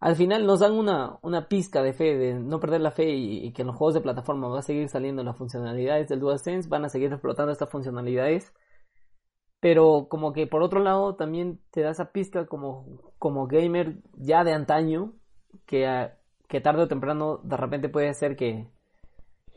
Al 0.00 0.14
final 0.14 0.46
nos 0.46 0.60
dan 0.60 0.72
una, 0.72 1.18
una 1.22 1.48
pizca 1.48 1.82
de 1.82 1.92
fe, 1.92 2.16
de 2.16 2.34
no 2.34 2.60
perder 2.60 2.80
la 2.80 2.92
fe 2.92 3.10
y, 3.10 3.52
que 3.52 3.62
en 3.62 3.68
los 3.68 3.76
juegos 3.76 3.94
de 3.94 4.00
plataforma 4.00 4.48
va 4.48 4.60
a 4.60 4.62
seguir 4.62 4.88
saliendo 4.88 5.24
las 5.24 5.36
funcionalidades 5.36 6.08
del 6.08 6.20
DualSense, 6.20 6.68
van 6.68 6.84
a 6.84 6.88
seguir 6.88 7.12
explotando 7.12 7.50
estas 7.50 7.68
funcionalidades. 7.68 8.54
Pero 9.60 10.06
como 10.08 10.32
que 10.32 10.46
por 10.46 10.62
otro 10.62 10.80
lado 10.80 11.16
también 11.16 11.60
te 11.72 11.80
da 11.82 11.90
esa 11.90 12.12
pizca 12.12 12.46
como, 12.46 12.86
como 13.18 13.48
gamer 13.48 13.96
ya 14.14 14.44
de 14.44 14.52
antaño, 14.52 15.14
que, 15.66 16.10
que 16.46 16.60
tarde 16.60 16.82
o 16.82 16.88
temprano 16.88 17.38
de 17.42 17.56
repente 17.56 17.88
puede 17.88 18.14
ser 18.14 18.36
que, 18.36 18.68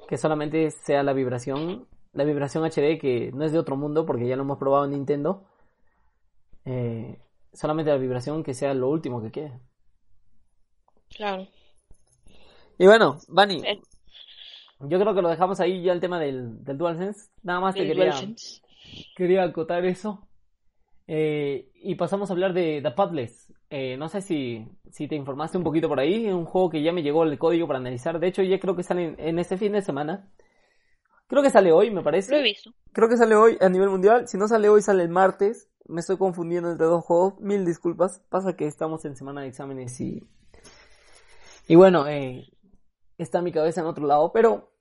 que 0.08 0.18
solamente 0.18 0.72
sea 0.72 1.04
la 1.04 1.14
vibración, 1.14 1.88
la 2.14 2.24
vibración 2.24 2.64
HD 2.66 3.00
que 3.00 3.32
no 3.34 3.46
es 3.46 3.52
de 3.52 3.60
otro 3.60 3.78
mundo 3.78 4.08
porque 4.08 4.28
ya 4.28 4.36
lo 4.36 4.42
hemos 4.42 4.58
probado 4.58 4.86
en 4.86 4.92
Nintendo. 4.92 5.46
Eh, 6.66 7.20
solamente 7.54 7.92
la 7.92 7.98
vibración 7.98 8.44
que 8.44 8.56
sea 8.56 8.74
lo 8.74 8.89
último 8.89 9.22
que 9.22 9.32
quede. 9.32 9.70
Claro. 11.16 11.47
Y 12.78 12.86
bueno, 12.86 13.20
Vani, 13.28 13.62
eh. 13.66 13.82
yo 14.80 14.99
creo 14.99 15.14
que 15.14 15.22
lo 15.22 15.30
dejamos 15.30 15.59
ahí 15.59 15.84
ya 15.84 15.93
el 15.93 15.99
tema 15.99 16.20
del, 16.20 16.64
del 16.64 16.78
DualSense. 16.78 17.30
Nada 17.43 17.59
más 17.59 17.76
te 17.76 17.86
quería, 17.86 18.14
quería 19.16 19.43
acotar 19.43 19.86
eso. 19.86 20.28
Eh, 21.07 21.70
y 21.76 21.95
pasamos 21.95 22.30
a 22.30 22.34
hablar 22.34 22.53
de 22.53 22.82
The 22.82 22.91
Padless. 22.91 23.53
Eh, 23.70 23.97
no 23.97 24.07
sé 24.07 24.22
si, 24.22 24.66
si 24.91 25.07
te 25.07 25.16
informaste 25.16 25.57
un 25.57 25.64
poquito 25.64 25.88
por 25.88 25.99
ahí. 25.99 26.26
Es 26.26 26.34
un 26.34 26.45
juego 26.45 26.70
que 26.70 26.82
ya 26.82 26.91
me 26.91 27.03
llegó 27.03 27.24
el 27.24 27.38
código 27.38 27.68
para 27.68 27.80
analizar. 27.80 28.20
De 28.20 28.28
hecho, 28.28 28.43
ya 28.43 28.59
creo 28.59 28.76
que 28.76 28.84
sale 28.84 29.16
en, 29.18 29.39
este 29.39 29.57
fin 29.57 29.74
de 29.74 29.82
semana. 29.82 30.32
Creo 31.28 31.43
que 31.43 31.49
sale 31.49 31.72
hoy, 31.72 31.91
me 31.91 32.01
parece. 32.01 32.32
Lo 32.32 32.39
he 32.39 32.43
visto. 32.43 32.72
Creo 32.93 33.09
que 33.09 33.18
sale 33.18 33.36
hoy 33.36 33.57
a 33.62 33.70
nivel 33.70 33.89
mundial. 33.89 34.28
Si 34.28 34.38
no 34.38 34.47
sale 34.47 34.70
hoy, 34.70 34.82
sale 34.82 35.03
el 35.03 35.09
martes. 35.09 35.70
Me 35.86 35.99
estoy 35.99 36.18
confundiendo 36.18 36.72
entre 36.72 36.88
dos 36.88 37.03
juegos. 37.03 37.39
Mil 37.39 37.66
disculpas. 37.66 38.22
Pasa 38.30 38.55
que 38.55 38.68
estamos 38.68 39.05
en 39.05 39.16
semana 39.16 39.41
de 39.41 39.47
exámenes 39.47 39.99
y 40.01 40.24
y 41.68 41.76
bueno, 41.76 42.07
eh, 42.07 42.47
está 43.18 43.41
mi 43.41 43.51
cabeza 43.51 43.82
en 43.82 43.88
otro 43.88 44.05
lado, 44.05 44.32
pero 44.34 44.72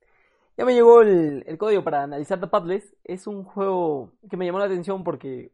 ya 0.57 0.64
me 0.64 0.74
llegó 0.74 1.03
el, 1.03 1.57
código 1.59 1.83
para 1.83 2.03
analizar 2.03 2.41
The 2.41 2.47
Padless. 2.47 2.95
Es 3.05 3.26
un 3.26 3.45
juego 3.45 4.12
que 4.28 4.37
me 4.37 4.47
llamó 4.47 4.59
la 4.59 4.66
atención 4.66 5.05
porque 5.05 5.53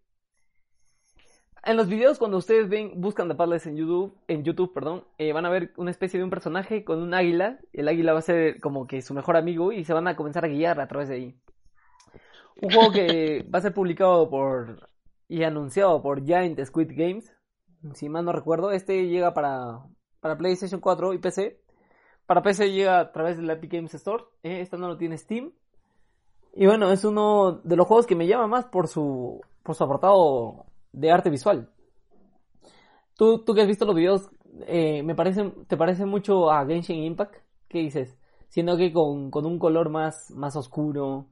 en 1.64 1.76
los 1.76 1.88
videos 1.88 2.18
cuando 2.18 2.38
ustedes 2.38 2.68
ven, 2.68 2.92
buscan 3.00 3.28
The 3.28 3.34
Padless 3.34 3.66
en 3.66 3.76
YouTube, 3.76 4.16
en 4.28 4.44
YouTube, 4.44 4.72
perdón, 4.72 5.04
eh, 5.18 5.32
van 5.32 5.46
a 5.46 5.50
ver 5.50 5.72
una 5.76 5.90
especie 5.90 6.18
de 6.18 6.24
un 6.24 6.30
personaje 6.30 6.84
con 6.84 7.00
un 7.02 7.14
águila. 7.14 7.58
El 7.72 7.88
águila 7.88 8.12
va 8.14 8.20
a 8.20 8.22
ser 8.22 8.60
como 8.60 8.86
que 8.86 9.02
su 9.02 9.14
mejor 9.14 9.36
amigo 9.36 9.72
y 9.72 9.84
se 9.84 9.92
van 9.92 10.08
a 10.08 10.16
comenzar 10.16 10.44
a 10.44 10.48
guiar 10.48 10.80
a 10.80 10.88
través 10.88 11.08
de 11.08 11.14
ahí. 11.14 11.40
Un 12.60 12.70
juego 12.70 12.92
que 12.92 13.44
va 13.54 13.58
a 13.58 13.62
ser 13.62 13.74
publicado 13.74 14.28
por 14.30 14.88
y 15.28 15.42
anunciado 15.42 16.02
por 16.02 16.24
Giant 16.24 16.58
Squid 16.64 16.92
Games. 16.94 17.32
Si 17.94 18.08
mal 18.08 18.24
no 18.24 18.32
recuerdo, 18.32 18.72
este 18.72 19.06
llega 19.06 19.34
para 19.34 19.82
para 20.20 20.36
PlayStation 20.36 20.80
4 20.80 21.14
y 21.14 21.18
PC. 21.18 21.60
Para 22.26 22.42
PC 22.42 22.72
llega 22.72 23.00
a 23.00 23.12
través 23.12 23.36
de 23.36 23.44
la 23.44 23.54
Epic 23.54 23.72
Games 23.72 23.94
Store. 23.94 24.24
Eh, 24.42 24.60
esta 24.60 24.76
no 24.76 24.88
lo 24.88 24.96
tiene 24.96 25.16
Steam. 25.16 25.52
Y 26.54 26.66
bueno, 26.66 26.90
es 26.90 27.04
uno 27.04 27.60
de 27.64 27.76
los 27.76 27.86
juegos 27.86 28.06
que 28.06 28.16
me 28.16 28.26
llama 28.26 28.46
más 28.46 28.64
por 28.66 28.88
su, 28.88 29.40
por 29.62 29.74
su 29.74 29.84
apartado 29.84 30.66
de 30.92 31.10
arte 31.10 31.30
visual. 31.30 31.68
Tú, 33.14 33.44
tú 33.44 33.54
que 33.54 33.62
has 33.62 33.66
visto 33.66 33.84
los 33.84 33.94
videos, 33.94 34.30
eh, 34.66 35.02
me 35.02 35.14
parece, 35.14 35.52
¿te 35.68 35.76
parece 35.76 36.06
mucho 36.06 36.50
a 36.50 36.66
Genshin 36.66 37.02
Impact? 37.02 37.36
¿Qué 37.68 37.78
dices? 37.78 38.18
Siendo 38.48 38.76
que 38.76 38.92
con, 38.92 39.30
con 39.30 39.44
un 39.44 39.58
color 39.58 39.90
más, 39.90 40.30
más 40.30 40.56
oscuro, 40.56 41.26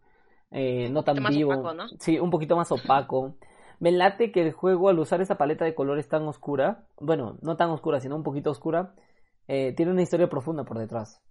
eh, 0.50 0.88
no 0.90 1.02
tan 1.02 1.16
vivo. 1.16 1.52
Sí, 1.98 2.18
un 2.18 2.30
poquito 2.30 2.56
más 2.56 2.70
opaco. 2.70 3.34
Me 3.80 3.92
late 3.92 4.32
que 4.32 4.42
el 4.42 4.52
juego, 4.52 4.88
al 4.88 4.98
usar 4.98 5.20
esa 5.20 5.36
paleta 5.36 5.64
de 5.64 5.74
colores 5.74 6.08
tan 6.08 6.26
oscura, 6.26 6.86
bueno, 7.00 7.38
no 7.42 7.56
tan 7.56 7.70
oscura, 7.70 8.00
sino 8.00 8.16
un 8.16 8.22
poquito 8.22 8.50
oscura, 8.50 8.94
eh, 9.48 9.72
tiene 9.76 9.92
una 9.92 10.02
historia 10.02 10.28
profunda 10.28 10.64
por 10.64 10.78
detrás. 10.78 11.22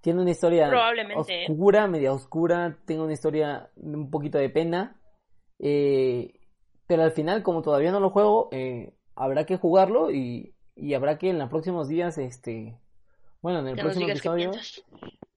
Tiene 0.00 0.20
una 0.20 0.30
historia 0.30 0.68
¿eh? 0.68 1.14
oscura, 1.48 1.86
media 1.86 2.12
oscura, 2.12 2.78
tiene 2.86 3.02
una 3.02 3.12
historia 3.12 3.70
un 3.76 4.10
poquito 4.10 4.38
de 4.38 4.50
pena. 4.50 5.00
Eh, 5.58 6.40
pero 6.86 7.04
al 7.04 7.12
final, 7.12 7.42
como 7.42 7.62
todavía 7.62 7.92
no 7.92 8.00
lo 8.00 8.10
juego, 8.10 8.50
habrá 9.14 9.46
que 9.46 9.56
jugarlo 9.56 10.10
y, 10.10 10.54
y, 10.74 10.94
habrá 10.94 11.18
que 11.18 11.30
en 11.30 11.38
los 11.38 11.48
próximos 11.48 11.88
días, 11.88 12.18
este, 12.18 12.78
bueno, 13.40 13.60
en 13.60 13.68
el 13.68 13.76
próximo 13.76 14.08
episodio, 14.08 14.50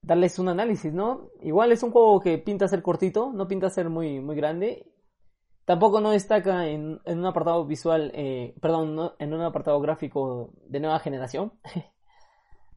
darles 0.01 0.39
un 0.39 0.49
análisis, 0.49 0.91
¿no? 0.91 1.29
Igual 1.43 1.71
es 1.71 1.83
un 1.83 1.91
juego 1.91 2.19
que 2.19 2.39
pinta 2.39 2.67
ser 2.67 2.81
cortito, 2.81 3.31
no 3.33 3.47
pinta 3.47 3.69
ser 3.69 3.89
muy, 3.89 4.19
muy 4.19 4.35
grande 4.35 4.87
Tampoco 5.65 5.99
no 5.99 6.11
destaca 6.11 6.67
en, 6.67 7.01
en 7.05 7.19
un 7.19 7.25
apartado 7.25 7.65
visual, 7.65 8.11
eh, 8.13 8.53
perdón, 8.61 9.13
en 9.17 9.33
un 9.33 9.41
apartado 9.41 9.79
gráfico 9.81 10.51
de 10.67 10.79
nueva 10.79 10.99
generación. 10.99 11.53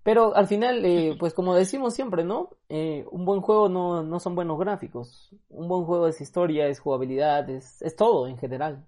Pero 0.02 0.34
al 0.34 0.46
final, 0.46 0.84
eh, 0.86 1.16
pues 1.20 1.34
como 1.34 1.54
decimos 1.54 1.94
siempre, 1.94 2.24
¿no? 2.24 2.48
Eh, 2.70 3.04
un 3.10 3.26
buen 3.26 3.42
juego 3.42 3.68
no, 3.68 4.02
no 4.02 4.18
son 4.20 4.34
buenos 4.34 4.58
gráficos. 4.58 5.34
Un 5.50 5.68
buen 5.68 5.84
juego 5.84 6.08
es 6.08 6.20
historia, 6.22 6.66
es 6.66 6.80
jugabilidad, 6.80 7.48
es, 7.50 7.82
es 7.82 7.94
todo 7.94 8.26
en 8.26 8.38
general. 8.38 8.86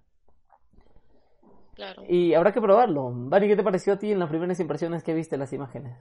Claro. 1.75 2.03
Y 2.09 2.33
habrá 2.33 2.51
que 2.51 2.61
probarlo. 2.61 3.11
Vani, 3.13 3.47
¿qué 3.47 3.55
te 3.55 3.63
pareció 3.63 3.93
a 3.93 3.99
ti 3.99 4.11
en 4.11 4.19
las 4.19 4.29
primeras 4.29 4.59
impresiones 4.59 5.03
que 5.03 5.13
viste 5.13 5.37
las 5.37 5.53
imágenes? 5.53 5.95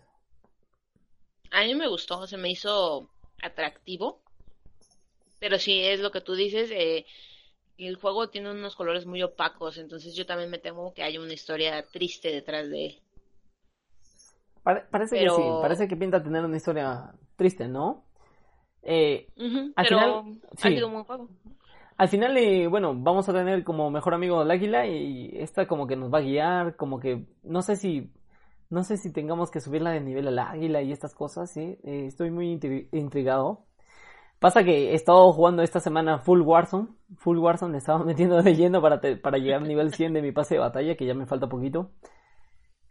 A 1.50 1.64
mí 1.64 1.74
me 1.74 1.88
gustó, 1.88 2.26
se 2.26 2.38
me 2.38 2.50
hizo 2.50 3.10
atractivo. 3.42 4.22
Pero 5.38 5.58
sí, 5.58 5.80
es 5.80 6.00
lo 6.00 6.10
que 6.10 6.20
tú 6.20 6.34
dices, 6.34 6.70
eh, 6.70 7.04
el 7.86 7.96
juego 7.96 8.28
tiene 8.28 8.50
unos 8.50 8.76
colores 8.76 9.06
muy 9.06 9.22
opacos, 9.22 9.78
entonces 9.78 10.14
yo 10.14 10.26
también 10.26 10.50
me 10.50 10.58
temo 10.58 10.92
que 10.92 11.02
haya 11.02 11.20
una 11.20 11.32
historia 11.32 11.84
triste 11.86 12.30
detrás 12.30 12.68
de 12.68 12.86
él. 12.86 12.98
parece 14.62 15.18
que 15.18 15.30
sí, 15.30 15.42
parece 15.62 15.88
que 15.88 15.96
pinta 15.96 16.22
tener 16.22 16.44
una 16.44 16.56
historia 16.56 17.12
triste, 17.36 17.68
¿no? 17.68 18.04
Eh, 18.82 19.28
al 19.76 19.86
final, 19.86 20.40
ha 20.62 20.68
sido 20.68 20.86
un 20.86 20.92
buen 20.94 21.04
juego. 21.04 21.28
Al 21.96 22.08
final, 22.08 22.36
eh, 22.38 22.66
bueno, 22.66 22.94
vamos 22.96 23.28
a 23.28 23.32
tener 23.32 23.62
como 23.62 23.90
mejor 23.90 24.14
amigo 24.14 24.40
al 24.40 24.50
águila 24.50 24.86
y 24.86 25.32
esta 25.34 25.66
como 25.66 25.86
que 25.86 25.96
nos 25.96 26.12
va 26.12 26.18
a 26.18 26.22
guiar, 26.22 26.76
como 26.76 26.98
que 26.98 27.26
no 27.42 27.60
sé 27.60 27.76
si 27.76 28.10
no 28.70 28.84
sé 28.84 28.96
si 28.96 29.12
tengamos 29.12 29.50
que 29.50 29.60
subirla 29.60 29.90
de 29.90 30.00
nivel 30.00 30.28
al 30.28 30.38
águila 30.38 30.80
y 30.80 30.92
estas 30.92 31.14
cosas, 31.14 31.50
sí. 31.50 31.76
Eh, 31.82 32.06
estoy 32.06 32.30
muy 32.30 32.58
intrigado. 32.92 33.66
Pasa 34.40 34.64
que 34.64 34.90
he 34.90 34.94
estado 34.94 35.30
jugando 35.34 35.62
esta 35.62 35.80
semana 35.80 36.18
Full 36.18 36.40
Warzone. 36.40 36.88
Full 37.18 37.38
Warzone 37.38 37.72
le 37.72 37.78
estaba 37.78 38.02
metiendo 38.04 38.42
de 38.42 38.56
lleno 38.56 38.80
para, 38.80 38.98
para 39.22 39.38
llegar 39.38 39.60
al 39.60 39.68
nivel 39.68 39.92
100 39.92 40.14
de 40.14 40.22
mi 40.22 40.32
pase 40.32 40.54
de 40.54 40.60
batalla, 40.60 40.96
que 40.96 41.06
ya 41.06 41.14
me 41.14 41.26
falta 41.26 41.46
poquito. 41.46 41.90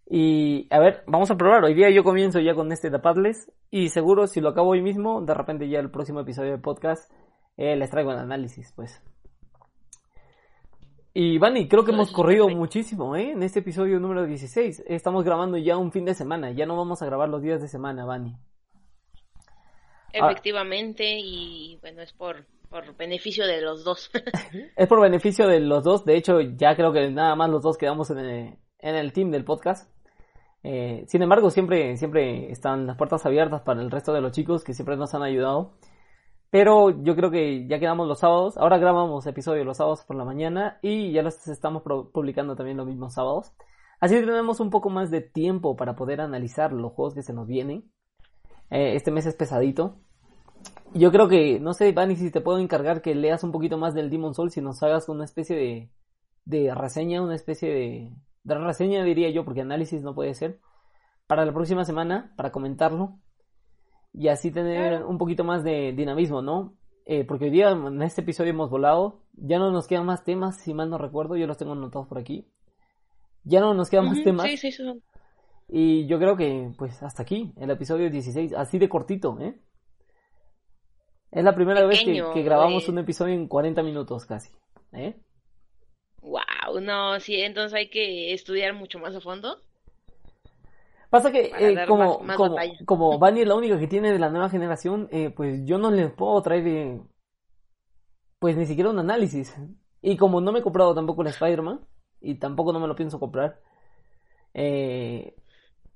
Y 0.06 0.68
a 0.70 0.80
ver, 0.80 1.04
vamos 1.08 1.32
a 1.32 1.38
probar. 1.38 1.64
Hoy 1.64 1.74
día 1.74 1.90
yo 1.90 2.04
comienzo 2.04 2.40
ya 2.40 2.54
con 2.54 2.72
este 2.72 2.92
Tapadles. 2.92 3.52
Y 3.72 3.90
seguro 3.90 4.28
si 4.28 4.42
lo 4.42 4.50
acabo 4.50 4.70
hoy 4.70 4.82
mismo, 4.84 5.22
de 5.22 5.34
repente 5.34 5.68
ya 5.68 5.80
el 5.80 5.90
próximo 5.90 6.20
episodio 6.20 6.52
de 6.52 6.60
podcast 6.60 7.12
eh, 7.58 7.76
les 7.76 7.90
traigo 7.90 8.12
el 8.12 8.20
análisis, 8.20 8.72
pues. 8.76 9.04
Y 11.16 11.40
Vani, 11.40 11.68
creo 11.68 11.84
que 11.84 11.92
hemos 11.92 12.12
corrido 12.12 12.48
muchísimo, 12.50 13.16
¿eh? 13.16 13.32
En 13.32 13.42
este 13.42 13.60
episodio 13.60 14.00
número 14.00 14.24
16. 14.26 14.84
Estamos 14.88 15.24
grabando 15.24 15.58
ya 15.58 15.78
un 15.78 15.92
fin 15.92 16.06
de 16.06 16.14
semana. 16.14 16.52
Ya 16.52 16.68
no 16.68 16.78
vamos 16.78 17.02
a 17.02 17.08
grabar 17.08 17.28
los 17.28 17.42
días 17.42 17.60
de 17.60 17.68
semana, 17.68 18.06
Vani. 18.06 18.38
Ah. 20.14 20.30
Efectivamente, 20.30 21.18
y 21.20 21.78
bueno, 21.82 22.02
es 22.02 22.14
por, 22.14 22.46
por 22.70 22.96
beneficio 22.96 23.46
de 23.46 23.62
los 23.62 23.84
dos. 23.84 24.10
es 24.76 24.88
por 24.88 25.02
beneficio 25.02 25.48
de 25.48 25.60
los 25.60 25.84
dos, 25.84 26.06
de 26.06 26.18
hecho 26.18 26.42
ya 26.42 26.76
creo 26.76 26.92
que 26.92 27.10
nada 27.10 27.36
más 27.36 27.50
los 27.50 27.64
dos 27.64 27.78
quedamos 27.78 28.10
en 28.12 28.20
el, 28.20 28.58
en 28.80 28.96
el 28.96 29.14
team 29.14 29.32
del 29.32 29.46
podcast. 29.46 29.92
Eh, 30.64 31.06
sin 31.08 31.22
embargo, 31.22 31.50
siempre, 31.50 31.96
siempre 31.98 32.52
están 32.52 32.86
las 32.86 32.98
puertas 32.98 33.26
abiertas 33.26 33.62
para 33.62 33.82
el 33.82 33.92
resto 33.92 34.14
de 34.14 34.22
los 34.22 34.32
chicos 34.32 34.64
que 34.64 34.74
siempre 34.74 34.98
nos 34.98 35.14
han 35.14 35.24
ayudado. 35.24 35.74
Pero 36.52 36.90
yo 37.04 37.16
creo 37.16 37.30
que 37.30 37.68
ya 37.68 37.80
quedamos 37.80 38.08
los 38.08 38.20
sábados. 38.20 38.58
Ahora 38.58 38.78
grabamos 38.78 39.26
episodios 39.28 39.66
los 39.66 39.78
sábados 39.78 40.04
por 40.06 40.16
la 40.16 40.26
mañana 40.26 40.80
y 40.82 41.12
ya 41.12 41.22
los 41.22 41.48
estamos 41.48 41.84
publicando 41.84 42.56
también 42.56 42.78
los 42.78 42.88
mismos 42.88 43.14
sábados. 43.14 43.54
Así 44.00 44.16
tenemos 44.16 44.60
un 44.60 44.70
poco 44.70 44.90
más 44.90 45.12
de 45.12 45.22
tiempo 45.22 45.76
para 45.76 45.96
poder 45.96 46.22
analizar 46.22 46.72
los 46.74 46.94
juegos 46.94 47.14
que 47.14 47.22
se 47.22 47.34
nos 47.34 47.48
vienen. 47.48 47.84
Eh, 48.70 48.96
este 48.96 49.12
mes 49.12 49.26
es 49.26 49.36
pesadito. 49.36 49.98
Yo 50.94 51.12
creo 51.12 51.28
que, 51.28 51.60
no 51.60 51.74
sé, 51.74 51.92
Vani, 51.92 52.16
si 52.16 52.32
te 52.32 52.42
puedo 52.42 52.60
encargar 52.60 53.02
que 53.02 53.14
leas 53.16 53.44
un 53.44 53.52
poquito 53.52 53.78
más 53.78 53.94
del 53.94 54.10
Demon 54.10 54.34
Soul, 54.34 54.52
si 54.52 54.62
nos 54.62 54.82
hagas 54.82 55.08
una 55.08 55.24
especie 55.24 55.56
de, 55.56 55.90
de 56.46 56.74
reseña, 56.74 57.22
una 57.22 57.36
especie 57.36 57.70
de, 57.70 58.12
de 58.44 58.56
reseña 58.56 59.04
diría 59.04 59.30
yo, 59.30 59.46
porque 59.46 59.62
análisis 59.62 60.02
no 60.02 60.16
puede 60.16 60.34
ser, 60.34 60.60
para 61.28 61.46
la 61.46 61.54
próxima 61.54 61.86
semana, 61.86 62.34
para 62.36 62.52
comentarlo, 62.52 63.20
y 64.14 64.30
así 64.30 64.52
tener 64.52 65.04
un 65.04 65.20
poquito 65.20 65.44
más 65.44 65.64
de 65.64 65.94
dinamismo, 65.94 66.42
¿no? 66.42 66.74
Eh, 67.06 67.24
porque 67.24 67.46
hoy 67.46 67.52
día 67.52 67.70
en 67.72 68.02
este 68.02 68.22
episodio 68.22 68.52
hemos 68.52 68.70
volado, 68.70 69.24
ya 69.34 69.60
no 69.60 69.72
nos 69.72 69.88
quedan 69.88 70.06
más 70.06 70.24
temas, 70.24 70.58
si 70.58 70.74
mal 70.74 70.90
no 70.90 70.98
recuerdo, 70.98 71.36
yo 71.36 71.48
los 71.48 71.58
tengo 71.58 71.74
anotados 71.74 72.08
por 72.08 72.18
aquí. 72.18 72.48
Ya 73.44 73.62
no 73.62 73.74
nos 73.74 73.90
quedan 73.90 74.06
más 74.06 74.22
temas. 74.24 74.48
Sí, 74.48 74.58
sí, 74.58 74.72
sí. 74.72 74.84
Y 75.72 76.08
yo 76.08 76.18
creo 76.18 76.36
que, 76.36 76.72
pues, 76.78 77.02
hasta 77.04 77.22
aquí, 77.22 77.54
el 77.58 77.70
episodio 77.70 78.10
16, 78.10 78.54
así 78.54 78.80
de 78.80 78.90
cortito, 78.90 79.38
¿eh? 79.40 79.56
Es 81.32 81.44
la 81.44 81.54
primera 81.54 81.86
vez 81.86 82.04
que, 82.04 82.44
grabamos 82.44 82.90
un 82.90 82.98
episodio 82.98 83.36
en 83.36 83.48
40 83.48 83.84
minutos 83.84 84.26
casi, 84.26 84.50
¿eh? 84.94 85.16
Wow, 86.22 86.82
no, 86.82 87.20
sí, 87.20 87.40
entonces 87.42 87.74
hay 87.76 87.90
que 87.90 88.34
estudiar 88.34 88.74
mucho 88.74 88.98
más 89.00 89.16
a 89.16 89.22
fondo. 89.22 89.62
Pasa 91.12 91.32
que 91.32 91.52
eh, 91.60 91.86
como, 91.88 92.20
más- 92.20 92.22
más 92.22 92.38
como, 92.38 92.56
como 92.86 93.20
Bunny 93.20 93.42
es 93.42 93.48
la 93.48 93.56
única 93.56 93.80
que 93.80 93.88
tiene 93.88 94.12
de 94.12 94.20
la 94.20 94.30
nueva 94.30 94.50
generación, 94.50 95.08
eh, 95.12 95.30
pues 95.30 95.66
yo 95.66 95.78
no 95.78 95.92
les 95.92 96.12
puedo 96.12 96.42
traer 96.42 96.68
eh, 96.68 97.02
pues 98.40 98.58
ni 98.58 98.66
siquiera 98.66 98.90
un 98.90 99.00
análisis. 99.00 99.56
Y 100.02 100.18
como 100.18 100.42
no 100.42 100.52
me 100.52 100.60
he 100.60 100.64
comprado 100.64 100.96
tampoco 100.96 101.22
el 101.22 101.28
Spider-Man, 101.28 101.82
y 102.22 102.36
tampoco 102.36 102.74
no 102.74 102.80
me 102.80 102.88
lo 102.88 102.96
pienso 102.96 103.20
comprar, 103.20 103.60
eh, 104.54 105.36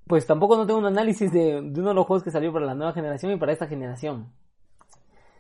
pues 0.08 0.26
tampoco 0.28 0.58
no 0.58 0.66
tengo 0.68 0.80
un 0.80 0.86
análisis 0.86 1.32
de, 1.32 1.62
de 1.62 1.80
uno 1.80 1.90
de 1.90 1.96
los 1.96 2.06
juegos 2.06 2.24
que 2.24 2.32
salió 2.32 2.52
para 2.54 2.66
la 2.66 2.76
nueva 2.76 2.94
generación 2.94 3.32
y 3.34 3.38
para 3.38 3.54
esta 3.54 3.68
generación. 3.68 4.32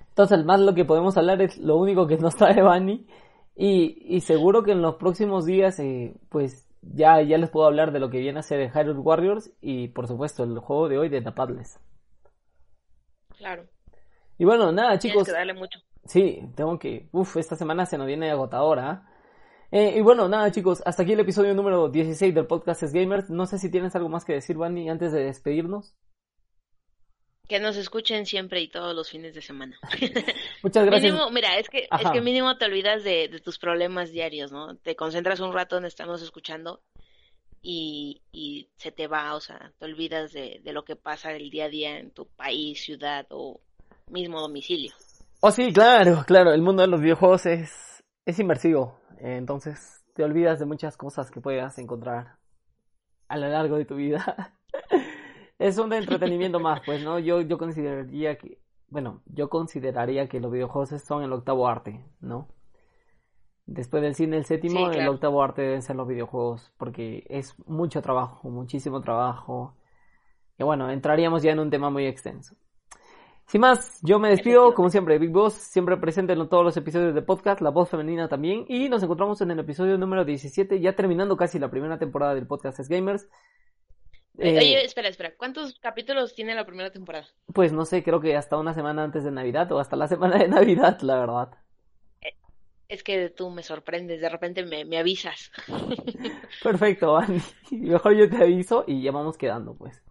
Entonces, 0.09 0.45
más 0.45 0.59
lo 0.59 0.73
que 0.75 0.85
podemos 0.85 1.17
hablar 1.17 1.41
es 1.41 1.57
lo 1.57 1.77
único 1.77 2.07
que 2.07 2.17
nos 2.17 2.35
trae 2.37 2.61
Bunny. 2.61 3.07
Y, 3.55 4.15
y 4.15 4.21
seguro 4.21 4.63
que 4.63 4.71
en 4.71 4.81
los 4.81 4.95
próximos 4.95 5.45
días, 5.45 5.79
eh, 5.79 6.15
pues 6.29 6.67
ya, 6.81 7.21
ya 7.21 7.37
les 7.37 7.49
puedo 7.49 7.67
hablar 7.67 7.91
de 7.91 7.99
lo 7.99 8.09
que 8.09 8.19
viene 8.19 8.39
a 8.39 8.43
ser 8.43 8.71
Hyrule 8.71 8.99
Warriors 8.99 9.51
y 9.61 9.89
por 9.89 10.07
supuesto 10.07 10.43
el 10.43 10.57
juego 10.59 10.89
de 10.89 10.97
hoy 10.99 11.09
de 11.09 11.21
The 11.21 11.31
Padles. 11.31 11.79
Claro, 13.37 13.67
Y 14.37 14.45
bueno, 14.45 14.71
nada 14.71 14.97
tienes 15.01 15.23
chicos, 15.23 15.23
que 15.23 15.31
darle 15.31 15.53
mucho. 15.53 15.79
sí, 16.05 16.41
tengo 16.55 16.79
que, 16.79 17.09
uff, 17.11 17.37
esta 17.37 17.55
semana 17.55 17.85
se 17.85 17.97
nos 17.97 18.07
viene 18.07 18.31
agotadora. 18.31 18.89
¿ah? 18.91 19.12
Eh, 19.75 19.95
y 19.97 20.01
bueno, 20.01 20.29
nada 20.29 20.51
chicos, 20.51 20.83
hasta 20.85 21.01
aquí 21.01 21.13
el 21.13 21.21
episodio 21.21 21.55
número 21.55 21.89
16 21.89 22.35
del 22.35 22.45
podcast 22.45 22.83
Es 22.83 22.93
Gamers. 22.93 23.31
No 23.31 23.47
sé 23.47 23.57
si 23.57 23.71
tienes 23.71 23.95
algo 23.95 24.07
más 24.07 24.23
que 24.23 24.33
decir, 24.33 24.55
Bunny, 24.55 24.87
antes 24.87 25.11
de 25.11 25.23
despedirnos. 25.23 25.95
Que 27.47 27.59
nos 27.59 27.75
escuchen 27.75 28.27
siempre 28.27 28.61
y 28.61 28.67
todos 28.67 28.95
los 28.95 29.09
fines 29.09 29.33
de 29.33 29.41
semana. 29.41 29.75
Muchas 30.61 30.85
gracias. 30.85 31.11
Mínimo, 31.11 31.31
mira, 31.31 31.57
es 31.57 31.69
que, 31.69 31.87
es 31.91 32.11
que 32.11 32.21
mínimo 32.21 32.55
te 32.55 32.65
olvidas 32.65 33.03
de, 33.03 33.29
de 33.29 33.39
tus 33.39 33.57
problemas 33.57 34.11
diarios, 34.11 34.51
¿no? 34.51 34.75
Te 34.77 34.95
concentras 34.95 35.39
un 35.39 35.51
rato 35.51 35.77
en 35.77 35.85
estarnos 35.85 36.21
escuchando 36.21 36.83
y, 37.63 38.21
y 38.31 38.69
se 38.77 38.91
te 38.91 39.07
va, 39.07 39.33
o 39.33 39.39
sea, 39.39 39.73
te 39.79 39.85
olvidas 39.85 40.33
de, 40.33 40.61
de 40.63 40.71
lo 40.71 40.85
que 40.85 40.95
pasa 40.95 41.31
el 41.31 41.49
día 41.49 41.65
a 41.65 41.69
día 41.69 41.97
en 41.97 42.11
tu 42.11 42.27
país, 42.27 42.79
ciudad 42.79 43.25
o 43.31 43.59
mismo 44.07 44.39
domicilio. 44.39 44.93
Oh, 45.39 45.49
sí, 45.49 45.73
claro, 45.73 46.23
claro, 46.27 46.53
el 46.53 46.61
mundo 46.61 46.83
de 46.83 46.89
los 46.89 47.01
videojuegos 47.01 47.47
es, 47.47 48.03
es 48.23 48.37
inmersivo, 48.37 48.99
entonces 49.23 50.03
te 50.13 50.23
olvidas 50.23 50.59
de 50.59 50.65
muchas 50.65 50.97
cosas 50.97 51.31
que 51.31 51.39
puedas 51.41 51.77
encontrar 51.79 52.37
a 53.29 53.37
lo 53.37 53.47
largo 53.47 53.77
de 53.77 53.85
tu 53.85 53.95
vida. 53.95 54.53
es 55.59 55.77
un 55.77 55.93
entretenimiento 55.93 56.59
más, 56.59 56.81
pues, 56.85 57.03
¿no? 57.03 57.19
Yo, 57.19 57.41
yo 57.41 57.57
consideraría 57.57 58.37
que, 58.37 58.59
bueno, 58.89 59.21
yo 59.25 59.49
consideraría 59.49 60.27
que 60.27 60.41
los 60.41 60.51
videojuegos 60.51 60.89
son 61.01 61.23
el 61.23 61.31
octavo 61.31 61.67
arte, 61.67 62.03
¿no? 62.19 62.49
Después 63.65 64.03
del 64.03 64.13
cine, 64.13 64.35
el 64.35 64.45
séptimo, 64.45 64.91
Sí, 64.91 64.99
el 64.99 65.07
octavo 65.07 65.41
arte 65.41 65.61
deben 65.61 65.81
ser 65.81 65.95
los 65.95 66.07
videojuegos, 66.07 66.73
porque 66.77 67.25
es 67.29 67.55
mucho 67.65 68.01
trabajo, 68.01 68.49
muchísimo 68.49 68.99
trabajo. 68.99 69.77
Y 70.57 70.63
bueno, 70.63 70.89
entraríamos 70.89 71.43
ya 71.43 71.53
en 71.53 71.59
un 71.59 71.69
tema 71.69 71.89
muy 71.89 72.05
extenso. 72.05 72.57
Sin 73.53 73.61
más, 73.61 73.99
yo 74.01 74.17
me 74.17 74.29
despido, 74.29 74.73
como 74.73 74.89
siempre, 74.89 75.19
Big 75.19 75.29
Boss, 75.29 75.53
siempre 75.53 75.95
presente 75.97 76.33
en 76.33 76.49
todos 76.49 76.63
los 76.63 76.75
episodios 76.75 77.13
de 77.13 77.21
podcast, 77.21 77.61
la 77.61 77.69
voz 77.69 77.87
femenina 77.87 78.27
también, 78.27 78.65
y 78.67 78.89
nos 78.89 79.03
encontramos 79.03 79.41
en 79.41 79.51
el 79.51 79.59
episodio 79.59 79.95
número 79.99 80.25
17, 80.25 80.79
ya 80.79 80.95
terminando 80.95 81.37
casi 81.37 81.59
la 81.59 81.69
primera 81.69 81.99
temporada 81.99 82.33
del 82.33 82.47
podcast 82.47 82.79
Es 82.79 82.89
Gamers. 82.89 83.27
Eh, 84.39 84.57
Oye, 84.57 84.83
espera, 84.83 85.07
espera, 85.07 85.35
¿cuántos 85.37 85.77
capítulos 85.77 86.33
tiene 86.33 86.55
la 86.55 86.65
primera 86.65 86.89
temporada? 86.89 87.27
pues 87.53 87.71
no 87.71 87.85
sé, 87.85 88.01
creo 88.01 88.19
que 88.19 88.35
hasta 88.35 88.57
una 88.57 88.73
semana 88.73 89.03
antes 89.03 89.23
de 89.23 89.29
Navidad 89.29 89.71
o 89.71 89.77
hasta 89.77 89.97
la 89.97 90.07
semana 90.07 90.39
de 90.39 90.47
Navidad, 90.47 90.99
la 91.01 91.19
verdad. 91.19 91.49
Es 92.87 93.03
que 93.03 93.29
tú 93.29 93.51
me 93.51 93.61
sorprendes, 93.61 94.19
de 94.19 94.29
repente 94.29 94.65
me, 94.65 94.83
me 94.83 94.97
avisas. 94.97 95.51
Perfecto, 96.63 97.17
Andy. 97.17 97.39
Mejor 97.69 98.15
yo 98.15 98.27
te 98.27 98.37
aviso 98.37 98.83
y 98.87 99.03
ya 99.03 99.11
vamos 99.11 99.37
quedando, 99.37 99.75
pues. 99.75 100.01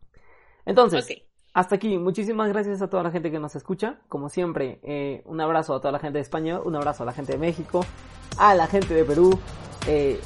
Entonces, 0.64 1.10
Ok. 1.10 1.31
Hasta 1.54 1.74
aquí. 1.76 1.98
Muchísimas 1.98 2.48
gracias 2.48 2.82
a 2.82 2.88
toda 2.88 3.02
la 3.02 3.10
gente 3.10 3.30
que 3.30 3.38
nos 3.38 3.54
escucha. 3.56 3.98
Como 4.08 4.28
siempre, 4.28 4.80
eh, 4.82 5.22
un 5.26 5.40
abrazo 5.40 5.74
a 5.74 5.80
toda 5.80 5.92
la 5.92 5.98
gente 5.98 6.18
de 6.18 6.22
España, 6.22 6.60
un 6.60 6.74
abrazo 6.76 7.02
a 7.02 7.06
la 7.06 7.12
gente 7.12 7.32
de 7.32 7.38
México, 7.38 7.84
a 8.38 8.54
la 8.54 8.66
gente 8.66 8.94
de 8.94 9.04
Perú. 9.04 9.38
eh, 9.86 10.20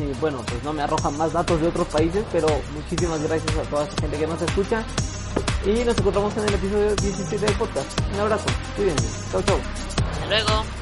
y 0.00 0.20
bueno, 0.20 0.38
pues 0.46 0.62
no 0.62 0.72
me 0.72 0.82
arrojan 0.82 1.16
más 1.16 1.32
datos 1.32 1.60
de 1.60 1.66
otros 1.68 1.88
países, 1.88 2.24
pero 2.30 2.46
muchísimas 2.72 3.20
gracias 3.22 3.56
a 3.56 3.62
toda 3.68 3.84
esa 3.84 4.00
gente 4.00 4.18
que 4.18 4.26
nos 4.26 4.40
escucha. 4.42 4.84
Y 5.64 5.84
nos 5.84 5.98
encontramos 5.98 6.36
en 6.36 6.44
el 6.44 6.54
episodio 6.54 6.94
17 6.94 7.46
del 7.46 7.54
podcast. 7.56 8.00
Un 8.14 8.20
abrazo, 8.20 8.46
cuídense. 8.76 9.32
Chau, 9.32 9.42
chau. 9.42 9.58
Hasta 10.12 10.26
luego. 10.26 10.77